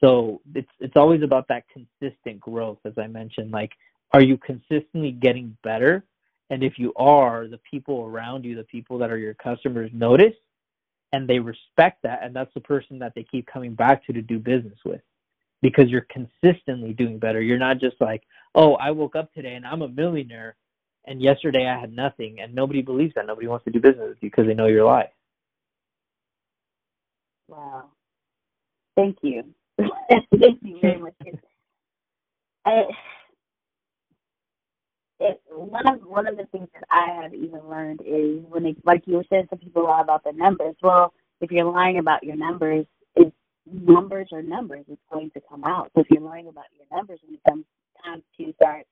So 0.00 0.40
it's 0.54 0.70
it's 0.80 0.96
always 0.96 1.22
about 1.22 1.48
that 1.48 1.64
consistent 1.68 2.40
growth 2.40 2.78
as 2.84 2.92
i 2.98 3.06
mentioned. 3.06 3.50
Like 3.50 3.72
are 4.12 4.22
you 4.22 4.38
consistently 4.38 5.12
getting 5.12 5.56
better? 5.62 6.04
And 6.50 6.62
if 6.62 6.78
you 6.78 6.92
are, 6.94 7.48
the 7.48 7.60
people 7.68 8.04
around 8.04 8.44
you, 8.44 8.54
the 8.54 8.64
people 8.64 8.98
that 8.98 9.10
are 9.10 9.18
your 9.18 9.34
customers 9.34 9.90
notice 9.92 10.34
and 11.12 11.28
they 11.28 11.38
respect 11.38 12.02
that. 12.02 12.20
And 12.22 12.34
that's 12.34 12.52
the 12.54 12.60
person 12.60 12.98
that 13.00 13.12
they 13.14 13.24
keep 13.24 13.46
coming 13.46 13.74
back 13.74 14.06
to 14.06 14.12
to 14.12 14.22
do 14.22 14.38
business 14.38 14.78
with. 14.84 15.00
Because 15.62 15.88
you're 15.88 16.06
consistently 16.10 16.92
doing 16.92 17.18
better. 17.18 17.40
You're 17.40 17.58
not 17.58 17.80
just 17.80 17.96
like, 18.00 18.22
oh, 18.54 18.74
I 18.74 18.90
woke 18.90 19.16
up 19.16 19.32
today 19.32 19.54
and 19.54 19.66
I'm 19.66 19.82
a 19.82 19.88
millionaire 19.88 20.56
and 21.06 21.22
yesterday 21.22 21.66
I 21.66 21.78
had 21.80 21.92
nothing. 21.92 22.40
And 22.40 22.54
nobody 22.54 22.82
believes 22.82 23.14
that. 23.14 23.26
Nobody 23.26 23.46
wants 23.48 23.64
to 23.66 23.70
do 23.70 23.80
business 23.80 24.08
with 24.10 24.18
you 24.20 24.30
because 24.30 24.46
they 24.46 24.54
know 24.54 24.66
you're 24.66 24.84
lie. 24.84 25.10
Wow. 27.48 27.84
Thank 28.96 29.18
you. 29.22 29.44
Thank 29.78 30.58
you 30.62 30.78
very 30.80 30.98
much. 30.98 31.14
I, 32.64 32.84
it, 35.20 35.40
one 35.50 35.86
of 35.86 36.00
one 36.02 36.26
of 36.26 36.36
the 36.36 36.46
things 36.46 36.68
that 36.74 36.84
I 36.90 37.22
have 37.22 37.34
even 37.34 37.60
learned 37.68 38.00
is 38.04 38.42
when 38.48 38.66
it, 38.66 38.76
like 38.84 39.02
you 39.06 39.16
were 39.16 39.24
saying, 39.30 39.46
some 39.50 39.58
people 39.58 39.84
lie 39.84 40.00
about 40.00 40.24
the 40.24 40.32
numbers. 40.32 40.76
Well, 40.82 41.12
if 41.40 41.50
you're 41.50 41.70
lying 41.70 41.98
about 41.98 42.24
your 42.24 42.36
numbers, 42.36 42.86
it's 43.14 43.32
numbers 43.70 44.28
are 44.32 44.42
numbers. 44.42 44.84
It's 44.88 45.00
going 45.12 45.30
to 45.32 45.40
come 45.48 45.64
out. 45.64 45.90
So 45.94 46.02
if 46.02 46.08
you're 46.10 46.22
lying 46.22 46.48
about 46.48 46.66
your 46.76 46.86
numbers, 46.96 47.20
when 47.24 47.34
it 47.34 47.40
comes 47.48 47.64
time 48.04 48.22
to 48.38 48.52
start 48.54 48.86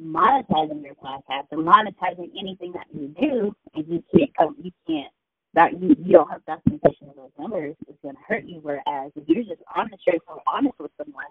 monetizing 0.00 0.82
your 0.82 0.94
podcast 0.94 1.46
or 1.50 1.58
monetizing 1.58 2.30
anything 2.38 2.72
that 2.72 2.86
you 2.92 3.14
do, 3.20 3.56
and 3.74 3.86
you 3.88 4.02
can't 4.14 4.36
come, 4.36 4.56
you 4.62 4.70
can't 4.86 5.12
that 5.54 5.80
you, 5.80 5.96
you 6.04 6.12
don't 6.12 6.30
have 6.30 6.44
documentation 6.44 7.08
of 7.08 7.16
those 7.16 7.30
numbers, 7.38 7.76
it's 7.88 7.98
going 8.02 8.14
to 8.14 8.20
hurt 8.26 8.44
you. 8.44 8.58
Whereas 8.60 9.12
if 9.14 9.22
you're 9.26 9.44
just 9.44 9.62
honest, 9.74 10.00
straightforward, 10.02 10.42
honest 10.46 10.74
with 10.78 10.90
someone, 10.98 11.24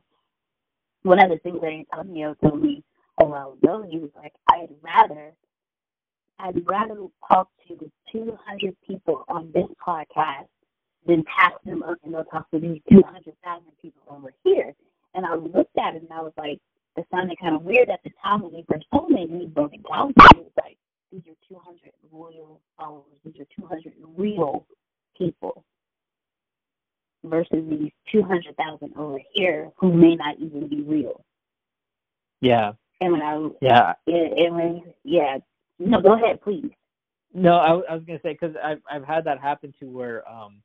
one 1.04 1.20
of 1.20 1.30
the 1.30 1.38
things 1.40 1.60
that 1.62 1.68
Antonio 1.68 2.36
told 2.42 2.62
me 2.62 2.84
a 3.20 3.26
while 3.26 3.58
ago, 3.62 3.86
he 3.90 4.00
was 4.00 4.10
like, 4.16 4.34
I'd 4.50 4.70
rather, 4.82 5.34
I'd 6.40 6.66
rather 6.66 6.96
talk 7.28 7.50
to 7.68 7.76
the 7.76 7.92
200 8.12 8.76
people 8.88 9.26
on 9.28 9.52
this 9.54 9.68
podcast 9.86 10.48
than 11.06 11.24
pass 11.24 11.52
them 11.66 11.84
up 11.84 11.98
and 12.04 12.14
go 12.14 12.24
talk 12.24 12.50
to 12.52 12.60
these 12.60 12.80
200,000 12.90 13.64
people 13.82 14.02
over 14.10 14.34
here. 14.46 14.74
And 15.16 15.26
I 15.26 15.36
looked 15.36 15.78
at 15.78 15.96
it 15.96 16.04
and 16.04 16.14
I 16.14 16.22
was 16.22 16.34
like, 16.38 16.60
it 16.96 17.08
sounded 17.12 17.40
kind 17.40 17.56
of 17.56 17.64
weird 17.64 17.90
at 17.90 18.04
the 18.04 18.12
time 18.24 18.44
when 18.44 18.54
he 18.54 18.66
first 18.70 18.86
told 18.92 19.10
me, 19.10 19.24
and 19.24 19.42
he 19.42 19.48
broke 19.48 19.74
it 19.74 19.82
down. 19.90 20.14
He 20.36 20.40
was 20.40 20.52
like, 20.62 20.78
these 21.12 21.22
are 21.28 21.48
200 21.48 21.92
loyal 22.12 22.62
followers. 22.78 23.06
These 23.24 23.40
are 23.40 23.62
200 23.62 23.94
real 24.16 24.66
people 25.18 25.64
versus 27.24 27.64
these 27.70 27.92
200,000 28.12 28.94
over 28.98 29.20
here 29.34 29.72
who 29.78 29.94
may 29.94 30.16
not 30.16 30.38
even 30.40 30.68
be 30.68 30.82
real. 30.82 31.24
Yeah. 32.42 32.74
And 33.02 33.12
when 33.14 33.22
I 33.22 33.50
yeah, 33.62 33.94
and 34.08 34.56
when 34.56 34.84
yeah, 35.04 35.38
no, 35.80 36.02
go 36.02 36.14
ahead, 36.14 36.42
please. 36.42 36.70
No, 37.34 37.56
I, 37.56 37.92
I 37.92 37.96
was 37.96 38.04
gonna 38.06 38.20
say 38.24 38.34
because 38.40 38.56
I've 38.64 38.82
I've 38.90 39.04
had 39.04 39.26
that 39.26 39.40
happen 39.40 39.74
to 39.80 39.88
where 39.88 40.30
um 40.30 40.62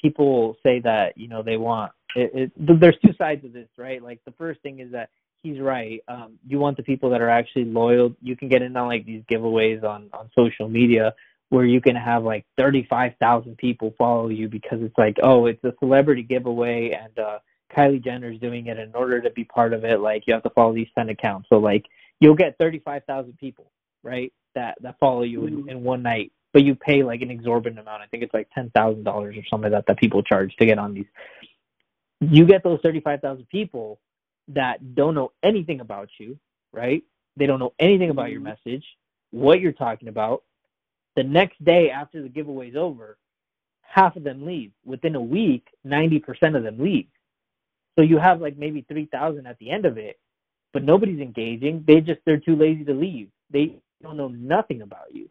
people 0.00 0.56
say 0.62 0.80
that 0.80 1.18
you 1.18 1.28
know 1.28 1.42
they 1.42 1.56
want 1.56 1.92
it, 2.16 2.30
it. 2.34 2.80
There's 2.80 2.96
two 3.04 3.12
sides 3.18 3.44
of 3.44 3.52
this, 3.52 3.68
right? 3.76 4.02
Like 4.02 4.20
the 4.24 4.32
first 4.32 4.60
thing 4.62 4.80
is 4.80 4.92
that 4.92 5.10
he's 5.42 5.60
right. 5.60 6.02
Um, 6.08 6.38
you 6.46 6.58
want 6.58 6.76
the 6.76 6.82
people 6.82 7.10
that 7.10 7.20
are 7.20 7.28
actually 7.28 7.64
loyal. 7.64 8.14
You 8.22 8.36
can 8.36 8.48
get 8.48 8.62
in 8.62 8.76
on 8.76 8.88
like 8.88 9.04
these 9.04 9.22
giveaways 9.30 9.82
on 9.84 10.10
on 10.12 10.30
social 10.36 10.68
media 10.68 11.14
where 11.48 11.66
you 11.66 11.82
can 11.82 11.94
have 11.94 12.24
like 12.24 12.46
35,000 12.56 13.58
people 13.58 13.94
follow 13.98 14.28
you 14.28 14.48
because 14.48 14.78
it's 14.80 14.96
like, 14.96 15.18
oh, 15.22 15.44
it's 15.44 15.62
a 15.64 15.74
celebrity 15.80 16.22
giveaway 16.22 16.90
and 16.90 17.18
uh 17.18 17.38
Kylie 17.76 18.02
Jenner's 18.02 18.38
doing 18.38 18.66
it. 18.66 18.78
In 18.78 18.94
order 18.94 19.20
to 19.20 19.30
be 19.30 19.44
part 19.44 19.72
of 19.72 19.84
it, 19.84 20.00
like 20.00 20.24
you 20.26 20.34
have 20.34 20.42
to 20.44 20.50
follow 20.50 20.74
these 20.74 20.88
10 20.96 21.08
accounts. 21.08 21.48
So 21.48 21.58
like 21.58 21.86
you'll 22.20 22.36
get 22.36 22.56
35,000 22.58 23.36
people, 23.38 23.70
right? 24.02 24.32
That 24.54 24.76
that 24.82 24.98
follow 24.98 25.22
you 25.22 25.46
in, 25.46 25.56
mm-hmm. 25.56 25.68
in 25.70 25.82
one 25.82 26.02
night, 26.02 26.32
but 26.52 26.62
you 26.62 26.74
pay 26.74 27.02
like 27.02 27.22
an 27.22 27.30
exorbitant 27.30 27.80
amount. 27.80 28.02
I 28.02 28.06
think 28.06 28.22
it's 28.22 28.34
like 28.34 28.48
ten 28.54 28.70
thousand 28.70 29.04
dollars 29.04 29.36
or 29.36 29.42
something 29.48 29.72
like 29.72 29.86
that 29.86 29.92
that 29.92 29.98
people 29.98 30.22
charge 30.22 30.54
to 30.56 30.66
get 30.66 30.78
on 30.78 30.92
these. 30.92 31.06
You 32.20 32.46
get 32.46 32.62
those 32.62 32.78
35,000 32.82 33.48
people 33.48 33.98
that 34.48 34.94
don't 34.94 35.14
know 35.14 35.32
anything 35.42 35.80
about 35.80 36.08
you, 36.18 36.38
right? 36.72 37.02
They 37.36 37.46
don't 37.46 37.60
know 37.60 37.74
anything 37.78 38.10
about 38.10 38.30
your 38.30 38.40
mm-hmm. 38.40 38.54
message, 38.66 38.84
what 39.30 39.60
you're 39.60 39.72
talking 39.72 40.08
about. 40.08 40.42
The 41.16 41.22
next 41.22 41.62
day 41.64 41.90
after 41.90 42.22
the 42.22 42.28
giveaway's 42.28 42.76
over, 42.76 43.18
half 43.82 44.16
of 44.16 44.24
them 44.24 44.46
leave. 44.46 44.72
Within 44.84 45.14
a 45.14 45.20
week, 45.20 45.66
90% 45.86 46.56
of 46.56 46.62
them 46.62 46.78
leave. 46.78 47.08
So 47.96 48.02
you 48.02 48.18
have 48.18 48.40
like 48.40 48.56
maybe 48.56 48.84
3,000 48.88 49.46
at 49.46 49.58
the 49.58 49.70
end 49.70 49.84
of 49.84 49.98
it, 49.98 50.18
but 50.72 50.82
nobody's 50.82 51.20
engaging. 51.20 51.84
They 51.86 52.00
just, 52.00 52.20
they're 52.24 52.38
too 52.38 52.56
lazy 52.56 52.84
to 52.84 52.94
leave. 52.94 53.28
They 53.50 53.76
don't 54.02 54.16
know 54.16 54.28
nothing 54.28 54.82
about 54.82 55.14
you. 55.14 55.28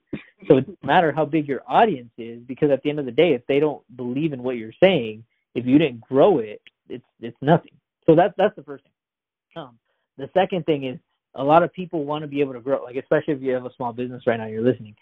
So 0.48 0.58
it 0.58 0.62
doesn't 0.62 0.84
matter 0.84 1.12
how 1.12 1.26
big 1.26 1.48
your 1.48 1.62
audience 1.68 2.12
is 2.18 2.42
because 2.44 2.72
at 2.72 2.84
the 2.84 2.90
end 2.90 3.00
of 3.00 3.06
the 3.06 3.12
day, 3.12 3.34
if 3.34 3.46
they 3.48 3.60
don't 3.60 3.84
believe 3.96 4.34
in 4.34 4.44
what 4.44 4.58
you're 4.58 4.74
saying, 4.82 5.24
if 5.56 5.66
you 5.66 5.78
didn't 5.78 6.02
grow 6.02 6.40
it, 6.40 6.62
it's, 6.88 7.06
it's 7.20 7.38
nothing. 7.42 7.74
So 8.06 8.16
that's, 8.16 8.34
that's 8.38 8.56
the 8.56 8.64
first 8.64 8.84
thing. 8.84 8.91
Um, 9.56 9.78
the 10.18 10.30
second 10.34 10.66
thing 10.66 10.86
is 10.86 11.00
a 11.36 11.44
lot 11.44 11.64
of 11.64 11.74
people 11.74 12.06
want 12.06 12.24
to 12.24 12.28
be 12.28 12.42
able 12.42 12.54
to 12.54 12.60
grow, 12.60 12.84
like 12.84 12.96
especially 12.96 13.34
if 13.34 13.42
you 13.42 13.54
have 13.54 13.66
a 13.66 13.74
small 13.76 13.94
business 13.94 14.24
right 14.28 14.38
now, 14.38 14.48
you're 14.48 14.64
listening. 14.64 14.96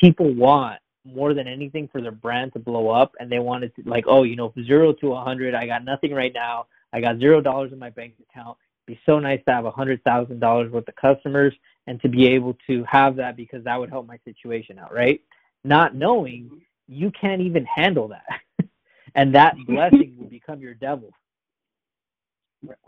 People 0.00 0.34
want 0.34 0.80
more 1.04 1.34
than 1.34 1.46
anything 1.46 1.88
for 1.90 2.00
their 2.00 2.12
brand 2.12 2.52
to 2.52 2.58
blow 2.58 2.90
up, 2.90 3.12
and 3.18 3.30
they 3.30 3.38
want 3.38 3.64
it 3.64 3.74
to 3.76 3.88
like, 3.88 4.04
oh, 4.08 4.24
you 4.24 4.36
know, 4.36 4.52
zero 4.64 4.92
to 4.92 5.12
a 5.12 5.22
hundred, 5.22 5.54
I 5.54 5.66
got 5.66 5.84
nothing 5.84 6.12
right 6.12 6.32
now. 6.34 6.66
I 6.92 7.00
got 7.00 7.18
zero 7.18 7.40
dollars 7.40 7.72
in 7.72 7.78
my 7.78 7.90
bank 7.90 8.14
account. 8.30 8.58
It'd 8.86 8.98
be 8.98 9.00
so 9.06 9.18
nice 9.18 9.40
to 9.46 9.54
have 9.54 9.64
a 9.64 9.70
hundred 9.70 10.02
thousand 10.04 10.40
dollars 10.40 10.70
worth 10.72 10.88
of 10.88 10.96
customers 10.96 11.54
and 11.86 12.00
to 12.02 12.08
be 12.08 12.26
able 12.28 12.56
to 12.66 12.84
have 12.90 13.16
that 13.16 13.36
because 13.36 13.62
that 13.64 13.78
would 13.78 13.90
help 13.90 14.06
my 14.06 14.18
situation 14.24 14.78
out, 14.78 14.92
right? 14.92 15.20
Not 15.64 15.94
knowing 15.94 16.62
you 16.88 17.12
can't 17.18 17.40
even 17.40 17.64
handle 17.64 18.08
that, 18.08 18.68
and 19.14 19.34
that 19.34 19.54
blessing 19.66 20.16
will 20.18 20.28
become 20.28 20.60
your 20.60 20.74
devil. 20.74 21.10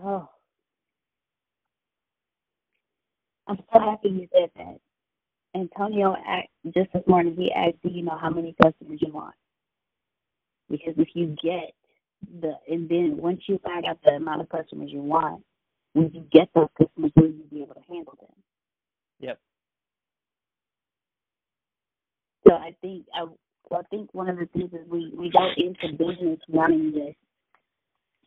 Oh, 0.03 0.29
I'm 3.49 3.59
so 3.72 3.80
happy 3.80 4.11
you 4.11 4.28
said 4.32 4.51
that. 4.57 4.78
Antonio 5.55 6.14
asked, 6.26 6.49
just 6.74 6.92
this 6.92 7.03
morning, 7.07 7.34
he 7.34 7.51
asked, 7.53 7.82
"Do 7.82 7.88
you 7.88 8.03
know 8.03 8.18
how 8.18 8.30
many 8.30 8.55
customers 8.62 9.01
you 9.01 9.12
want?" 9.12 9.34
Because 10.68 10.94
if 10.99 11.09
you 11.14 11.34
get 11.42 11.74
the, 12.40 12.59
and 12.68 12.88
then 12.88 13.16
once 13.16 13.40
you 13.46 13.59
find 13.64 13.86
out 13.86 13.99
the 14.05 14.12
amount 14.12 14.42
of 14.42 14.49
customers 14.51 14.90
you 14.92 15.01
want, 15.01 15.42
when 15.94 16.11
you 16.12 16.20
get 16.30 16.51
those 16.55 16.68
customers, 16.78 17.11
will 17.16 17.28
you 17.28 17.44
be 17.51 17.62
able 17.62 17.74
to 17.74 17.80
handle 17.88 18.14
them? 18.20 18.36
Yep. 19.20 19.40
So 22.46 22.55
I 22.55 22.76
think 22.82 23.07
I, 23.14 23.26
I 23.74 23.82
think 23.90 24.12
one 24.12 24.28
of 24.28 24.36
the 24.36 24.46
things 24.46 24.72
is 24.72 24.86
we 24.88 25.12
we 25.16 25.30
go 25.30 25.49
into 25.57 25.96
business 25.96 26.40
wanting 26.49 26.92
this 26.92 27.14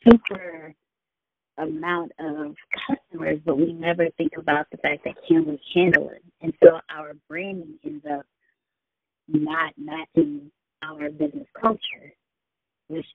super 0.03 0.74
amount 1.62 2.12
of 2.20 2.55
customers, 2.88 3.39
but 3.45 3.57
we 3.57 3.74
never 3.74 4.07
think 4.18 4.34
about 4.38 4.68
the 4.72 4.78
fact 4.78 5.03
that 5.05 5.16
can 5.28 5.45
we 5.45 5.59
handle 5.74 6.09
it? 6.09 6.24
And 6.41 6.53
so 6.64 6.80
our 6.89 7.14
branding 7.28 7.78
ends 7.86 8.05
up 8.12 8.26
not 9.28 9.74
matching 9.78 10.51
our 10.84 11.09
business 11.09 11.47
culture, 11.59 12.14
which 12.88 13.05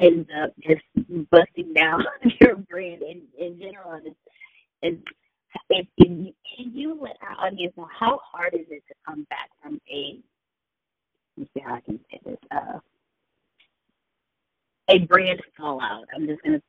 ends 0.00 0.28
up 0.42 0.52
just 0.62 0.82
busting 1.30 1.72
down 1.74 2.04
your 2.40 2.56
brand 2.56 3.02
in, 3.02 3.22
in 3.38 3.58
general. 3.58 4.00
And, 4.00 4.14
and 4.82 5.02
can 5.98 6.34
you 6.56 6.98
let 7.00 7.16
our 7.22 7.46
audience 7.46 7.74
know 7.76 7.88
how 7.98 8.20
hard 8.30 8.54
is 8.54 8.66
it 8.70 8.82
to 8.88 8.94
come 9.06 9.26
back 9.30 9.50
from 9.62 9.80
a, 9.90 10.20
let 11.36 11.42
me 11.44 11.50
see 11.54 11.60
how 11.64 11.74
I 11.74 11.80
can 11.80 12.00
say 12.10 12.20
this, 12.24 12.38
uh, 12.50 12.78
a 14.90 14.98
brand 15.00 15.40
fallout. 15.56 16.06
I'm 16.14 16.26
just 16.26 16.42
going 16.42 16.58
to 16.58 16.62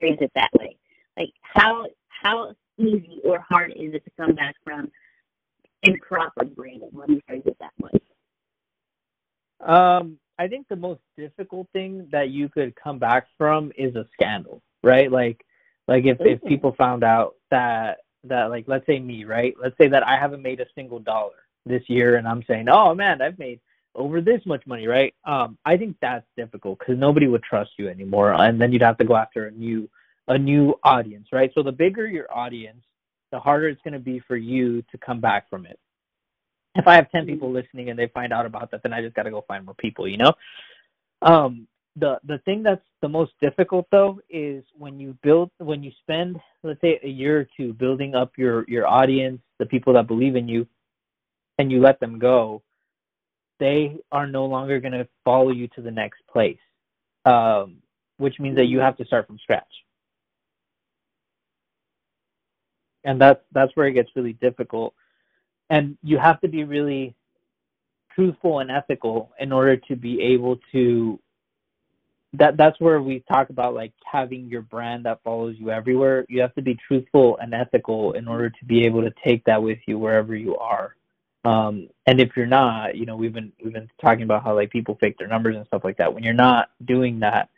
phrase 0.00 0.18
it 0.20 0.32
that 0.34 0.50
way. 0.58 0.76
Like 1.16 1.32
how 1.42 1.86
how 2.08 2.54
easy 2.78 3.20
or 3.24 3.40
hard 3.40 3.72
is 3.72 3.94
it 3.94 4.04
to 4.04 4.10
come 4.18 4.34
back 4.34 4.54
from 4.64 4.90
improper 5.82 6.44
branding? 6.44 6.90
Let 6.92 7.08
me 7.08 7.22
phrase 7.26 7.42
it 7.46 7.56
that 7.60 7.72
way. 7.80 7.90
Um, 9.60 10.18
I 10.38 10.48
think 10.48 10.68
the 10.68 10.76
most 10.76 11.00
difficult 11.16 11.68
thing 11.72 12.08
that 12.12 12.30
you 12.30 12.48
could 12.48 12.74
come 12.76 12.98
back 12.98 13.26
from 13.38 13.72
is 13.76 13.94
a 13.96 14.06
scandal, 14.12 14.62
right? 14.82 15.10
Like, 15.10 15.44
like 15.88 16.04
if 16.04 16.18
if 16.20 16.42
people 16.44 16.74
found 16.76 17.04
out 17.04 17.36
that 17.50 17.98
that 18.24 18.50
like 18.50 18.64
let's 18.66 18.86
say 18.86 18.98
me, 18.98 19.24
right? 19.24 19.54
Let's 19.60 19.76
say 19.78 19.88
that 19.88 20.06
I 20.06 20.18
haven't 20.18 20.42
made 20.42 20.60
a 20.60 20.66
single 20.74 20.98
dollar 20.98 21.46
this 21.64 21.82
year, 21.88 22.16
and 22.16 22.28
I'm 22.28 22.42
saying, 22.46 22.68
oh 22.68 22.94
man, 22.94 23.22
I've 23.22 23.38
made 23.38 23.60
over 23.96 24.20
this 24.20 24.40
much 24.46 24.66
money, 24.66 24.86
right? 24.86 25.14
Um, 25.24 25.58
I 25.64 25.76
think 25.76 25.96
that's 26.00 26.26
difficult 26.36 26.78
because 26.78 26.98
nobody 26.98 27.26
would 27.26 27.42
trust 27.42 27.70
you 27.78 27.88
anymore, 27.88 28.32
and 28.32 28.60
then 28.60 28.72
you'd 28.72 28.82
have 28.82 28.98
to 28.98 29.04
go 29.04 29.16
after 29.16 29.46
a 29.46 29.50
new 29.50 29.88
a 30.28 30.38
new 30.38 30.74
audience, 30.82 31.28
right? 31.32 31.50
So 31.54 31.62
the 31.62 31.72
bigger 31.72 32.06
your 32.06 32.32
audience, 32.34 32.82
the 33.30 33.38
harder 33.38 33.68
it's 33.68 33.80
going 33.82 33.94
to 33.94 34.00
be 34.00 34.20
for 34.20 34.36
you 34.36 34.82
to 34.90 34.98
come 34.98 35.20
back 35.20 35.48
from 35.48 35.66
it. 35.66 35.78
If 36.74 36.86
I 36.86 36.94
have 36.96 37.10
ten 37.10 37.26
people 37.26 37.50
listening 37.50 37.90
and 37.90 37.98
they 37.98 38.08
find 38.08 38.32
out 38.32 38.46
about 38.46 38.70
that, 38.70 38.82
then 38.82 38.92
I 38.92 39.00
just 39.00 39.14
got 39.14 39.22
to 39.24 39.30
go 39.30 39.44
find 39.48 39.64
more 39.64 39.74
people, 39.74 40.06
you 40.06 40.18
know. 40.18 40.32
Um, 41.22 41.66
the 41.96 42.18
the 42.24 42.38
thing 42.38 42.62
that's 42.62 42.84
the 43.00 43.08
most 43.08 43.32
difficult 43.40 43.86
though 43.90 44.20
is 44.28 44.62
when 44.76 45.00
you 45.00 45.16
build 45.22 45.50
when 45.58 45.82
you 45.82 45.90
spend 46.02 46.38
let's 46.62 46.80
say 46.80 47.00
a 47.02 47.08
year 47.08 47.40
or 47.40 47.48
two 47.56 47.72
building 47.72 48.14
up 48.14 48.32
your 48.36 48.64
your 48.68 48.86
audience, 48.86 49.40
the 49.58 49.66
people 49.66 49.94
that 49.94 50.06
believe 50.06 50.36
in 50.36 50.46
you, 50.48 50.66
and 51.58 51.72
you 51.72 51.80
let 51.80 51.98
them 52.00 52.18
go, 52.18 52.62
they 53.58 53.96
are 54.12 54.26
no 54.26 54.46
longer 54.46 54.80
going 54.80 54.92
to 54.92 55.08
follow 55.24 55.50
you 55.50 55.68
to 55.68 55.82
the 55.82 55.90
next 55.90 56.20
place, 56.30 56.58
um, 57.24 57.76
which 58.18 58.38
means 58.38 58.56
that 58.56 58.66
you 58.66 58.80
have 58.80 58.96
to 58.98 59.04
start 59.04 59.26
from 59.26 59.38
scratch. 59.38 59.64
And 63.04 63.20
that's 63.20 63.40
that's 63.52 63.74
where 63.76 63.86
it 63.86 63.92
gets 63.92 64.10
really 64.16 64.32
difficult, 64.34 64.92
and 65.70 65.96
you 66.02 66.18
have 66.18 66.40
to 66.40 66.48
be 66.48 66.64
really 66.64 67.14
truthful 68.14 68.58
and 68.58 68.70
ethical 68.70 69.30
in 69.38 69.52
order 69.52 69.76
to 69.76 69.94
be 69.94 70.20
able 70.20 70.58
to 70.72 71.20
that 72.32 72.56
that's 72.56 72.78
where 72.80 73.00
we 73.00 73.22
talk 73.28 73.50
about 73.50 73.74
like 73.74 73.92
having 74.04 74.48
your 74.48 74.62
brand 74.62 75.04
that 75.06 75.22
follows 75.22 75.54
you 75.58 75.70
everywhere. 75.70 76.26
You 76.28 76.40
have 76.40 76.54
to 76.56 76.62
be 76.62 76.76
truthful 76.88 77.38
and 77.40 77.54
ethical 77.54 78.12
in 78.12 78.26
order 78.26 78.50
to 78.50 78.64
be 78.64 78.84
able 78.84 79.02
to 79.02 79.12
take 79.24 79.44
that 79.44 79.62
with 79.62 79.78
you 79.86 79.98
wherever 79.98 80.34
you 80.34 80.56
are 80.56 80.96
um, 81.46 81.88
and 82.06 82.20
if 82.20 82.36
you're 82.36 82.46
not 82.46 82.96
you 82.96 83.06
know 83.06 83.16
we've 83.16 83.32
been 83.32 83.52
we've 83.62 83.72
been 83.72 83.90
talking 84.00 84.24
about 84.24 84.42
how 84.42 84.54
like 84.54 84.70
people 84.70 84.96
fake 85.00 85.16
their 85.18 85.28
numbers 85.28 85.56
and 85.56 85.66
stuff 85.66 85.84
like 85.84 85.96
that. 85.98 86.12
When 86.12 86.22
you're 86.22 86.34
not 86.34 86.70
doing 86.84 87.20
that 87.20 87.48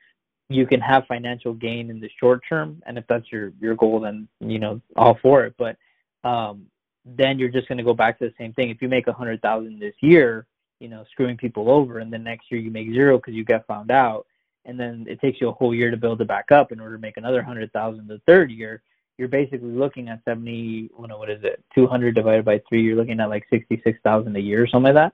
you 0.51 0.67
can 0.67 0.81
have 0.81 1.07
financial 1.07 1.53
gain 1.53 1.91
in 1.91 2.01
the 2.01 2.11
short 2.21 2.43
term 2.49 2.83
and 2.87 2.97
if 2.99 3.07
that's 3.07 3.31
your 3.31 3.53
your 3.61 3.75
goal 3.75 4.01
then 4.01 4.29
you 4.41 4.59
know 4.59 4.81
all 4.97 5.19
for 5.23 5.45
it. 5.45 5.55
But 5.59 5.77
um, 6.25 6.67
then 7.05 7.39
you're 7.39 7.49
just 7.49 7.69
going 7.69 7.79
to 7.79 7.85
go 7.85 7.95
back 7.95 8.19
to 8.19 8.27
the 8.27 8.35
same 8.37 8.53
thing. 8.53 8.71
If 8.71 8.83
you 8.83 8.89
make 8.89 9.07
a 9.07 9.13
hundred 9.13 9.41
thousand 9.43 9.79
this 9.79 9.95
year 10.01 10.47
you 10.81 10.89
know 10.89 11.05
screwing 11.11 11.37
people 11.37 11.71
over 11.71 11.99
and 11.99 12.13
then 12.13 12.23
next 12.23 12.51
year 12.51 12.61
you 12.61 12.71
make 12.71 12.93
zero 12.93 13.17
because 13.19 13.35
you 13.35 13.45
get 13.45 13.67
found 13.67 13.91
out 13.91 14.27
and 14.65 14.79
then 14.79 15.07
it 15.09 15.21
takes 15.21 15.41
you 15.41 15.49
a 15.49 15.53
whole 15.53 15.75
year 15.75 15.91
to 15.91 15.97
build 15.97 16.21
it 16.21 16.29
back 16.29 16.53
up 16.53 16.73
in 16.73 16.79
order 16.79 16.97
to 16.97 17.01
make 17.01 17.17
another 17.17 17.43
hundred 17.43 17.73
thousand 17.73 18.07
the 18.07 18.21
third 18.27 18.51
year, 18.51 18.83
you're 19.19 19.29
basically 19.29 19.73
looking 19.73 20.09
at 20.09 20.21
seventy. 20.25 20.89
Well, 20.97 21.09
no, 21.09 21.19
what 21.19 21.29
is 21.29 21.43
it? 21.43 21.63
Two 21.75 21.87
hundred 21.87 22.15
divided 22.15 22.45
by 22.45 22.63
three, 22.69 22.83
you're 22.83 22.97
looking 22.97 23.21
at 23.21 23.29
like 23.29 23.47
sixty-six 23.51 23.99
thousand 24.03 24.37
a 24.37 24.41
year 24.41 24.63
or 24.63 24.67
something 24.67 24.95
like 24.95 25.13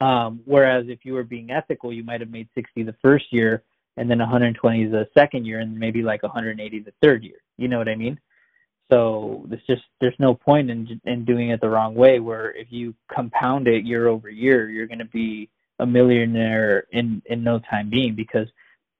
that. 0.00 0.04
Um, 0.04 0.40
whereas 0.46 0.86
if 0.88 1.04
you 1.04 1.12
were 1.12 1.24
being 1.24 1.50
ethical, 1.50 1.92
you 1.92 2.04
might 2.04 2.20
have 2.20 2.30
made 2.30 2.48
sixty 2.54 2.84
the 2.84 2.94
first 3.02 3.26
year, 3.32 3.64
and 3.96 4.10
then 4.10 4.18
120 4.18 4.86
the 4.86 5.08
second 5.12 5.44
year, 5.44 5.58
and 5.58 5.78
maybe 5.78 6.02
like 6.02 6.22
180 6.22 6.78
the 6.78 6.92
third 7.02 7.22
year. 7.22 7.42
You 7.58 7.68
know 7.68 7.78
what 7.78 7.88
I 7.88 7.96
mean? 7.96 8.18
So 8.90 9.46
it's 9.50 9.66
just 9.66 9.82
there's 10.00 10.14
no 10.18 10.34
point 10.34 10.70
in 10.70 11.00
in 11.04 11.24
doing 11.24 11.50
it 11.50 11.60
the 11.60 11.68
wrong 11.68 11.94
way. 11.94 12.20
Where 12.20 12.52
if 12.52 12.68
you 12.70 12.94
compound 13.12 13.68
it 13.68 13.84
year 13.84 14.08
over 14.08 14.30
year, 14.30 14.70
you're 14.70 14.86
going 14.86 14.98
to 15.00 15.04
be 15.04 15.50
a 15.80 15.86
millionaire 15.86 16.86
in 16.92 17.22
in 17.26 17.42
no 17.42 17.58
time 17.58 17.90
being 17.90 18.14
because 18.14 18.46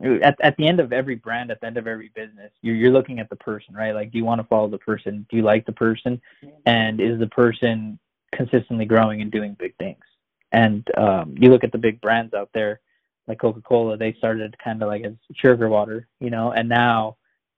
at, 0.00 0.36
at 0.40 0.56
the 0.56 0.66
end 0.66 0.80
of 0.80 0.92
every 0.92 1.14
brand, 1.14 1.50
at 1.50 1.60
the 1.60 1.66
end 1.66 1.76
of 1.76 1.86
every 1.86 2.10
business, 2.14 2.50
you're, 2.62 2.74
you're 2.74 2.92
looking 2.92 3.18
at 3.18 3.28
the 3.28 3.36
person, 3.36 3.74
right? 3.74 3.94
Like, 3.94 4.10
do 4.10 4.18
you 4.18 4.24
want 4.24 4.40
to 4.40 4.46
follow 4.46 4.68
the 4.68 4.78
person? 4.78 5.26
Do 5.30 5.36
you 5.36 5.42
like 5.42 5.66
the 5.66 5.72
person? 5.72 6.20
And 6.66 7.00
is 7.00 7.18
the 7.18 7.26
person 7.26 7.98
consistently 8.32 8.86
growing 8.86 9.20
and 9.20 9.30
doing 9.30 9.56
big 9.58 9.76
things? 9.76 10.02
And 10.52 10.86
um, 10.96 11.34
you 11.38 11.50
look 11.50 11.64
at 11.64 11.72
the 11.72 11.78
big 11.78 12.00
brands 12.00 12.34
out 12.34 12.50
there, 12.54 12.80
like 13.28 13.40
Coca 13.40 13.60
Cola, 13.60 13.96
they 13.96 14.14
started 14.14 14.56
kind 14.58 14.82
of 14.82 14.88
like 14.88 15.04
as 15.04 15.12
sugar 15.34 15.68
water, 15.68 16.08
you 16.18 16.30
know, 16.30 16.50
and 16.50 16.68
now 16.68 17.16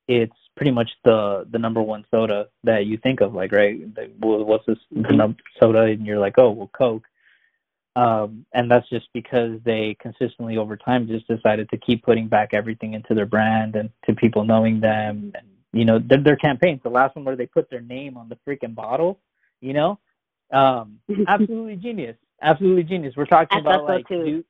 it's 0.08 0.36
pretty 0.56 0.72
much 0.72 0.90
the 1.04 1.46
the 1.50 1.58
number 1.58 1.80
one 1.80 2.04
soda 2.10 2.48
that 2.64 2.86
you 2.86 2.98
think 2.98 3.20
of, 3.20 3.32
like, 3.32 3.52
right? 3.52 3.80
what's 4.18 4.66
this 4.66 4.78
mm-hmm. 4.94 5.32
soda? 5.58 5.82
And 5.82 6.04
you're 6.04 6.18
like, 6.18 6.34
oh, 6.38 6.50
well, 6.50 6.70
Coke 6.76 7.06
um, 7.96 8.46
and 8.54 8.70
that's 8.70 8.88
just 8.88 9.08
because 9.12 9.58
they 9.64 9.96
consistently 10.00 10.56
over 10.56 10.76
time 10.76 11.06
just 11.06 11.26
decided 11.28 11.68
to 11.70 11.76
keep 11.76 12.02
putting 12.02 12.28
back 12.28 12.54
everything 12.54 12.94
into 12.94 13.14
their 13.14 13.26
brand 13.26 13.76
and 13.76 13.90
to 14.06 14.14
people 14.14 14.44
knowing 14.44 14.80
them. 14.80 15.32
And 15.34 15.48
you 15.72 15.84
know 15.84 15.98
their, 15.98 16.18
their 16.18 16.36
campaigns 16.36 16.80
the 16.82 16.90
last 16.90 17.16
one 17.16 17.24
where 17.24 17.36
they 17.36 17.46
put 17.46 17.70
their 17.70 17.80
name 17.80 18.16
on 18.16 18.28
the 18.28 18.38
freaking 18.46 18.74
bottle 18.74 19.18
you 19.62 19.72
know? 19.72 19.98
Um, 20.52 20.98
absolutely 21.28 21.76
genius. 21.76 22.16
Absolutely 22.42 22.82
genius. 22.82 23.14
We're 23.16 23.24
talking 23.24 23.60
about 23.60 23.84
like 23.84 24.06
do, 24.08 24.44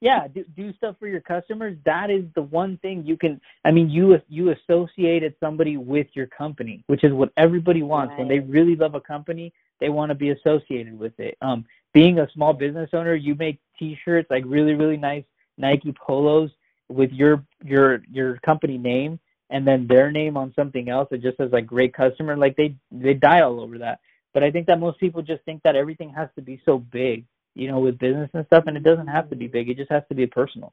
yeah 0.00 0.26
do, 0.28 0.44
do 0.56 0.74
stuff 0.74 0.96
for 0.98 1.06
your 1.06 1.20
customers. 1.20 1.78
That 1.86 2.10
is 2.10 2.24
the 2.34 2.42
one 2.42 2.76
thing 2.78 3.06
you 3.06 3.16
can 3.16 3.40
i 3.64 3.70
mean 3.70 3.88
you 3.88 4.20
you 4.28 4.50
associated 4.50 5.34
somebody 5.38 5.76
with 5.76 6.08
your 6.14 6.26
company 6.26 6.82
which 6.88 7.04
is 7.04 7.12
what 7.12 7.32
everybody 7.36 7.82
wants. 7.82 8.10
Right. 8.10 8.18
when 8.18 8.28
they 8.28 8.40
really 8.40 8.74
love 8.74 8.94
a 8.94 9.00
company 9.00 9.52
they 9.80 9.88
want 9.88 10.10
to 10.10 10.14
be 10.14 10.30
associated 10.30 10.98
with 10.98 11.18
it. 11.18 11.38
Um 11.40 11.64
being 11.94 12.18
a 12.18 12.28
small 12.34 12.52
business 12.52 12.90
owner, 12.92 13.14
you 13.14 13.34
make 13.36 13.58
T-shirts 13.78 14.28
like 14.30 14.44
really 14.46 14.74
really 14.74 14.96
nice 14.96 15.24
Nike 15.56 15.94
polos 15.98 16.50
with 16.88 17.10
your 17.12 17.42
your 17.64 18.02
your 18.10 18.36
company 18.38 18.76
name 18.76 19.18
and 19.50 19.66
then 19.66 19.86
their 19.86 20.10
name 20.10 20.36
on 20.36 20.52
something 20.56 20.88
else 20.88 21.08
that 21.10 21.22
just 21.22 21.36
says 21.36 21.50
like 21.52 21.66
great 21.66 21.94
customer. 21.94 22.36
Like 22.36 22.56
they 22.56 22.74
they 22.90 23.14
die 23.14 23.40
all 23.40 23.60
over 23.60 23.78
that. 23.78 24.00
But 24.32 24.42
I 24.42 24.50
think 24.50 24.66
that 24.66 24.80
most 24.80 24.98
people 24.98 25.22
just 25.22 25.44
think 25.44 25.62
that 25.62 25.76
everything 25.76 26.10
has 26.10 26.28
to 26.34 26.42
be 26.42 26.60
so 26.64 26.78
big, 26.78 27.24
you 27.54 27.68
know, 27.68 27.78
with 27.78 27.98
business 27.98 28.30
and 28.34 28.44
stuff, 28.46 28.64
and 28.66 28.76
it 28.76 28.82
doesn't 28.82 29.06
have 29.06 29.30
to 29.30 29.36
be 29.36 29.46
big. 29.46 29.68
It 29.68 29.76
just 29.76 29.92
has 29.92 30.02
to 30.08 30.14
be 30.14 30.26
personal. 30.26 30.72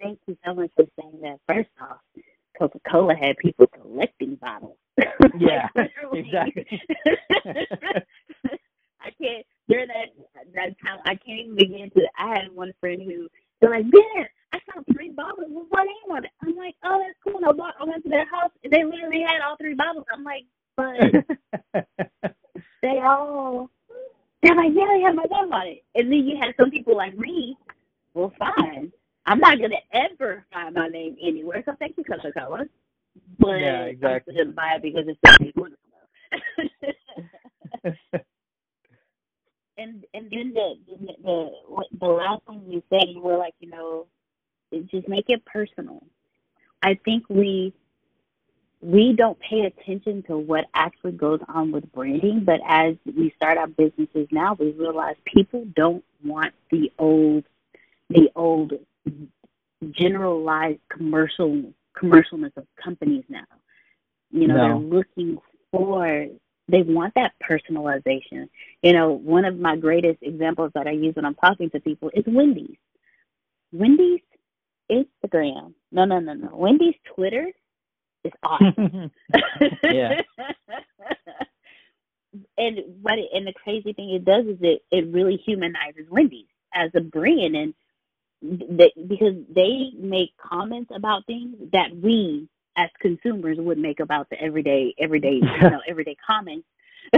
Thank 0.00 0.20
you 0.28 0.36
so 0.44 0.54
much 0.54 0.70
for 0.76 0.84
saying 1.00 1.18
that. 1.22 1.40
First 1.48 1.70
off, 1.80 1.98
Coca 2.56 2.78
Cola 2.88 3.14
had 3.14 3.36
people 3.38 3.66
collecting 3.66 4.36
bottles. 4.36 4.76
Yeah, 5.38 5.68
exactly. 6.12 6.66
Can't 9.20 9.46
during 9.68 9.88
that 9.88 10.14
that 10.54 10.76
time 10.84 10.98
I 11.04 11.14
can't 11.14 11.40
even 11.40 11.56
begin 11.56 11.90
to 11.90 12.02
I 12.18 12.28
had 12.38 12.52
one 12.54 12.72
friend 12.80 13.02
who 13.02 13.28
they're 13.60 13.70
like, 13.70 13.84
Man, 13.84 14.26
I 14.52 14.58
found 14.72 14.86
three 14.92 15.10
bottles 15.10 15.48
with 15.48 15.68
name 15.72 16.10
on 16.10 16.24
it. 16.24 16.30
I'm 16.42 16.56
like, 16.56 16.74
Oh, 16.84 17.02
that's 17.02 17.18
cool. 17.24 17.36
And 17.38 17.46
I 17.46 17.52
bought 17.52 17.74
I 17.80 17.84
went 17.84 18.04
to 18.04 18.10
their 18.10 18.28
house 18.30 18.50
and 18.64 18.72
they 18.72 18.84
literally 18.84 19.24
had 19.26 19.40
all 19.40 19.56
three 19.56 19.74
bottles. 19.74 20.06
I'm 20.12 20.24
like, 20.24 20.44
But 20.76 21.84
they 22.82 23.00
all 23.02 23.70
they're 24.42 24.56
like, 24.56 24.72
Yeah, 24.74 24.86
they 24.94 25.02
have 25.02 25.14
my 25.14 25.24
name 25.24 25.52
on 25.52 25.66
it. 25.66 25.84
And 25.94 26.12
then 26.12 26.26
you 26.26 26.36
had 26.40 26.54
some 26.58 26.70
people 26.70 26.96
like 26.96 27.16
me, 27.16 27.56
well 28.14 28.32
fine. 28.38 28.92
I'm 29.26 29.40
not 29.40 29.60
gonna 29.60 29.76
ever 29.92 30.44
find 30.52 30.74
my 30.74 30.88
name 30.88 31.16
anywhere, 31.20 31.62
so 31.66 31.72
thank 31.80 31.96
you, 31.98 32.04
Coca 32.04 32.32
Cola. 32.32 32.64
But 33.38 33.60
yeah, 33.60 33.82
exactly. 33.84 34.36
I'm 34.40 34.52
buy 34.52 34.76
it 34.76 34.82
because 34.82 35.06
it's 35.08 35.20
so. 35.26 35.68
and 40.36 40.56
and 40.56 40.56
then 40.56 40.78
the 40.86 40.96
the 40.96 41.14
the, 41.22 41.84
the 42.00 42.06
last 42.06 42.42
thing 42.46 42.62
you 42.68 42.82
said, 42.90 43.08
you 43.08 43.20
were 43.20 43.36
like, 43.36 43.54
you 43.60 43.70
know, 43.70 44.06
just 44.90 45.08
make 45.08 45.26
it 45.28 45.44
personal. 45.44 46.02
I 46.82 46.98
think 47.04 47.24
we 47.28 47.72
we 48.82 49.14
don't 49.16 49.38
pay 49.40 49.62
attention 49.62 50.22
to 50.24 50.36
what 50.36 50.66
actually 50.74 51.12
goes 51.12 51.40
on 51.48 51.72
with 51.72 51.90
branding, 51.92 52.44
but 52.44 52.60
as 52.68 52.94
we 53.04 53.32
start 53.36 53.58
our 53.58 53.66
businesses 53.66 54.28
now, 54.30 54.54
we 54.58 54.72
realize 54.72 55.16
people 55.24 55.64
don't 55.74 56.04
want 56.24 56.52
the 56.70 56.92
old 56.98 57.44
the 58.10 58.30
old 58.36 58.74
generalized 59.90 60.80
commercial 60.90 61.72
commercialness 61.96 62.56
of 62.56 62.66
companies 62.82 63.24
now. 63.28 63.44
You 64.30 64.48
know, 64.48 64.56
no. 64.56 64.62
they're 64.62 64.98
looking 64.98 65.38
for 65.70 66.26
they 66.68 66.82
want 66.82 67.14
that 67.14 67.32
personalization. 67.48 68.48
You 68.82 68.92
know, 68.92 69.12
one 69.12 69.44
of 69.44 69.58
my 69.58 69.76
greatest 69.76 70.18
examples 70.22 70.72
that 70.74 70.86
I 70.86 70.92
use 70.92 71.14
when 71.14 71.24
I'm 71.24 71.34
talking 71.34 71.70
to 71.70 71.80
people 71.80 72.10
is 72.14 72.24
Wendy's. 72.26 72.76
Wendy's 73.72 74.20
Instagram. 74.90 75.74
No, 75.92 76.04
no, 76.04 76.18
no, 76.20 76.34
no. 76.34 76.50
Wendy's 76.54 76.94
Twitter 77.14 77.50
is 78.24 78.32
awesome. 78.42 79.10
yeah. 79.84 80.20
and 82.58 82.78
what 83.02 83.18
it, 83.18 83.28
and 83.32 83.46
the 83.46 83.52
crazy 83.52 83.92
thing 83.92 84.10
it 84.10 84.24
does 84.24 84.46
is 84.46 84.58
it 84.60 84.82
it 84.90 85.12
really 85.12 85.36
humanizes 85.36 86.08
Wendy's 86.10 86.46
as 86.74 86.90
a 86.94 87.00
brand 87.00 87.56
and 87.56 87.74
because 89.08 89.34
they 89.48 89.90
make 89.98 90.30
comments 90.36 90.90
about 90.94 91.26
things 91.26 91.56
that 91.72 91.96
we 91.96 92.48
as 92.76 92.90
consumers 93.00 93.56
would 93.58 93.78
make 93.78 94.00
about 94.00 94.28
the 94.30 94.40
everyday 94.40 94.94
everyday 94.98 95.34
you 95.34 95.70
know 95.70 95.80
everyday 95.88 96.16
comments. 96.26 96.66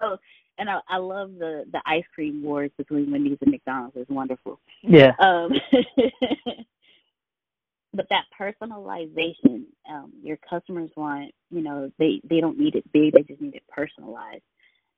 So 0.00 0.18
and 0.58 0.68
I, 0.68 0.80
I 0.88 0.96
love 0.98 1.32
the 1.38 1.64
the 1.70 1.80
ice 1.86 2.04
cream 2.14 2.42
wars 2.42 2.70
between 2.76 3.10
Wendy's 3.10 3.38
and 3.40 3.50
McDonald's. 3.50 3.96
Is 3.96 4.06
wonderful. 4.08 4.60
Yeah. 4.82 5.12
Um 5.18 5.52
but 7.94 8.06
that 8.10 8.24
personalization 8.38 9.64
um 9.88 10.12
your 10.22 10.36
customers 10.36 10.90
want 10.96 11.32
you 11.50 11.62
know 11.62 11.90
they 11.98 12.20
they 12.28 12.40
don't 12.40 12.58
need 12.58 12.74
it 12.74 12.84
big 12.92 13.14
they 13.14 13.22
just 13.22 13.40
need 13.40 13.54
it 13.54 13.64
personalized. 13.68 14.42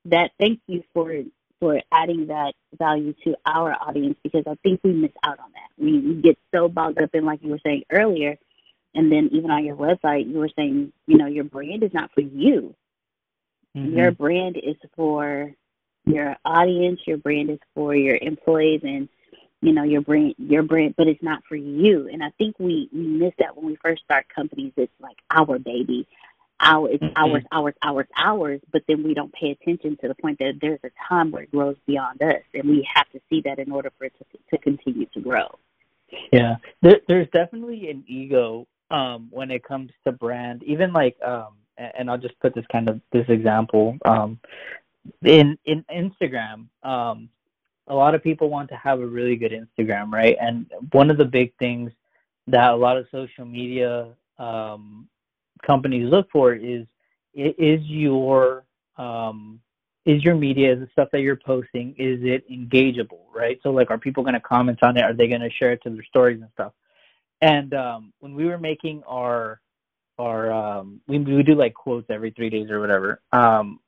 That 0.05 0.31
thank 0.39 0.59
you 0.67 0.83
for 0.93 1.23
for 1.61 1.79
adding 1.91 2.27
that 2.27 2.53
value 2.77 3.13
to 3.23 3.35
our 3.45 3.73
audience 3.73 4.17
because 4.23 4.43
I 4.47 4.55
think 4.63 4.81
we 4.83 4.93
miss 4.93 5.11
out 5.23 5.39
on 5.39 5.51
that. 5.51 5.69
We, 5.77 5.99
we 5.99 6.15
get 6.15 6.37
so 6.53 6.67
bogged 6.67 6.99
up 6.99 7.11
in, 7.13 7.23
like 7.23 7.43
you 7.43 7.51
were 7.51 7.59
saying 7.63 7.83
earlier, 7.91 8.35
and 8.93 9.11
then 9.11 9.29
even 9.31 9.51
on 9.51 9.65
your 9.65 9.75
website, 9.75 10.29
you 10.29 10.39
were 10.39 10.49
saying, 10.55 10.91
you 11.07 11.17
know, 11.17 11.27
your 11.27 11.43
brand 11.43 11.83
is 11.83 11.93
not 11.93 12.11
for 12.13 12.21
you. 12.21 12.75
Mm-hmm. 13.75 13.97
Your 13.97 14.11
brand 14.11 14.57
is 14.57 14.75
for 14.95 15.53
your 16.05 16.35
audience. 16.43 16.99
Your 17.05 17.17
brand 17.17 17.49
is 17.49 17.59
for 17.73 17.95
your 17.95 18.17
employees, 18.21 18.81
and 18.83 19.07
you 19.61 19.73
know 19.73 19.83
your 19.83 20.01
brand 20.01 20.35
your 20.37 20.63
brand 20.63 20.95
but 20.97 21.07
it's 21.07 21.21
not 21.23 21.43
for 21.47 21.55
you 21.55 22.09
and 22.11 22.23
i 22.23 22.29
think 22.37 22.57
we 22.59 22.89
we 22.91 23.01
miss 23.01 23.33
that 23.39 23.55
when 23.55 23.65
we 23.65 23.77
first 23.77 24.03
start 24.03 24.25
companies 24.33 24.73
it's 24.75 24.91
like 24.99 25.17
our 25.29 25.59
baby 25.59 26.07
our 26.59 26.89
it's 26.89 27.03
mm-hmm. 27.03 27.13
ours 27.15 27.43
ours 27.51 27.75
ours 27.83 28.07
ours 28.17 28.61
but 28.71 28.81
then 28.87 29.03
we 29.03 29.13
don't 29.13 29.33
pay 29.33 29.51
attention 29.51 29.97
to 30.01 30.07
the 30.07 30.15
point 30.15 30.39
that 30.39 30.53
there's 30.61 30.79
a 30.83 30.89
time 31.07 31.31
where 31.31 31.43
it 31.43 31.51
grows 31.51 31.75
beyond 31.85 32.21
us 32.21 32.41
and 32.53 32.67
we 32.67 32.87
have 32.91 33.09
to 33.11 33.19
see 33.29 33.41
that 33.41 33.59
in 33.59 33.71
order 33.71 33.91
for 33.97 34.05
it 34.05 34.13
to, 34.17 34.37
to 34.49 34.57
continue 34.61 35.05
to 35.13 35.19
grow 35.19 35.47
yeah 36.33 36.55
there, 36.81 36.99
there's 37.07 37.27
definitely 37.31 37.89
an 37.89 38.03
ego 38.07 38.67
um 38.91 39.27
when 39.31 39.51
it 39.51 39.63
comes 39.63 39.91
to 40.05 40.11
brand 40.11 40.63
even 40.63 40.93
like 40.93 41.17
um 41.25 41.55
and 41.77 42.09
i'll 42.09 42.17
just 42.17 42.37
put 42.39 42.53
this 42.53 42.65
kind 42.71 42.89
of 42.89 43.01
this 43.11 43.25
example 43.29 43.97
um 44.05 44.39
in 45.23 45.57
in 45.65 45.83
instagram 45.91 46.67
um 46.83 47.29
a 47.87 47.95
lot 47.95 48.15
of 48.15 48.23
people 48.23 48.49
want 48.49 48.69
to 48.69 48.75
have 48.75 49.01
a 49.01 49.05
really 49.05 49.35
good 49.35 49.51
Instagram, 49.51 50.11
right? 50.11 50.37
And 50.39 50.71
one 50.91 51.09
of 51.09 51.17
the 51.17 51.25
big 51.25 51.53
things 51.57 51.91
that 52.47 52.71
a 52.71 52.75
lot 52.75 52.97
of 52.97 53.05
social 53.11 53.45
media 53.45 54.07
um, 54.39 55.07
companies 55.65 56.09
look 56.09 56.29
for 56.31 56.53
is 56.53 56.85
is 57.33 57.81
your 57.83 58.63
um, 58.97 59.59
is 60.05 60.23
your 60.23 60.35
media, 60.35 60.73
is 60.73 60.79
the 60.79 60.87
stuff 60.91 61.09
that 61.11 61.21
you're 61.21 61.35
posting, 61.35 61.91
is 61.97 62.19
it 62.23 62.49
engageable, 62.49 63.19
right? 63.33 63.59
So 63.61 63.71
like, 63.71 63.91
are 63.91 63.97
people 63.97 64.23
going 64.23 64.33
to 64.33 64.39
comment 64.41 64.79
on 64.81 64.97
it? 64.97 65.03
Are 65.03 65.13
they 65.13 65.27
going 65.27 65.41
to 65.41 65.49
share 65.49 65.71
it 65.73 65.83
to 65.83 65.89
their 65.89 66.03
stories 66.03 66.41
and 66.41 66.49
stuff? 66.53 66.73
And 67.41 67.73
um, 67.73 68.13
when 68.19 68.35
we 68.35 68.45
were 68.45 68.57
making 68.57 69.03
our 69.07 69.61
our 70.19 70.51
um, 70.51 71.01
we 71.07 71.19
we 71.19 71.43
do 71.43 71.55
like 71.55 71.73
quotes 71.73 72.09
every 72.09 72.31
three 72.31 72.49
days 72.49 72.69
or 72.69 72.79
whatever. 72.79 73.21
Um, 73.31 73.79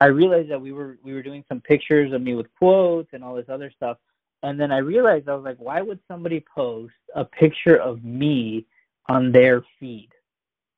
I 0.00 0.06
realized 0.06 0.50
that 0.50 0.60
we 0.60 0.72
were 0.72 0.98
we 1.02 1.12
were 1.12 1.22
doing 1.22 1.44
some 1.48 1.60
pictures 1.60 2.12
of 2.12 2.22
me 2.22 2.34
with 2.34 2.46
quotes 2.58 3.08
and 3.12 3.24
all 3.24 3.34
this 3.34 3.48
other 3.48 3.70
stuff, 3.74 3.98
and 4.42 4.60
then 4.60 4.70
I 4.70 4.78
realized 4.78 5.28
I 5.28 5.34
was 5.34 5.44
like, 5.44 5.58
why 5.58 5.80
would 5.80 5.98
somebody 6.08 6.44
post 6.54 6.94
a 7.14 7.24
picture 7.24 7.76
of 7.76 8.04
me 8.04 8.66
on 9.08 9.32
their 9.32 9.64
feed? 9.80 10.10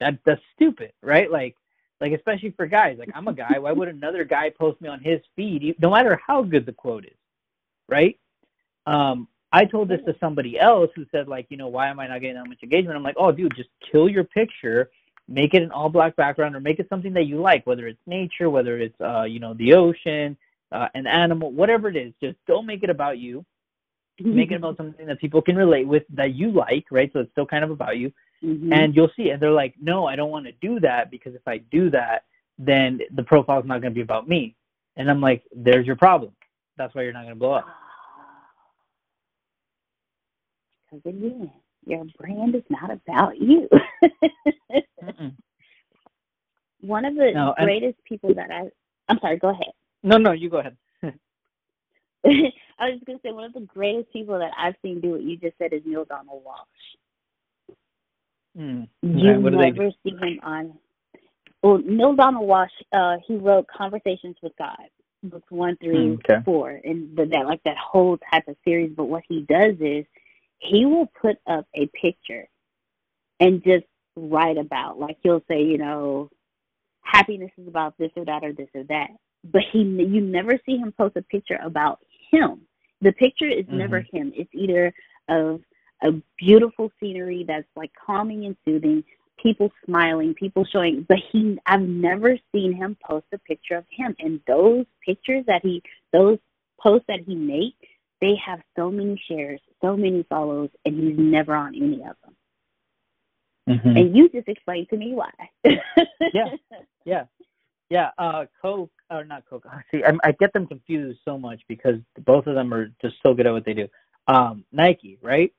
That 0.01 0.19
that's 0.25 0.43
stupid, 0.55 0.93
right? 1.03 1.31
Like 1.31 1.57
like 2.01 2.13
especially 2.13 2.51
for 2.53 2.67
guys. 2.67 2.97
Like 2.99 3.11
I'm 3.15 3.29
a 3.29 3.35
guy. 3.35 3.59
Why 3.59 3.73
would 3.73 3.89
another 3.89 4.25
guy 4.25 4.51
post 4.51 4.81
me 4.81 4.89
on 4.89 5.01
his 5.01 5.21
feed, 5.35 5.75
no 5.81 5.91
matter 5.91 6.21
how 6.25 6.43
good 6.43 6.65
the 6.65 6.73
quote 6.73 7.05
is, 7.05 7.17
right? 7.89 8.19
Um, 8.87 9.29
I 9.51 9.65
told 9.65 9.89
this 9.89 10.01
to 10.07 10.15
somebody 10.21 10.59
else 10.59 10.91
who 10.95 11.07
said 11.11 11.29
like, 11.29 11.47
you 11.49 11.57
know, 11.57 11.69
why 11.69 11.89
am 11.89 12.01
I 12.01 12.07
not 12.07 12.21
getting 12.21 12.37
that 12.37 12.49
much 12.49 12.63
engagement? 12.63 12.97
I'm 12.97 13.03
like, 13.03 13.17
oh, 13.19 13.33
dude, 13.33 13.57
just 13.57 13.71
kill 13.91 14.09
your 14.09 14.25
picture 14.25 14.91
make 15.29 15.55
it 15.55 15.63
an 15.63 15.71
all 15.71 15.91
black 15.91 16.17
background 16.17 16.57
or 16.57 16.61
make 16.61 16.79
it 16.79 16.89
something 16.89 17.13
that 17.13 17.27
you 17.27 17.41
like, 17.41 17.67
whether 17.67 17.87
it's 17.87 18.01
nature, 18.07 18.49
whether 18.51 18.79
it's 18.79 18.99
uh, 19.01 19.25
you 19.25 19.39
know, 19.39 19.55
the 19.55 19.75
ocean, 19.75 20.37
uh, 20.73 20.89
an 20.95 21.07
animal, 21.07 21.53
whatever 21.53 21.89
it 21.89 21.97
is, 21.97 22.13
just 22.21 22.37
don't 22.47 22.67
make 22.67 22.83
it 22.83 22.91
about 22.91 23.19
you. 23.19 23.45
make 24.21 24.51
it 24.51 24.57
about 24.57 24.77
something 24.77 25.07
that 25.07 25.21
people 25.21 25.41
can 25.41 25.55
relate 25.55 25.87
with 25.87 26.03
that 26.13 26.35
you 26.35 26.51
like, 26.51 26.87
right? 26.91 27.11
So 27.13 27.21
it's 27.21 27.31
still 27.33 27.47
kind 27.47 27.63
of 27.63 27.71
about 27.71 27.99
you. 27.99 28.13
Mm-hmm. 28.43 28.73
And 28.73 28.97
you'll 28.97 29.11
see 29.17 29.31
and 29.31 29.41
they're 29.41 29.51
like, 29.51 29.75
No, 29.81 30.07
I 30.07 30.17
don't 30.17 30.31
want 30.31 30.47
to 30.47 30.53
do 30.61 30.81
that 30.81 31.11
because 31.11 31.35
if 31.35 31.47
I 31.47 31.59
do 31.59 31.91
that, 31.91 32.25
then 32.59 33.01
the 33.15 33.23
profile 33.23 33.61
is 33.61 33.67
not 33.67 33.83
gonna 33.83 33.95
be 33.95 34.01
about 34.01 34.29
me. 34.29 34.57
And 34.97 35.11
I'm 35.11 35.21
like, 35.21 35.45
There's 35.55 35.87
your 35.87 35.97
problem. 35.97 36.33
That's 36.77 36.95
why 36.95 37.03
you're 37.03 37.13
not 37.13 37.25
gonna 37.25 37.35
blow 37.35 37.53
up. 37.53 37.67
Because 40.91 41.07
again, 41.07 41.51
your 41.87 42.05
brand 42.19 42.55
is 42.55 42.63
not 42.71 42.91
about 42.91 43.39
you. 43.39 43.69
One 46.81 47.05
of 47.05 47.15
the 47.15 47.33
no, 47.35 47.55
greatest 47.59 47.99
people 48.05 48.35
that 48.35 48.51
I 48.51 48.71
I'm 49.09 49.19
sorry, 49.21 49.39
go 49.39 49.49
ahead. 49.49 49.73
No, 50.03 50.19
no, 50.19 50.33
you 50.33 50.51
go 50.51 50.59
ahead. 50.59 50.77
I 51.03 51.13
was 52.25 52.95
just 52.95 53.07
gonna 53.07 53.19
say 53.23 53.33
one 53.33 53.45
of 53.45 53.53
the 53.53 53.61
greatest 53.61 54.13
people 54.13 54.39
that 54.39 54.53
I've 54.57 54.75
seen 54.83 55.01
do 55.01 55.13
what 55.13 55.23
you 55.23 55.37
just 55.37 55.57
said 55.59 55.73
is 55.73 55.83
Neale 55.85 56.05
Donald 56.05 56.43
Walsch. 56.45 57.77
Mm. 58.59 58.89
You 59.03 59.31
okay, 59.31 59.57
never 59.57 59.91
see 60.03 60.11
him 60.11 60.41
on. 60.43 60.75
Well, 61.63 61.79
Neale 61.85 62.15
Donald 62.15 62.49
Walsch, 62.49 62.69
uh, 62.93 63.17
he 63.27 63.37
wrote 63.37 63.67
Conversations 63.69 64.37
with 64.43 64.53
God, 64.59 64.77
books 65.23 65.51
one 65.51 65.77
through 65.77 66.17
mm, 66.17 66.25
okay. 66.25 66.45
four, 66.45 66.81
and 66.85 67.17
the, 67.17 67.27
that 67.27 67.47
like 67.47 67.63
that 67.65 67.77
whole 67.77 68.19
type 68.33 68.47
of 68.47 68.57
series. 68.65 68.93
But 68.97 69.05
what 69.05 69.23
he 69.29 69.41
does 69.49 69.75
is 69.81 70.05
he 70.59 70.87
will 70.87 71.07
put 71.21 71.37
up 71.47 71.67
a 71.75 71.87
picture 71.89 72.49
and 73.41 73.63
just 73.63 73.85
write 74.17 74.59
about. 74.59 74.99
Like 74.99 75.19
he'll 75.23 75.45
say, 75.49 75.63
you 75.63 75.79
know, 75.79 76.31
happiness 77.03 77.51
is 77.59 77.69
about 77.69 77.97
this 77.99 78.11
or 78.17 78.25
that 78.25 78.45
or 78.45 78.53
this 78.53 78.69
or 78.75 78.85
that. 78.85 79.09
But 79.45 79.63
he, 79.73 79.81
you 79.81 80.21
never 80.21 80.59
see 80.67 80.77
him 80.77 80.93
post 80.93 81.17
a 81.17 81.23
picture 81.23 81.59
about 81.63 82.01
him. 82.31 82.63
The 83.01 83.13
picture 83.13 83.49
is 83.49 83.65
mm-hmm. 83.67 83.79
never 83.79 84.01
him. 84.01 84.33
It's 84.35 84.51
either 84.53 84.93
of 85.29 85.61
a 86.03 86.13
beautiful 86.37 86.91
scenery 87.01 87.45
that's 87.47 87.69
like 87.77 87.93
calming 88.05 88.45
and 88.47 88.57
soothing, 88.65 89.05
people 89.41 89.71
smiling, 89.87 90.35
people 90.35 90.65
showing. 90.65 91.07
But 91.09 91.19
he, 91.31 91.59
I've 91.67 91.83
never 91.83 92.37
seen 92.53 92.73
him 92.73 92.97
post 93.05 93.27
a 93.33 93.39
picture 93.39 93.77
of 93.77 93.85
him. 93.91 94.17
And 94.19 94.41
those 94.47 94.85
pictures 95.05 95.45
that 95.47 95.63
he, 95.63 95.83
those 96.13 96.39
posts 96.81 97.07
that 97.09 97.21
he 97.27 97.35
makes, 97.35 97.77
they 98.21 98.35
have 98.45 98.61
so 98.77 98.91
many 98.91 99.21
shares, 99.29 99.61
so 99.81 99.97
many 99.97 100.25
follows, 100.29 100.71
and 100.85 100.99
he's 100.99 101.19
never 101.19 101.55
on 101.55 101.75
any 101.75 102.03
of 102.03 102.17
them. 102.25 102.37
Mm-hmm. 103.69 103.97
And 103.97 104.17
you 104.17 104.29
just 104.31 104.49
explained 104.49 104.89
to 104.91 104.97
me 104.97 105.15
why. 105.15 105.31
yeah, 106.33 106.55
yeah, 107.05 107.25
yeah. 107.91 108.11
Uh, 108.17 108.47
Coke 108.63 108.91
or 109.11 109.25
not 109.25 109.45
Coke? 109.49 109.67
See, 109.91 110.03
I, 110.05 110.13
I 110.25 110.33
get 110.33 110.53
them 110.53 110.67
confused 110.67 111.21
so 111.25 111.39
much 111.39 111.61
because 111.69 111.97
both 112.25 112.47
of 112.47 112.55
them 112.55 112.73
are 112.73 112.89
just 113.03 113.17
so 113.23 113.35
good 113.35 113.47
at 113.47 113.53
what 113.53 113.65
they 113.65 113.75
do. 113.75 113.89
Um, 114.27 114.65
Nike, 114.73 115.19
right? 115.23 115.53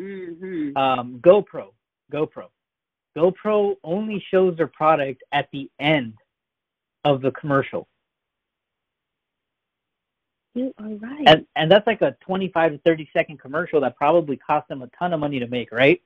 Mm-hmm. 0.00 0.76
Um, 0.76 1.20
GoPro, 1.20 1.72
GoPro, 2.12 2.46
GoPro 3.16 3.76
only 3.82 4.24
shows 4.30 4.56
their 4.56 4.66
product 4.66 5.22
at 5.32 5.48
the 5.52 5.70
end 5.78 6.14
of 7.04 7.22
the 7.22 7.30
commercial. 7.32 7.88
You 10.54 10.74
are 10.78 10.88
right. 10.88 11.22
And 11.26 11.46
and 11.56 11.70
that's 11.70 11.86
like 11.86 12.02
a 12.02 12.16
25 12.20 12.72
to 12.72 12.78
30 12.78 13.08
second 13.12 13.40
commercial 13.40 13.80
that 13.82 13.96
probably 13.96 14.36
cost 14.36 14.68
them 14.68 14.82
a 14.82 14.88
ton 14.98 15.12
of 15.12 15.20
money 15.20 15.38
to 15.38 15.46
make, 15.46 15.70
right? 15.70 16.02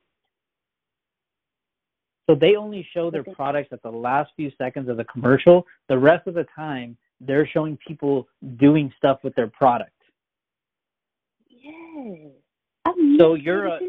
So 2.27 2.35
they 2.35 2.55
only 2.55 2.87
show 2.93 3.11
their 3.11 3.23
products 3.23 3.69
at 3.71 3.83
the 3.83 3.91
last 3.91 4.31
few 4.35 4.51
seconds 4.57 4.89
of 4.89 4.97
the 4.97 5.03
commercial. 5.05 5.65
The 5.89 5.97
rest 5.97 6.27
of 6.27 6.33
the 6.33 6.45
time, 6.55 6.97
they're 7.21 7.47
showing 7.47 7.77
people 7.87 8.27
doing 8.57 8.91
stuff 8.97 9.19
with 9.23 9.35
their 9.35 9.47
product. 9.47 9.91
Yes. 11.49 12.31
so 13.19 13.35
you're 13.35 13.67
a 13.67 13.79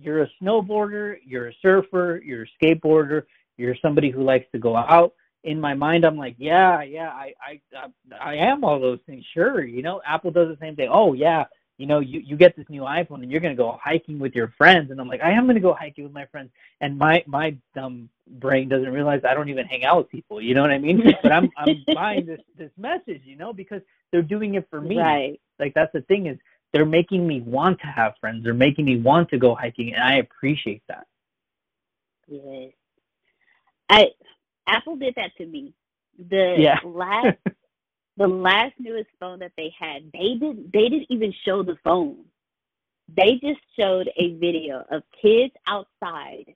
you're 0.00 0.22
a 0.22 0.28
snowboarder, 0.40 1.16
you're 1.24 1.48
a 1.48 1.54
surfer, 1.60 2.22
you're 2.24 2.44
a 2.44 2.64
skateboarder, 2.64 3.24
you're 3.56 3.74
somebody 3.82 4.10
who 4.10 4.22
likes 4.22 4.46
to 4.52 4.58
go 4.58 4.76
out. 4.76 5.12
In 5.44 5.60
my 5.60 5.74
mind, 5.74 6.04
I'm 6.04 6.16
like, 6.16 6.34
yeah, 6.38 6.82
yeah, 6.82 7.08
I, 7.08 7.32
I, 7.40 7.60
I, 7.76 8.32
I 8.32 8.34
am 8.34 8.64
all 8.64 8.80
those 8.80 8.98
things. 9.06 9.24
Sure, 9.32 9.64
you 9.64 9.82
know, 9.82 10.00
Apple 10.04 10.30
does 10.30 10.48
the 10.48 10.58
same 10.60 10.74
thing. 10.74 10.88
Oh 10.90 11.12
yeah, 11.12 11.44
you 11.78 11.86
know, 11.86 12.00
you, 12.00 12.20
you 12.20 12.36
get 12.36 12.56
this 12.56 12.66
new 12.68 12.82
iPhone 12.82 13.22
and 13.22 13.30
you're 13.30 13.40
going 13.40 13.56
to 13.56 13.62
go 13.62 13.78
hiking 13.82 14.18
with 14.18 14.34
your 14.34 14.52
friends. 14.58 14.90
And 14.90 15.00
I'm 15.00 15.06
like, 15.06 15.22
I 15.22 15.30
am 15.30 15.44
going 15.44 15.54
to 15.54 15.60
go 15.60 15.72
hiking 15.72 16.02
with 16.04 16.12
my 16.12 16.26
friends. 16.26 16.50
And 16.80 16.98
my, 16.98 17.22
my 17.26 17.56
dumb 17.74 18.08
brain 18.26 18.68
doesn't 18.68 18.92
realize 18.92 19.22
I 19.24 19.32
don't 19.32 19.48
even 19.48 19.64
hang 19.64 19.84
out 19.84 19.96
with 19.96 20.10
people. 20.10 20.42
You 20.42 20.54
know 20.54 20.62
what 20.62 20.72
I 20.72 20.78
mean? 20.78 21.00
but 21.22 21.30
I'm, 21.30 21.48
I'm 21.56 21.84
buying 21.94 22.26
this, 22.26 22.40
this 22.58 22.72
message, 22.76 23.22
you 23.24 23.36
know, 23.36 23.52
because 23.52 23.80
they're 24.10 24.22
doing 24.22 24.56
it 24.56 24.66
for 24.68 24.80
me. 24.80 24.98
Right. 24.98 25.40
Like 25.60 25.72
that's 25.72 25.92
the 25.92 26.00
thing 26.02 26.26
is 26.26 26.36
they're 26.72 26.84
making 26.84 27.24
me 27.24 27.40
want 27.42 27.80
to 27.80 27.86
have 27.86 28.14
friends. 28.20 28.42
They're 28.42 28.54
making 28.54 28.84
me 28.84 28.96
want 28.96 29.30
to 29.30 29.38
go 29.38 29.54
hiking. 29.54 29.94
And 29.94 30.02
I 30.02 30.16
appreciate 30.16 30.82
that. 30.88 31.06
Yes. 32.26 32.72
I, 33.88 34.08
Apple 34.68 34.96
did 34.96 35.14
that 35.16 35.30
to 35.38 35.46
me. 35.46 35.74
The 36.18 36.56
yeah. 36.58 36.78
last 36.84 37.38
the 38.16 38.28
last 38.28 38.74
newest 38.78 39.10
phone 39.20 39.38
that 39.40 39.52
they 39.56 39.72
had, 39.78 40.10
they 40.12 40.34
didn't 40.34 40.72
they 40.72 40.88
didn't 40.88 41.06
even 41.10 41.32
show 41.44 41.62
the 41.62 41.76
phone. 41.84 42.24
They 43.16 43.40
just 43.42 43.60
showed 43.78 44.10
a 44.16 44.34
video 44.34 44.84
of 44.90 45.02
kids 45.22 45.54
outside 45.66 46.54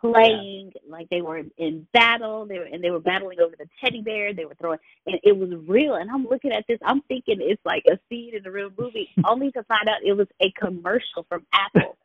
playing 0.00 0.72
yeah. 0.74 0.80
like 0.88 1.08
they 1.10 1.22
were 1.22 1.42
in 1.56 1.86
battle. 1.92 2.46
They 2.46 2.58
were 2.58 2.64
and 2.64 2.82
they 2.82 2.90
were 2.90 3.00
battling 3.00 3.40
over 3.40 3.54
the 3.58 3.68
teddy 3.80 4.00
bear. 4.00 4.32
They 4.32 4.44
were 4.44 4.54
throwing 4.60 4.78
and 5.06 5.18
it 5.22 5.36
was 5.36 5.50
real. 5.66 5.94
And 5.94 6.10
I'm 6.10 6.26
looking 6.26 6.52
at 6.52 6.64
this, 6.68 6.78
I'm 6.84 7.02
thinking 7.02 7.38
it's 7.40 7.64
like 7.64 7.84
a 7.90 7.98
scene 8.08 8.34
in 8.34 8.46
a 8.46 8.50
real 8.50 8.70
movie, 8.78 9.08
only 9.24 9.50
to 9.52 9.62
find 9.64 9.88
out 9.88 10.02
it 10.04 10.16
was 10.16 10.28
a 10.40 10.52
commercial 10.52 11.26
from 11.28 11.46
Apple. 11.52 11.96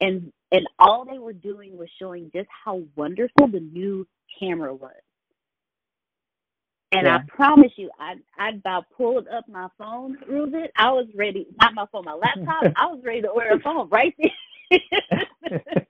And 0.00 0.32
and 0.52 0.66
all 0.78 1.04
they 1.04 1.18
were 1.18 1.32
doing 1.32 1.76
was 1.76 1.88
showing 1.98 2.30
just 2.34 2.48
how 2.64 2.82
wonderful 2.96 3.48
the 3.48 3.60
new 3.60 4.06
camera 4.38 4.74
was. 4.74 4.92
And 6.92 7.06
yeah. 7.06 7.16
I 7.16 7.20
promise 7.28 7.72
you, 7.76 7.90
I 7.98 8.14
I 8.38 8.50
about 8.50 8.84
pulled 8.96 9.26
up 9.28 9.48
my 9.48 9.68
phone, 9.76 10.16
Ruben. 10.28 10.68
I 10.76 10.92
was 10.92 11.06
ready, 11.14 11.46
not 11.60 11.74
my 11.74 11.86
phone, 11.90 12.04
my 12.04 12.14
laptop. 12.14 12.72
I 12.76 12.86
was 12.86 13.00
ready 13.04 13.22
to 13.22 13.28
order 13.28 13.50
a 13.50 13.60
phone 13.60 13.88
right 13.88 14.14
there. 14.18 14.80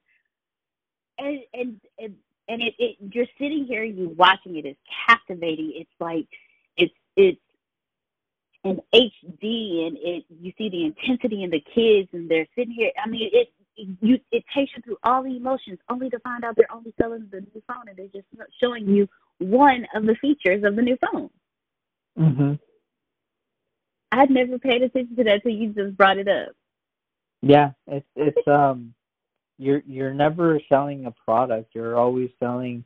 and 1.19 1.41
and 1.53 1.81
and 1.99 2.15
and 2.49 2.63
it, 2.63 2.75
it 2.79 2.97
you're 3.13 3.27
sitting 3.39 3.67
here, 3.69 3.83
and 3.83 3.99
you 3.99 4.15
watching 4.17 4.57
it. 4.57 4.65
It's 4.65 4.81
captivating. 5.07 5.73
It's 5.75 5.91
like 6.01 6.27
it's 6.79 6.95
it's 7.17 7.41
in 8.65 8.81
HD 8.95 9.87
and 9.87 9.99
it 10.01 10.25
you 10.41 10.53
see 10.57 10.71
the 10.71 10.85
intensity 10.85 11.43
in 11.43 11.51
the 11.51 11.63
kids 11.75 12.09
and 12.13 12.31
they're 12.31 12.47
sitting 12.57 12.75
here. 12.75 12.91
I 13.03 13.09
mean, 13.09 13.29
it 13.33 13.49
you 13.77 14.18
it 14.31 14.45
takes 14.55 14.72
you 14.77 14.83
through 14.83 14.99
all 15.05 15.22
the 15.22 15.37
emotions 15.37 15.79
only 15.91 16.09
to 16.11 16.18
find 16.20 16.45
out 16.45 16.57
they're 16.57 16.72
only 16.72 16.93
selling 17.01 17.27
the 17.31 17.41
new 17.41 17.62
phone 17.66 17.89
and 17.89 17.97
they're 17.97 18.07
just 18.09 18.27
showing 18.61 18.89
you 18.89 19.09
one 19.39 19.87
of 19.95 20.05
the 20.07 20.14
features 20.20 20.62
of 20.64 20.77
the 20.77 20.83
new 20.83 20.97
phone. 20.97 21.31
Mhm. 22.18 22.59
I'd 24.12 24.31
never 24.31 24.59
paid 24.59 24.83
attention 24.83 25.16
to 25.16 25.25
that 25.25 25.37
until 25.37 25.51
you 25.53 25.72
just 25.72 25.97
brought 25.97 26.18
it 26.18 26.29
up. 26.29 26.53
Yeah, 27.43 27.72
it's 27.87 28.07
it's 28.16 28.47
um 28.49 28.95
you're 29.59 29.83
you're 29.87 30.14
never 30.14 30.61
selling 30.68 31.07
a 31.07 31.11
product. 31.11 31.75
You're 31.75 31.97
always 31.97 32.31
selling 32.39 32.85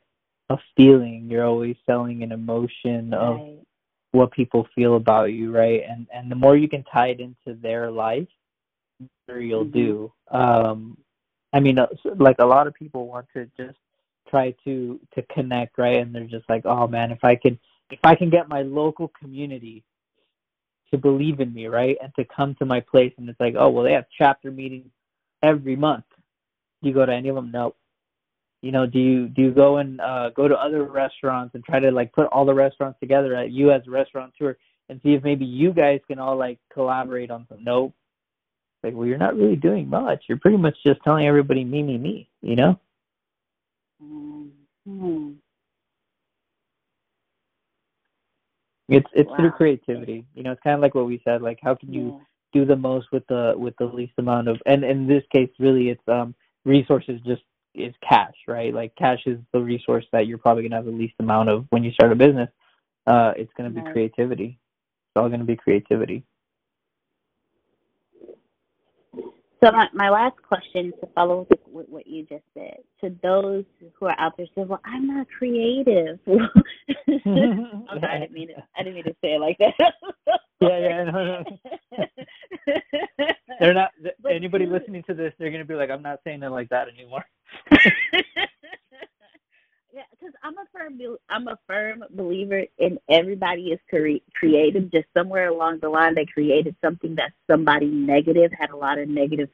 a 0.49 0.59
feeling. 0.77 1.29
You're 1.31 1.45
always 1.45 1.77
selling 1.87 2.23
an 2.23 2.33
emotion 2.33 3.13
of 3.13 3.37
Right. 3.37 3.59
what 4.13 4.33
people 4.33 4.67
feel 4.75 4.97
about 4.97 5.33
you, 5.33 5.53
right? 5.55 5.83
And 5.89 6.07
and 6.13 6.31
the 6.31 6.37
more 6.37 6.57
you 6.57 6.69
can 6.69 6.85
tie 6.85 7.09
it 7.09 7.21
into 7.21 7.59
their 7.61 7.91
life, 7.91 8.29
you'll 9.29 9.65
Mhm. 9.65 9.73
do. 9.73 10.13
Um, 10.31 10.97
I 11.53 11.61
mean, 11.61 11.79
uh, 11.79 11.89
like 12.17 12.37
a 12.39 12.45
lot 12.45 12.67
of 12.67 12.75
people 12.75 13.07
want 13.07 13.27
to 13.35 13.47
just 13.57 13.79
try 14.29 14.51
to 14.65 15.01
to 15.15 15.23
connect, 15.23 15.79
right? 15.79 15.99
And 15.99 16.15
they're 16.15 16.25
just 16.25 16.49
like, 16.49 16.67
oh 16.67 16.87
man, 16.87 17.11
if 17.11 17.25
I 17.25 17.35
can 17.37 17.59
if 17.91 18.01
I 18.05 18.15
can 18.15 18.31
get 18.31 18.49
my 18.49 18.63
local 18.63 19.09
community 19.09 19.85
to 20.91 20.99
believe 20.99 21.41
in 21.41 21.53
me, 21.53 21.67
right, 21.67 21.97
and 22.03 22.15
to 22.17 22.25
come 22.25 22.55
to 22.57 22.65
my 22.65 22.81
place, 22.81 23.13
and 23.19 23.29
it's 23.29 23.41
like, 23.41 23.55
oh 23.59 23.69
well, 23.71 23.85
they 23.85 23.93
have 23.93 24.07
chapter 24.17 24.51
meetings 24.51 24.91
every 25.43 25.77
month. 25.77 26.05
Do 26.83 26.89
you 26.89 26.95
go 26.95 27.07
to 27.07 27.13
any 27.13 27.29
of 27.29 27.35
them? 27.35 27.51
No. 27.51 27.75
You 28.61 28.73
know, 28.73 28.87
do 28.87 28.99
you 28.99 29.29
do 29.29 29.43
you 29.43 29.51
go 29.53 29.77
and 29.79 30.01
uh, 30.01 30.31
go 30.31 30.49
to 30.49 30.57
other 30.57 30.83
restaurants 30.85 31.55
and 31.55 31.65
try 31.65 31.79
to 31.79 31.91
like 31.91 32.13
put 32.13 32.27
all 32.27 32.45
the 32.45 32.55
restaurants 32.55 32.99
together 32.99 33.35
at 33.37 33.53
you 33.53 33.71
as 33.71 33.87
a 33.87 33.91
restaurateur 33.91 34.57
and 34.89 35.01
see 35.03 35.15
if 35.15 35.23
maybe 35.23 35.45
you 35.45 35.73
guys 35.73 36.01
can 36.09 36.19
all 36.19 36.37
like 36.37 36.59
collaborate 36.73 37.31
on 37.31 37.47
some? 37.49 37.63
Nope. 37.63 37.95
Like, 38.83 38.95
well, 38.95 39.07
you're 39.07 39.19
not 39.19 39.37
really 39.37 39.57
doing 39.57 39.89
much. 39.89 40.25
You're 40.29 40.39
pretty 40.39 40.57
much 40.57 40.77
just 40.87 41.01
telling 41.03 41.27
everybody 41.27 41.65
me, 41.65 41.83
me, 41.83 41.99
me. 41.99 42.29
You 42.43 42.57
know? 42.57 42.81
Mm-hmm. 44.03 45.33
It's 48.89 49.07
it's 49.13 49.31
through 49.37 49.51
creativity. 49.51 50.25
You 50.35 50.43
know, 50.43 50.53
it's 50.53 50.63
kind 50.63 50.75
of 50.75 50.81
like 50.81 50.95
what 50.95 51.07
we 51.07 51.21
said. 51.25 51.43
Like, 51.43 51.59
how 51.63 51.75
can 51.75 51.93
you 51.93 52.07
Yeah. 52.07 52.25
do 52.53 52.65
the 52.65 52.77
most 52.77 53.13
with 53.13 53.27
the 53.27 53.55
with 53.57 53.77
the 53.79 53.85
least 53.87 54.15
amount 54.19 54.49
of? 54.49 54.63
And 54.65 54.83
in 54.85 55.07
this 55.07 55.25
case, 55.35 55.51
really, 55.59 55.91
it's 55.91 56.09
um 56.09 56.35
resources. 56.65 57.21
Just 57.27 57.43
is 57.75 57.95
cash, 58.09 58.35
right? 58.49 58.73
Like, 58.73 58.95
cash 58.97 59.21
is 59.27 59.39
the 59.53 59.61
resource 59.61 60.07
that 60.13 60.27
you're 60.27 60.39
probably 60.39 60.63
gonna 60.63 60.77
have 60.77 60.87
the 60.87 60.91
least 60.91 61.15
amount 61.19 61.51
of 61.51 61.67
when 61.71 61.85
you 61.85 61.93
start 61.93 62.13
a 62.13 62.17
business. 62.17 62.49
Uh, 63.07 63.35
it's 63.37 63.53
gonna 63.55 63.71
be 63.71 63.83
Right. 63.83 63.93
creativity. 63.93 64.59
It's 65.09 65.17
all 65.17 65.29
gonna 65.29 65.45
be 65.45 65.57
creativity. 65.57 66.25
So 69.63 69.73
my, 69.73 69.89
my 69.93 70.09
last 70.09 70.37
question 70.47 70.93
to 71.01 71.09
follow 71.15 71.47
with, 71.51 71.59
with 71.67 71.89
what 71.89 72.07
you 72.07 72.25
just 72.25 72.45
said 72.55 72.79
to 73.01 73.13
those 73.23 73.65
who 73.99 74.07
are 74.07 74.15
out 74.19 74.37
there 74.37 74.47
saying, 74.55 74.69
"Well, 74.69 74.81
I'm 74.85 75.09
not 75.09 75.27
creative." 75.37 76.19
I'm 76.27 78.01
sorry, 78.01 78.03
I 78.03 78.19
didn't 78.21 78.33
mean 78.33 78.49
to. 78.49 78.55
I 78.77 78.83
didn't 78.85 78.95
mean 78.95 79.05
to 79.05 79.17
say 79.21 79.35
it 79.35 79.41
like 79.41 79.59
that. 79.59 79.75
Yeah, 80.61 80.79
yeah, 80.81 81.05
no, 81.05 81.25
no. 81.25 81.45
They're 83.61 83.73
not. 83.75 83.93
But 84.21 84.33
anybody 84.33 84.67
listening 84.67 85.05
to 85.05 85.15
this, 85.15 85.33
they're 85.39 85.53
gonna 85.53 85.65
be 85.65 85.75
like, 85.75 85.89
I'm 85.89 86.03
not 86.03 86.19
saying 86.25 86.43
it 86.43 86.49
like 86.49 86.69
that 86.71 86.89
anymore. 86.89 87.25
yeah, 89.93 90.03
because 90.11 90.35
I'm 90.43 90.55
a 90.55 90.65
firm. 90.79 91.01
I'm 91.29 91.49
a 91.49 91.59
firm 91.67 92.05
believer 92.11 92.65
in 92.79 92.99
everybody 93.09 93.73
is 93.73 93.81
cre- 93.89 94.25
creative. 94.35 94.91
Just 94.91 95.07
somewhere 95.15 95.49
along 95.49 95.81
the 95.81 95.89
line, 95.89 96.15
they 96.15 96.27
created 96.27 96.77
something 96.83 97.15
that 97.17 97.33
somebody 97.51 97.87
negative 97.87 98.53
had 98.59 98.71
a 98.71 98.77
lot 98.77 98.99
of 98.99 99.09
negative 99.09 99.51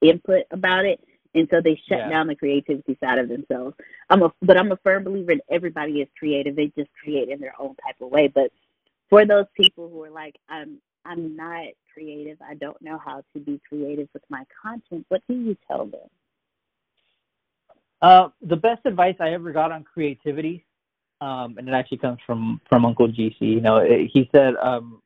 input 0.00 0.44
about 0.50 0.84
it, 0.84 1.00
and 1.34 1.48
so 1.50 1.60
they 1.60 1.76
shut 1.76 1.98
Yeah. 1.98 2.08
down 2.08 2.26
the 2.26 2.36
creativity 2.36 2.96
side 3.00 3.18
of 3.18 3.28
themselves. 3.28 3.76
I'm 4.08 4.22
a, 4.22 4.32
but 4.42 4.56
I'm 4.56 4.72
a 4.72 4.76
firm 4.78 5.04
believer 5.04 5.32
in 5.32 5.40
everybody 5.48 6.00
is 6.00 6.08
creative. 6.18 6.56
They 6.56 6.68
just 6.68 6.90
create 7.02 7.28
in 7.28 7.40
their 7.40 7.54
own 7.58 7.74
type 7.76 8.00
of 8.00 8.10
way. 8.10 8.28
But 8.28 8.52
for 9.08 9.24
those 9.24 9.46
people 9.54 9.88
who 9.88 10.02
are 10.04 10.10
like, 10.10 10.36
I'm, 10.48 10.80
I'm 11.04 11.36
not 11.36 11.66
creative. 11.92 12.38
I 12.42 12.54
don't 12.54 12.80
know 12.82 12.98
how 12.98 13.22
to 13.32 13.40
be 13.40 13.60
creative 13.68 14.08
with 14.12 14.22
my 14.28 14.44
content. 14.62 15.06
What 15.08 15.22
do 15.28 15.34
you 15.34 15.56
tell 15.66 15.86
them? 15.86 16.08
Uh, 18.02 18.28
the 18.42 18.56
best 18.56 18.80
advice 18.86 19.16
I 19.20 19.30
ever 19.30 19.52
got 19.52 19.72
on 19.72 19.84
creativity, 19.84 20.64
um, 21.20 21.56
and 21.58 21.68
it 21.68 21.72
actually 21.72 21.98
comes 21.98 22.18
from 22.26 22.60
from 22.68 22.84
Uncle 22.86 23.08
GC. 23.08 23.36
You 23.40 23.60
know, 23.60 23.76
it, 23.76 24.10
he 24.12 24.28
said, 24.32 24.54
um, 24.56 25.02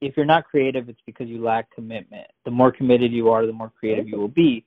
if 0.00 0.16
you're 0.16 0.26
not 0.26 0.44
creative, 0.44 0.88
it's 0.88 1.00
because 1.06 1.28
you 1.28 1.42
lack 1.42 1.70
commitment. 1.70 2.26
The 2.44 2.50
more 2.50 2.72
committed 2.72 3.12
you 3.12 3.30
are, 3.30 3.46
the 3.46 3.52
more 3.52 3.72
creative 3.78 4.08
you 4.08 4.18
will 4.18 4.28
be. 4.28 4.64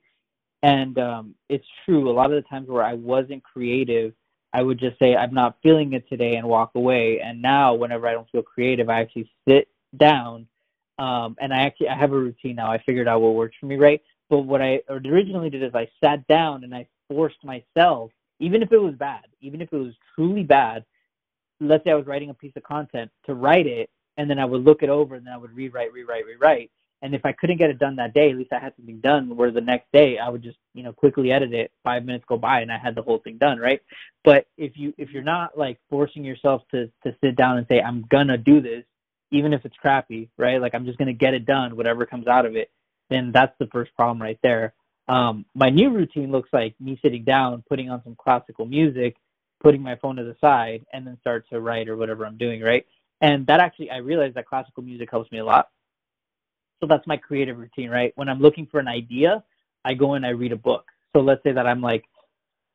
And 0.62 0.98
um, 0.98 1.34
it's 1.48 1.66
true. 1.84 2.10
A 2.10 2.12
lot 2.12 2.32
of 2.32 2.42
the 2.42 2.48
times 2.48 2.68
where 2.68 2.82
I 2.82 2.94
wasn't 2.94 3.42
creative, 3.44 4.12
I 4.52 4.62
would 4.62 4.78
just 4.78 4.98
say 4.98 5.14
I'm 5.14 5.34
not 5.34 5.56
feeling 5.62 5.92
it 5.92 6.08
today 6.08 6.36
and 6.36 6.48
walk 6.48 6.72
away. 6.74 7.20
And 7.20 7.40
now, 7.40 7.74
whenever 7.74 8.08
I 8.08 8.12
don't 8.12 8.28
feel 8.30 8.42
creative, 8.42 8.88
I 8.88 9.00
actually 9.00 9.30
sit 9.48 9.68
down, 9.96 10.46
um, 10.98 11.36
and 11.40 11.52
I 11.52 11.62
actually 11.62 11.88
I 11.88 11.96
have 11.96 12.12
a 12.12 12.18
routine 12.18 12.56
now. 12.56 12.70
I 12.70 12.78
figured 12.78 13.08
out 13.08 13.20
what 13.20 13.34
works 13.34 13.56
for 13.60 13.66
me, 13.66 13.76
right? 13.76 14.02
But 14.30 14.40
what 14.40 14.60
I 14.60 14.80
originally 14.88 15.50
did 15.50 15.62
is 15.62 15.74
I 15.74 15.88
sat 16.02 16.26
down 16.26 16.64
and 16.64 16.74
I 16.74 16.86
forced 17.08 17.42
myself, 17.44 18.10
even 18.40 18.62
if 18.62 18.72
it 18.72 18.78
was 18.78 18.94
bad, 18.94 19.24
even 19.40 19.60
if 19.60 19.72
it 19.72 19.76
was 19.76 19.94
truly 20.14 20.42
bad. 20.42 20.84
Let's 21.60 21.84
say 21.84 21.90
I 21.90 21.94
was 21.94 22.06
writing 22.06 22.30
a 22.30 22.34
piece 22.34 22.52
of 22.56 22.62
content 22.62 23.10
to 23.26 23.34
write 23.34 23.66
it, 23.66 23.90
and 24.16 24.30
then 24.30 24.38
I 24.38 24.44
would 24.44 24.64
look 24.64 24.82
it 24.82 24.88
over, 24.88 25.16
and 25.16 25.26
then 25.26 25.32
I 25.32 25.38
would 25.38 25.54
rewrite, 25.54 25.92
rewrite, 25.92 26.26
rewrite. 26.26 26.70
And 27.00 27.14
if 27.14 27.24
I 27.24 27.32
couldn't 27.32 27.58
get 27.58 27.70
it 27.70 27.78
done 27.78 27.96
that 27.96 28.12
day, 28.12 28.30
at 28.30 28.36
least 28.36 28.52
I 28.52 28.58
had 28.58 28.74
something 28.76 28.98
done. 28.98 29.36
Where 29.36 29.52
the 29.52 29.60
next 29.60 29.86
day 29.92 30.18
I 30.18 30.28
would 30.28 30.42
just, 30.42 30.58
you 30.74 30.82
know, 30.82 30.92
quickly 30.92 31.30
edit 31.30 31.52
it. 31.52 31.70
Five 31.84 32.04
minutes 32.04 32.24
go 32.28 32.36
by, 32.36 32.60
and 32.60 32.72
I 32.72 32.78
had 32.78 32.94
the 32.94 33.02
whole 33.02 33.18
thing 33.18 33.38
done, 33.38 33.58
right? 33.58 33.80
But 34.24 34.46
if 34.56 34.76
you 34.76 34.92
if 34.98 35.10
you're 35.10 35.22
not 35.22 35.56
like 35.56 35.78
forcing 35.90 36.24
yourself 36.24 36.62
to 36.72 36.90
to 37.04 37.14
sit 37.22 37.36
down 37.36 37.58
and 37.58 37.66
say 37.68 37.80
I'm 37.80 38.04
gonna 38.10 38.36
do 38.36 38.60
this, 38.60 38.84
even 39.30 39.52
if 39.52 39.64
it's 39.64 39.76
crappy, 39.76 40.28
right? 40.36 40.60
Like 40.60 40.74
I'm 40.74 40.86
just 40.86 40.98
gonna 40.98 41.12
get 41.12 41.34
it 41.34 41.46
done, 41.46 41.76
whatever 41.76 42.04
comes 42.04 42.26
out 42.26 42.46
of 42.46 42.56
it. 42.56 42.70
Then 43.10 43.30
that's 43.32 43.56
the 43.58 43.66
first 43.68 43.94
problem 43.94 44.20
right 44.20 44.38
there. 44.42 44.74
Um, 45.08 45.46
my 45.54 45.70
new 45.70 45.90
routine 45.90 46.30
looks 46.30 46.50
like 46.52 46.74
me 46.80 46.98
sitting 47.02 47.24
down, 47.24 47.64
putting 47.68 47.90
on 47.90 48.02
some 48.04 48.14
classical 48.16 48.66
music, 48.66 49.16
putting 49.60 49.82
my 49.82 49.96
phone 49.96 50.16
to 50.16 50.24
the 50.24 50.36
side, 50.40 50.84
and 50.92 51.06
then 51.06 51.16
start 51.20 51.48
to 51.50 51.60
write 51.60 51.88
or 51.88 51.96
whatever 51.96 52.26
I'm 52.26 52.36
doing, 52.36 52.60
right? 52.62 52.84
And 53.20 53.46
that 53.46 53.60
actually, 53.60 53.90
I 53.90 53.98
realized 53.98 54.34
that 54.34 54.46
classical 54.46 54.82
music 54.82 55.10
helps 55.10 55.32
me 55.32 55.38
a 55.38 55.44
lot. 55.44 55.68
So 56.80 56.86
that's 56.86 57.06
my 57.06 57.16
creative 57.16 57.58
routine, 57.58 57.90
right? 57.90 58.12
When 58.16 58.28
I'm 58.28 58.40
looking 58.40 58.66
for 58.66 58.78
an 58.78 58.86
idea, 58.88 59.42
I 59.84 59.94
go 59.94 60.14
and 60.14 60.24
I 60.24 60.30
read 60.30 60.52
a 60.52 60.56
book. 60.56 60.86
So 61.14 61.20
let's 61.20 61.42
say 61.42 61.52
that 61.52 61.66
I'm 61.66 61.80
like, 61.80 62.04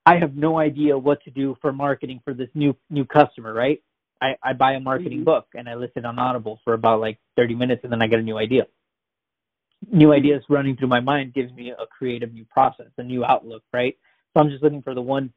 I 0.05 0.17
have 0.17 0.35
no 0.35 0.57
idea 0.57 0.97
what 0.97 1.23
to 1.23 1.31
do 1.31 1.55
for 1.61 1.71
marketing 1.71 2.19
for 2.25 2.33
this 2.33 2.49
new 2.55 2.75
new 2.89 3.05
customer, 3.05 3.53
right? 3.53 3.81
I, 4.21 4.35
I 4.43 4.53
buy 4.53 4.73
a 4.73 4.79
marketing 4.79 5.21
Mhm. 5.21 5.25
book 5.25 5.47
and 5.55 5.69
I 5.69 5.75
listen 5.75 6.05
on 6.05 6.19
Audible 6.19 6.59
for 6.63 6.73
about 6.73 6.99
like 6.99 7.19
30 7.37 7.55
minutes 7.55 7.83
and 7.83 7.91
then 7.91 8.01
I 8.01 8.07
get 8.07 8.19
a 8.19 8.23
new 8.23 8.37
idea. 8.37 8.67
New 9.91 10.13
ideas 10.13 10.43
running 10.49 10.75
through 10.75 10.87
my 10.87 10.99
mind 10.99 11.33
gives 11.33 11.51
me 11.53 11.71
a 11.71 11.85
creative 11.87 12.33
new 12.33 12.45
process, 12.45 12.87
a 12.97 13.03
new 13.03 13.25
outlook, 13.25 13.63
right? 13.73 13.97
So 14.33 14.41
I'm 14.41 14.49
just 14.49 14.63
looking 14.63 14.81
for 14.81 14.93
the 14.93 15.01
one 15.01 15.31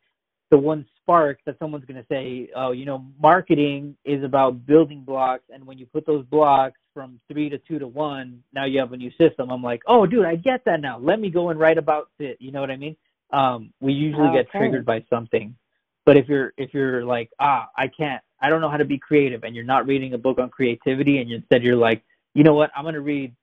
the 0.51 0.59
one 0.59 0.87
spark 1.03 1.39
that 1.45 1.59
someone's 1.59 1.85
going 1.87 2.01
to 2.01 2.07
say, 2.09 2.49
oh, 2.55 2.71
you 2.71 2.85
know, 2.85 3.05
marketing 3.21 3.97
is 4.05 4.23
about 4.23 4.65
building 4.65 5.03
blocks, 5.03 5.43
and 5.53 5.67
when 5.67 5.79
you 5.79 5.87
put 5.87 6.07
those 6.07 6.25
blocks 6.27 6.79
from 6.95 7.21
three 7.31 7.49
to 7.49 7.59
two 7.59 7.79
to 7.79 7.87
one, 7.87 8.43
now 8.53 8.65
you 8.65 8.79
have 8.79 8.93
a 8.93 8.97
new 8.97 9.11
system. 9.19 9.51
I'm 9.51 9.63
like, 9.63 9.83
oh, 9.87 10.07
dude, 10.07 10.25
I 10.25 10.37
get 10.37 10.65
that 10.65 10.81
now. 10.81 10.99
Let 10.99 11.21
me 11.21 11.31
go 11.31 11.51
and 11.51 11.59
write 11.59 11.79
about 11.79 12.11
it. 12.19 12.37
You 12.41 12.53
know 12.53 12.61
what 12.61 12.71
I 12.71 12.77
mean? 12.77 12.97
Um, 13.33 13.73
we 13.81 13.93
usually 13.93 14.33
get 14.33 14.49
triggered 14.51 14.87
by 14.87 15.05
something, 15.11 15.57
but 16.05 16.17
if 16.17 16.29
you're 16.29 16.53
if 16.57 16.73
you're 16.73 17.05
like, 17.05 17.31
ah, 17.41 17.69
I 17.77 17.89
can't, 17.89 18.23
I 18.41 18.49
don't 18.49 18.61
know 18.61 18.71
how 18.71 18.77
to 18.77 18.85
be 18.85 18.99
creative, 18.99 19.43
and 19.43 19.55
you're 19.55 19.65
not 19.65 19.87
reading 19.87 20.15
a 20.15 20.19
book 20.19 20.39
on 20.39 20.49
creativity, 20.49 21.19
and 21.19 21.31
instead 21.33 21.65
you're 21.65 21.75
like, 21.75 22.05
you 22.35 22.45
know 22.45 22.55
what, 22.55 22.71
I'm 22.77 22.85
going 22.85 22.95
to 22.95 23.01
read 23.01 23.35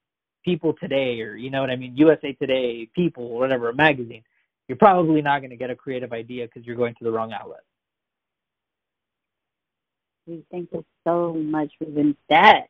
People 0.43 0.73
Today, 0.79 1.21
or 1.21 1.35
you 1.35 1.49
know 1.49 1.61
what 1.61 1.69
I 1.69 1.75
mean, 1.75 1.95
USA 1.97 2.33
Today, 2.33 2.87
People, 2.95 3.29
whatever, 3.29 3.69
a 3.69 3.73
magazine 3.73 4.23
you're 4.67 4.77
probably 4.77 5.21
not 5.21 5.39
going 5.39 5.49
to 5.49 5.55
get 5.55 5.69
a 5.69 5.75
creative 5.75 6.13
idea 6.13 6.45
because 6.45 6.65
you're 6.65 6.75
going 6.75 6.95
to 6.95 7.03
the 7.03 7.11
wrong 7.11 7.33
outlet. 7.33 7.61
We 10.25 10.43
thank 10.51 10.69
you 10.71 10.85
so 11.05 11.33
much 11.33 11.71
doing 11.83 12.15
that. 12.29 12.67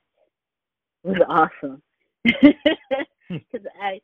Was 1.04 1.22
awesome. 1.28 1.82
Because 3.30 3.66
I, 3.82 4.00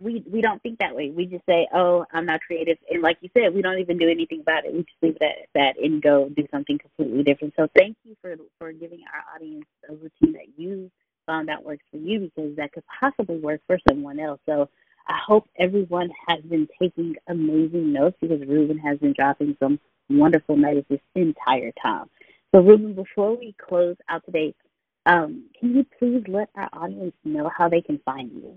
we 0.00 0.22
we 0.30 0.40
don't 0.40 0.62
think 0.62 0.78
that 0.78 0.94
way. 0.94 1.10
We 1.10 1.26
just 1.26 1.44
say, 1.46 1.66
"Oh, 1.74 2.04
I'm 2.12 2.26
not 2.26 2.42
creative," 2.42 2.78
and 2.88 3.02
like 3.02 3.16
you 3.22 3.30
said, 3.36 3.52
we 3.52 3.60
don't 3.60 3.78
even 3.80 3.98
do 3.98 4.08
anything 4.08 4.40
about 4.40 4.64
it. 4.64 4.72
We 4.72 4.80
just 4.80 5.02
leave 5.02 5.18
that 5.18 5.48
that 5.54 5.76
and 5.82 6.00
go 6.00 6.28
do 6.28 6.46
something 6.52 6.78
completely 6.78 7.24
different. 7.24 7.54
So 7.56 7.66
thank 7.76 7.96
you 8.04 8.14
for 8.20 8.36
for 8.58 8.72
giving 8.72 9.00
our 9.12 9.34
audience 9.34 9.64
a 9.88 9.94
routine 9.94 10.34
that 10.34 10.46
you 10.56 10.92
found 11.26 11.50
out 11.50 11.64
works 11.64 11.84
for 11.90 11.98
you 11.98 12.30
because 12.34 12.56
that 12.56 12.72
could 12.72 12.84
possibly 13.00 13.38
work 13.38 13.60
for 13.66 13.78
someone 13.88 14.18
else. 14.20 14.40
So 14.46 14.68
I 15.08 15.18
hope 15.26 15.48
everyone 15.58 16.10
has 16.28 16.40
been 16.42 16.68
taking 16.80 17.16
amazing 17.28 17.92
notes 17.92 18.16
because 18.20 18.40
Ruben 18.46 18.78
has 18.78 18.98
been 18.98 19.12
dropping 19.12 19.56
some 19.60 19.78
wonderful 20.08 20.56
nuggets 20.56 20.88
this 20.88 21.00
entire 21.14 21.72
time. 21.82 22.08
So, 22.54 22.60
Ruben, 22.60 22.94
before 22.94 23.36
we 23.36 23.54
close 23.58 23.96
out 24.08 24.24
today, 24.24 24.54
Um, 25.06 25.50
can 25.60 25.76
you 25.76 25.84
please 25.98 26.24
let 26.28 26.48
our 26.54 26.70
audience 26.72 27.14
know 27.24 27.50
how 27.54 27.68
they 27.68 27.82
can 27.82 27.98
find 28.06 28.32
you? 28.32 28.56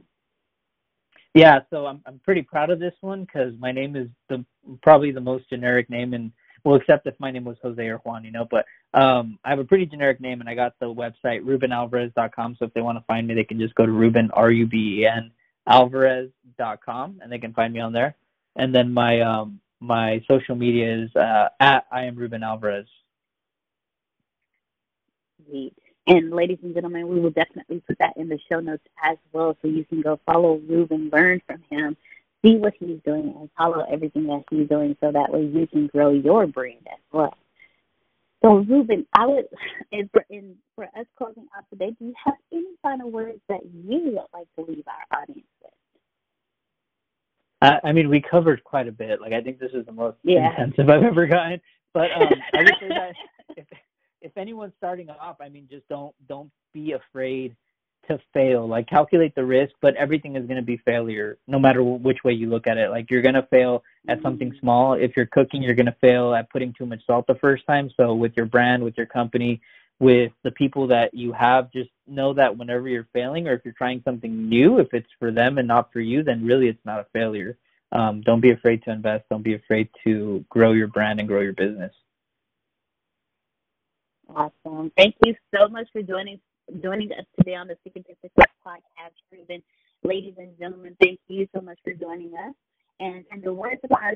Yeah, 1.34 1.60
so 1.70 1.86
I'm 1.86 2.02
I'm 2.06 2.20
pretty 2.20 2.42
proud 2.42 2.70
of 2.70 2.80
this 2.80 2.94
one 3.02 3.26
because 3.26 3.54
my 3.60 3.74
name 3.74 3.98
is 3.98 4.08
the 4.30 4.46
probably 4.82 5.12
the 5.12 5.28
most 5.32 5.50
generic 5.50 5.90
name, 5.90 6.14
and 6.14 6.32
well, 6.68 6.76
except 6.76 7.08
if 7.08 7.18
my 7.18 7.32
name 7.32 7.46
was 7.46 7.56
Jose 7.62 7.82
or 7.82 8.00
Juan, 8.00 8.26
you 8.26 8.32
know. 8.32 8.46
But 8.46 8.66
um, 8.94 9.40
I 9.46 9.52
have 9.52 9.60
a 9.60 9.64
pretty 9.64 9.86
generic 9.86 10.20
name, 10.20 10.42
and 10.42 10.50
I 10.50 10.54
got 10.54 10.74
the 10.82 10.94
website 10.94 11.44
RubenAlvarez.com. 11.46 12.58
So 12.60 12.66
if 12.66 12.74
they 12.74 12.82
want 12.82 12.98
to 12.98 13.06
find 13.06 13.26
me, 13.26 13.36
they 13.36 13.46
can 13.46 13.58
just 13.58 13.74
go 13.76 13.86
to 13.86 13.92
Ruben 13.92 14.30
R 14.32 14.52
U 14.52 14.66
B 14.66 15.00
E 15.00 15.06
N 15.08 15.32
Alvarez.com, 15.66 17.22
and 17.22 17.32
they 17.32 17.40
can 17.40 17.54
find 17.54 17.74
me 17.74 17.80
on 17.80 17.94
there. 17.94 18.18
And 18.58 18.76
then 18.76 18.94
my 18.94 19.22
um, 19.22 19.62
my 19.80 20.22
social 20.28 20.56
media 20.56 21.04
is 21.04 21.16
uh, 21.16 21.48
at 21.62 21.86
I 21.90 22.04
am 22.04 22.18
Ruben 22.18 22.44
Alvarez. 22.44 22.88
And 26.06 26.32
ladies 26.32 26.60
and 26.64 26.74
gentlemen, 26.74 27.08
we 27.08 27.22
will 27.22 27.30
definitely 27.30 27.82
put 27.88 27.98
that 28.00 28.18
in 28.18 28.28
the 28.28 28.40
show 28.50 28.60
notes 28.60 28.84
as 29.02 29.18
well, 29.32 29.56
so 29.62 29.70
you 29.70 29.86
can 29.86 30.02
go 30.02 30.20
follow 30.26 30.58
Ruben, 30.68 31.10
learn 31.14 31.42
from 31.48 31.64
him, 31.70 31.96
see 32.44 32.56
what 32.56 32.74
he's 32.80 33.00
doing, 33.06 33.34
and 33.40 33.50
follow 33.58 33.86
everything 33.92 34.28
that 34.28 34.44
he's 34.50 34.68
doing, 34.68 34.96
so 35.02 35.12
that 35.12 35.32
way 35.32 35.44
you 35.44 35.68
can 35.68 35.88
grow 35.88 36.12
your 36.12 36.48
brand 36.48 36.88
as 36.92 37.00
well. 37.12 37.38
So, 38.44 38.58
Ruben, 38.58 39.06
I 39.14 39.26
would, 39.26 39.46
and 39.92 40.10
for, 40.12 40.26
and 40.30 40.56
for 40.76 40.86
us 40.86 41.06
closing 41.18 41.48
out 41.58 41.66
today, 41.70 41.96
do 41.98 42.06
you 42.06 42.14
have 42.26 42.36
any 42.52 42.66
final 42.82 43.10
words 43.10 43.40
that 43.50 43.62
you 43.64 44.02
would 44.06 44.22
like 44.34 44.48
to 44.58 44.72
leave 44.72 44.86
our 44.88 45.22
audience 45.22 45.48
with? 45.62 45.72
I, 47.62 47.80
I 47.84 47.92
mean, 47.92 48.10
we 48.10 48.22
covered 48.22 48.64
quite 48.64 48.88
a 48.88 48.92
bit. 48.92 49.20
Like, 49.20 49.34
I 49.34 49.42
think 49.42 49.60
this 49.60 49.72
is 49.74 49.86
the 49.86 49.92
most 49.92 50.18
yeah. 50.24 50.52
intensive 50.52 50.90
I've 50.90 51.04
ever 51.04 51.26
gotten. 51.26 51.60
But 51.94 52.12
um, 52.12 52.28
I 52.54 52.60
would 52.60 52.74
say 52.80 52.88
that 52.90 53.14
if, 53.58 53.66
if 54.22 54.38
anyone's 54.38 54.74
starting 54.78 55.10
off, 55.10 55.38
I 55.42 55.50
mean, 55.50 55.68
just 55.70 55.88
don't 55.88 56.14
don't 56.28 56.52
be 56.74 56.92
afraid 56.92 57.56
to 58.08 58.20
fail. 58.34 58.68
Like 58.68 58.88
calculate 58.88 59.36
the 59.36 59.46
risk, 59.46 59.74
but 59.82 59.96
everything 59.96 60.36
is 60.36 60.46
going 60.46 60.58
to 60.58 60.62
be 60.62 60.78
failure, 60.78 61.38
no 61.48 61.60
matter 61.60 61.84
which 61.84 62.24
way 62.24 62.34
you 62.34 62.50
look 62.50 62.68
at 62.68 62.78
it. 62.78 62.90
Like 62.90 63.10
you're 63.10 63.22
going 63.22 63.36
to 63.36 63.48
fail 63.48 63.84
at 64.08 64.22
something 64.22 64.50
mm-hmm. 64.50 64.60
small. 64.60 64.94
If 64.94 65.16
you're 65.16 65.28
cooking, 65.28 65.62
you're 65.62 65.76
going 65.76 65.88
to 65.88 65.96
fail 66.02 66.34
at 66.34 66.50
putting 66.50 66.74
too 66.74 66.86
much 66.86 67.06
salt 67.06 67.28
the 67.28 67.36
first 67.36 67.66
time. 67.66 67.90
So 67.98 68.14
with 68.14 68.34
your 68.36 68.46
brand, 68.46 68.84
with 68.84 68.98
your 68.98 69.06
company, 69.06 69.62
with 70.00 70.32
the 70.44 70.52
people 70.52 70.88
that 70.88 71.14
you 71.14 71.34
have, 71.34 71.72
just 71.72 71.90
know 72.06 72.34
that 72.34 72.56
whenever 72.56 72.88
you're 72.88 73.08
failing 73.14 73.48
or 73.48 73.54
if 73.54 73.62
you're 73.66 73.74
trying 73.74 74.02
something 74.04 74.48
new, 74.48 74.80
if 74.80 74.94
it's 74.94 75.10
for 75.20 75.32
them 75.32 75.58
and 75.58 75.68
not 75.68 75.92
for 75.92 76.00
you, 76.00 76.24
then 76.24 76.46
really 76.46 76.68
it's 76.68 76.86
not 76.86 77.00
a 77.00 77.08
failure. 77.14 77.58
Um, 77.92 78.22
don't 78.22 78.42
be 78.42 78.52
afraid 78.52 78.84
to 78.84 78.92
invest. 78.92 79.26
Don't 79.30 79.44
be 79.44 79.56
afraid 79.56 79.90
to 80.04 80.46
grow 80.50 80.74
your 80.74 80.88
brand 80.88 81.20
and 81.20 81.28
grow 81.28 81.42
your 81.42 81.54
business. 81.54 81.94
Awesome. 84.30 84.92
Thank 84.98 85.16
you 85.24 85.36
so 85.56 85.68
much 85.70 85.88
for 85.94 86.02
joining 86.02 86.40
joining 86.82 87.12
us 87.12 87.26
today 87.38 87.56
on 87.56 87.68
the 87.68 87.78
Secret 87.84 88.06
to 88.08 88.14
Success 88.22 88.54
podcast. 88.66 89.14
Ruben, 89.32 89.62
ladies 90.04 90.36
and 90.38 90.58
gentlemen, 90.60 90.96
thank 91.02 91.20
you 91.28 91.48
so 91.56 91.62
much 91.62 91.80
for 91.84 91.94
joining 91.94 92.34
us. 92.34 92.54
And, 93.00 93.24
and 93.32 93.44
the 93.44 93.54
words 93.54 93.80
of 93.84 93.92
our 93.92 94.16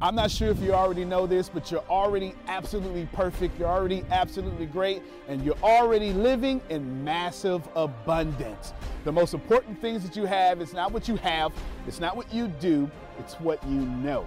I'm 0.00 0.14
not 0.14 0.30
sure 0.30 0.48
if 0.48 0.60
you 0.60 0.72
already 0.72 1.04
know 1.04 1.26
this, 1.26 1.48
but 1.48 1.70
you're 1.70 1.84
already 1.88 2.34
absolutely 2.48 3.08
perfect. 3.12 3.58
You're 3.58 3.68
already 3.68 4.04
absolutely 4.10 4.66
great, 4.66 5.02
and 5.28 5.44
you're 5.44 5.58
already 5.62 6.12
living 6.12 6.60
in 6.68 7.04
massive 7.04 7.68
abundance. 7.76 8.72
The 9.04 9.12
most 9.12 9.34
important 9.34 9.80
things 9.80 10.02
that 10.02 10.16
you 10.16 10.24
have 10.24 10.60
is 10.60 10.72
not 10.72 10.92
what 10.92 11.08
you 11.08 11.16
have, 11.16 11.52
it's 11.86 12.00
not 12.00 12.16
what 12.16 12.32
you 12.32 12.48
do, 12.60 12.90
it's 13.18 13.34
what 13.34 13.64
you 13.68 13.80
know. 13.80 14.26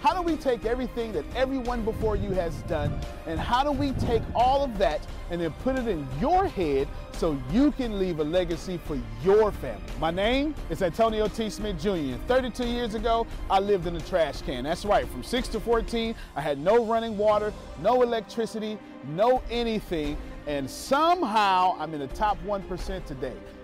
How 0.00 0.14
do 0.14 0.22
we 0.22 0.36
take 0.36 0.64
everything 0.64 1.12
that 1.12 1.24
everyone 1.34 1.84
before 1.84 2.14
you 2.14 2.30
has 2.30 2.54
done 2.62 3.00
and 3.26 3.38
how 3.38 3.64
do 3.64 3.72
we 3.72 3.90
take 3.92 4.22
all 4.32 4.62
of 4.62 4.78
that 4.78 5.04
and 5.30 5.40
then 5.40 5.50
put 5.64 5.76
it 5.76 5.88
in 5.88 6.06
your 6.20 6.46
head 6.46 6.86
so 7.12 7.36
you 7.50 7.72
can 7.72 7.98
leave 7.98 8.20
a 8.20 8.24
legacy 8.24 8.78
for 8.84 8.96
your 9.24 9.50
family? 9.50 9.82
My 9.98 10.12
name 10.12 10.54
is 10.70 10.82
Antonio 10.82 11.26
T. 11.26 11.50
Smith 11.50 11.80
Jr. 11.80 12.16
32 12.28 12.68
years 12.68 12.94
ago, 12.94 13.26
I 13.50 13.58
lived 13.58 13.88
in 13.88 13.96
a 13.96 14.00
trash 14.00 14.40
can. 14.42 14.62
That's 14.62 14.84
right, 14.84 15.08
from 15.08 15.24
6 15.24 15.48
to 15.48 15.60
14, 15.60 16.14
I 16.36 16.40
had 16.40 16.58
no 16.58 16.84
running 16.84 17.18
water, 17.18 17.52
no 17.82 18.02
electricity, 18.02 18.78
no 19.08 19.42
anything, 19.50 20.16
and 20.46 20.70
somehow 20.70 21.76
I'm 21.76 21.92
in 21.92 22.00
the 22.00 22.06
top 22.08 22.38
1% 22.44 23.04
today. 23.04 23.36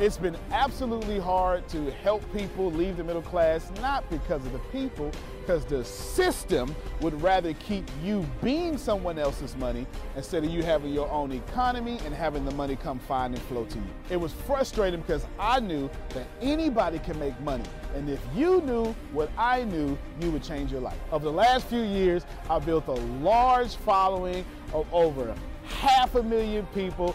It's 0.00 0.16
been 0.16 0.38
absolutely 0.50 1.18
hard 1.18 1.68
to 1.68 1.90
help 1.90 2.22
people 2.32 2.72
leave 2.72 2.96
the 2.96 3.04
middle 3.04 3.20
class, 3.20 3.70
not 3.82 4.08
because 4.08 4.46
of 4.46 4.52
the 4.52 4.58
people, 4.72 5.10
because 5.40 5.66
the 5.66 5.84
system 5.84 6.74
would 7.02 7.20
rather 7.20 7.52
keep 7.52 7.84
you 8.02 8.26
being 8.42 8.78
someone 8.78 9.18
else's 9.18 9.54
money 9.58 9.86
instead 10.16 10.42
of 10.42 10.48
you 10.48 10.62
having 10.62 10.94
your 10.94 11.10
own 11.10 11.32
economy 11.32 11.98
and 12.06 12.14
having 12.14 12.46
the 12.46 12.54
money 12.54 12.76
come 12.76 12.98
find 12.98 13.34
and 13.34 13.42
flow 13.42 13.66
to 13.66 13.76
you. 13.76 13.90
It 14.08 14.18
was 14.18 14.32
frustrating 14.32 15.02
because 15.02 15.26
I 15.38 15.60
knew 15.60 15.90
that 16.14 16.26
anybody 16.40 16.98
can 17.00 17.18
make 17.18 17.38
money. 17.42 17.64
And 17.94 18.08
if 18.08 18.20
you 18.34 18.62
knew 18.62 18.94
what 19.12 19.30
I 19.36 19.64
knew, 19.64 19.98
you 20.22 20.30
would 20.30 20.42
change 20.42 20.72
your 20.72 20.80
life. 20.80 20.96
Over 21.12 21.26
the 21.26 21.32
last 21.32 21.66
few 21.66 21.82
years, 21.82 22.24
I've 22.48 22.64
built 22.64 22.88
a 22.88 22.92
large 22.92 23.76
following 23.76 24.46
of 24.72 24.86
over 24.94 25.34
half 25.64 26.14
a 26.14 26.22
million 26.22 26.66
people 26.74 27.14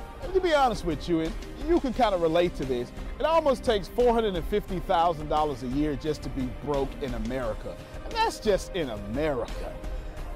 to 0.33 0.41
be 0.41 0.53
honest 0.53 0.85
with 0.85 1.07
you, 1.09 1.21
and 1.21 1.33
you 1.67 1.79
can 1.79 1.93
kind 1.93 2.13
of 2.13 2.21
relate 2.21 2.55
to 2.55 2.65
this, 2.65 2.91
it 3.19 3.25
almost 3.25 3.63
takes 3.63 3.87
$450,000 3.89 5.63
a 5.63 5.67
year 5.67 5.95
just 5.95 6.21
to 6.23 6.29
be 6.29 6.49
broke 6.63 6.89
in 7.01 7.13
America. 7.13 7.75
And 8.03 8.13
that's 8.13 8.39
just 8.39 8.75
in 8.75 8.89
America. 8.89 9.73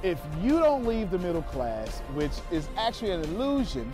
If 0.03 0.19
you 0.41 0.59
don't 0.59 0.85
leave 0.85 1.09
the 1.09 1.17
middle 1.17 1.41
class, 1.41 1.99
which 2.13 2.33
is 2.51 2.67
actually 2.77 3.11
an 3.11 3.21
illusion, 3.21 3.91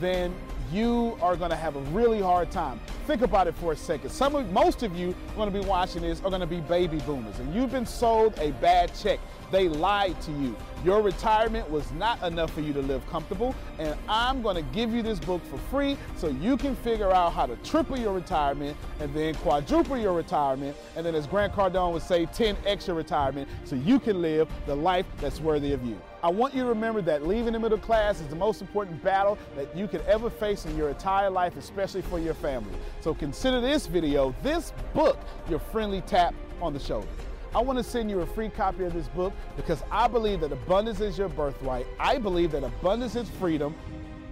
then 0.00 0.34
you 0.72 1.16
are 1.20 1.36
going 1.36 1.50
to 1.50 1.56
have 1.56 1.76
a 1.76 1.80
really 1.90 2.20
hard 2.20 2.50
time. 2.50 2.80
Think 3.06 3.22
about 3.22 3.46
it 3.46 3.54
for 3.56 3.72
a 3.72 3.76
second. 3.76 4.10
Some 4.10 4.34
of, 4.34 4.50
most 4.52 4.82
of 4.82 4.96
you 4.96 5.10
are 5.10 5.36
going 5.36 5.52
to 5.52 5.60
be 5.60 5.66
watching 5.66 6.02
this 6.02 6.20
are 6.20 6.30
going 6.30 6.40
to 6.40 6.46
be 6.46 6.60
baby 6.60 6.98
boomers, 7.00 7.38
and 7.38 7.54
you've 7.54 7.70
been 7.70 7.86
sold 7.86 8.38
a 8.38 8.52
bad 8.52 8.94
check. 8.94 9.18
They 9.50 9.68
lied 9.68 10.20
to 10.22 10.32
you. 10.32 10.54
Your 10.84 11.00
retirement 11.00 11.70
was 11.70 11.90
not 11.92 12.22
enough 12.22 12.52
for 12.52 12.60
you 12.60 12.72
to 12.74 12.82
live 12.82 13.06
comfortable, 13.08 13.54
and 13.78 13.96
I'm 14.08 14.42
going 14.42 14.56
to 14.56 14.62
give 14.72 14.92
you 14.92 15.02
this 15.02 15.18
book 15.18 15.42
for 15.50 15.58
free 15.70 15.96
so 16.16 16.28
you 16.28 16.56
can 16.56 16.76
figure 16.76 17.10
out 17.10 17.32
how 17.32 17.46
to 17.46 17.56
triple 17.56 17.98
your 17.98 18.12
retirement 18.12 18.76
and 19.00 19.12
then 19.14 19.34
quadruple 19.36 19.96
your 19.96 20.12
retirement, 20.12 20.76
and 20.96 21.04
then, 21.04 21.14
as 21.14 21.26
Grant 21.26 21.54
Cardone 21.54 21.92
would 21.92 22.02
say, 22.02 22.26
10 22.26 22.56
extra 22.66 22.94
retirement 22.94 23.48
so 23.64 23.74
you 23.76 23.98
can 23.98 24.20
live 24.20 24.48
the 24.66 24.74
life 24.74 25.06
that's 25.18 25.40
worthy 25.40 25.72
of 25.72 25.84
you. 25.84 26.00
I 26.20 26.30
want 26.30 26.52
you 26.52 26.62
to 26.62 26.68
remember 26.68 27.00
that 27.02 27.26
leaving 27.26 27.52
the 27.52 27.60
middle 27.60 27.78
class 27.78 28.20
is 28.20 28.26
the 28.26 28.36
most 28.36 28.60
important 28.60 29.02
battle 29.04 29.38
that 29.54 29.74
you 29.76 29.86
could 29.86 30.00
ever 30.02 30.28
face 30.28 30.66
in 30.66 30.76
your 30.76 30.88
entire 30.88 31.30
life, 31.30 31.56
especially 31.56 32.02
for 32.02 32.18
your 32.18 32.34
family. 32.34 32.76
So 33.00 33.14
consider 33.14 33.60
this 33.60 33.86
video, 33.86 34.34
this 34.42 34.72
book, 34.94 35.16
your 35.48 35.60
friendly 35.60 36.00
tap 36.00 36.34
on 36.60 36.72
the 36.72 36.80
shoulder. 36.80 37.06
I 37.54 37.60
want 37.60 37.78
to 37.78 37.84
send 37.84 38.10
you 38.10 38.20
a 38.20 38.26
free 38.26 38.48
copy 38.48 38.82
of 38.82 38.92
this 38.94 39.06
book 39.08 39.32
because 39.56 39.82
I 39.92 40.08
believe 40.08 40.40
that 40.40 40.50
abundance 40.50 41.00
is 41.00 41.16
your 41.16 41.28
birthright. 41.28 41.86
I 42.00 42.18
believe 42.18 42.50
that 42.50 42.64
abundance 42.64 43.14
is 43.14 43.30
freedom. 43.30 43.76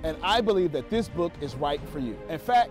And 0.02 0.16
I 0.22 0.40
believe 0.40 0.72
that 0.72 0.90
this 0.90 1.08
book 1.08 1.32
is 1.40 1.54
right 1.54 1.80
for 1.88 1.98
you. 1.98 2.18
In 2.28 2.38
fact, 2.38 2.70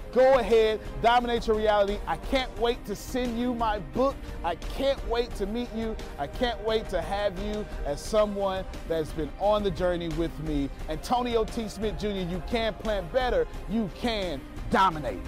Go 0.13 0.39
ahead, 0.39 0.81
dominate 1.01 1.47
your 1.47 1.55
reality. 1.55 1.97
I 2.05 2.17
can't 2.17 2.55
wait 2.59 2.83
to 2.85 2.95
send 2.95 3.39
you 3.39 3.53
my 3.53 3.79
book. 3.79 4.15
I 4.43 4.55
can't 4.55 5.05
wait 5.07 5.33
to 5.35 5.45
meet 5.45 5.73
you. 5.73 5.95
I 6.19 6.27
can't 6.27 6.61
wait 6.65 6.89
to 6.89 7.01
have 7.01 7.37
you 7.39 7.65
as 7.85 8.01
someone 8.01 8.65
that's 8.87 9.11
been 9.11 9.31
on 9.39 9.63
the 9.63 9.71
journey 9.71 10.09
with 10.09 10.37
me. 10.41 10.69
Antonio 10.89 11.45
T. 11.45 11.69
Smith 11.69 11.97
Jr., 11.97 12.07
you 12.07 12.43
can 12.47 12.73
plan 12.73 13.07
better, 13.13 13.47
you 13.69 13.89
can 13.95 14.41
dominate. 14.69 15.21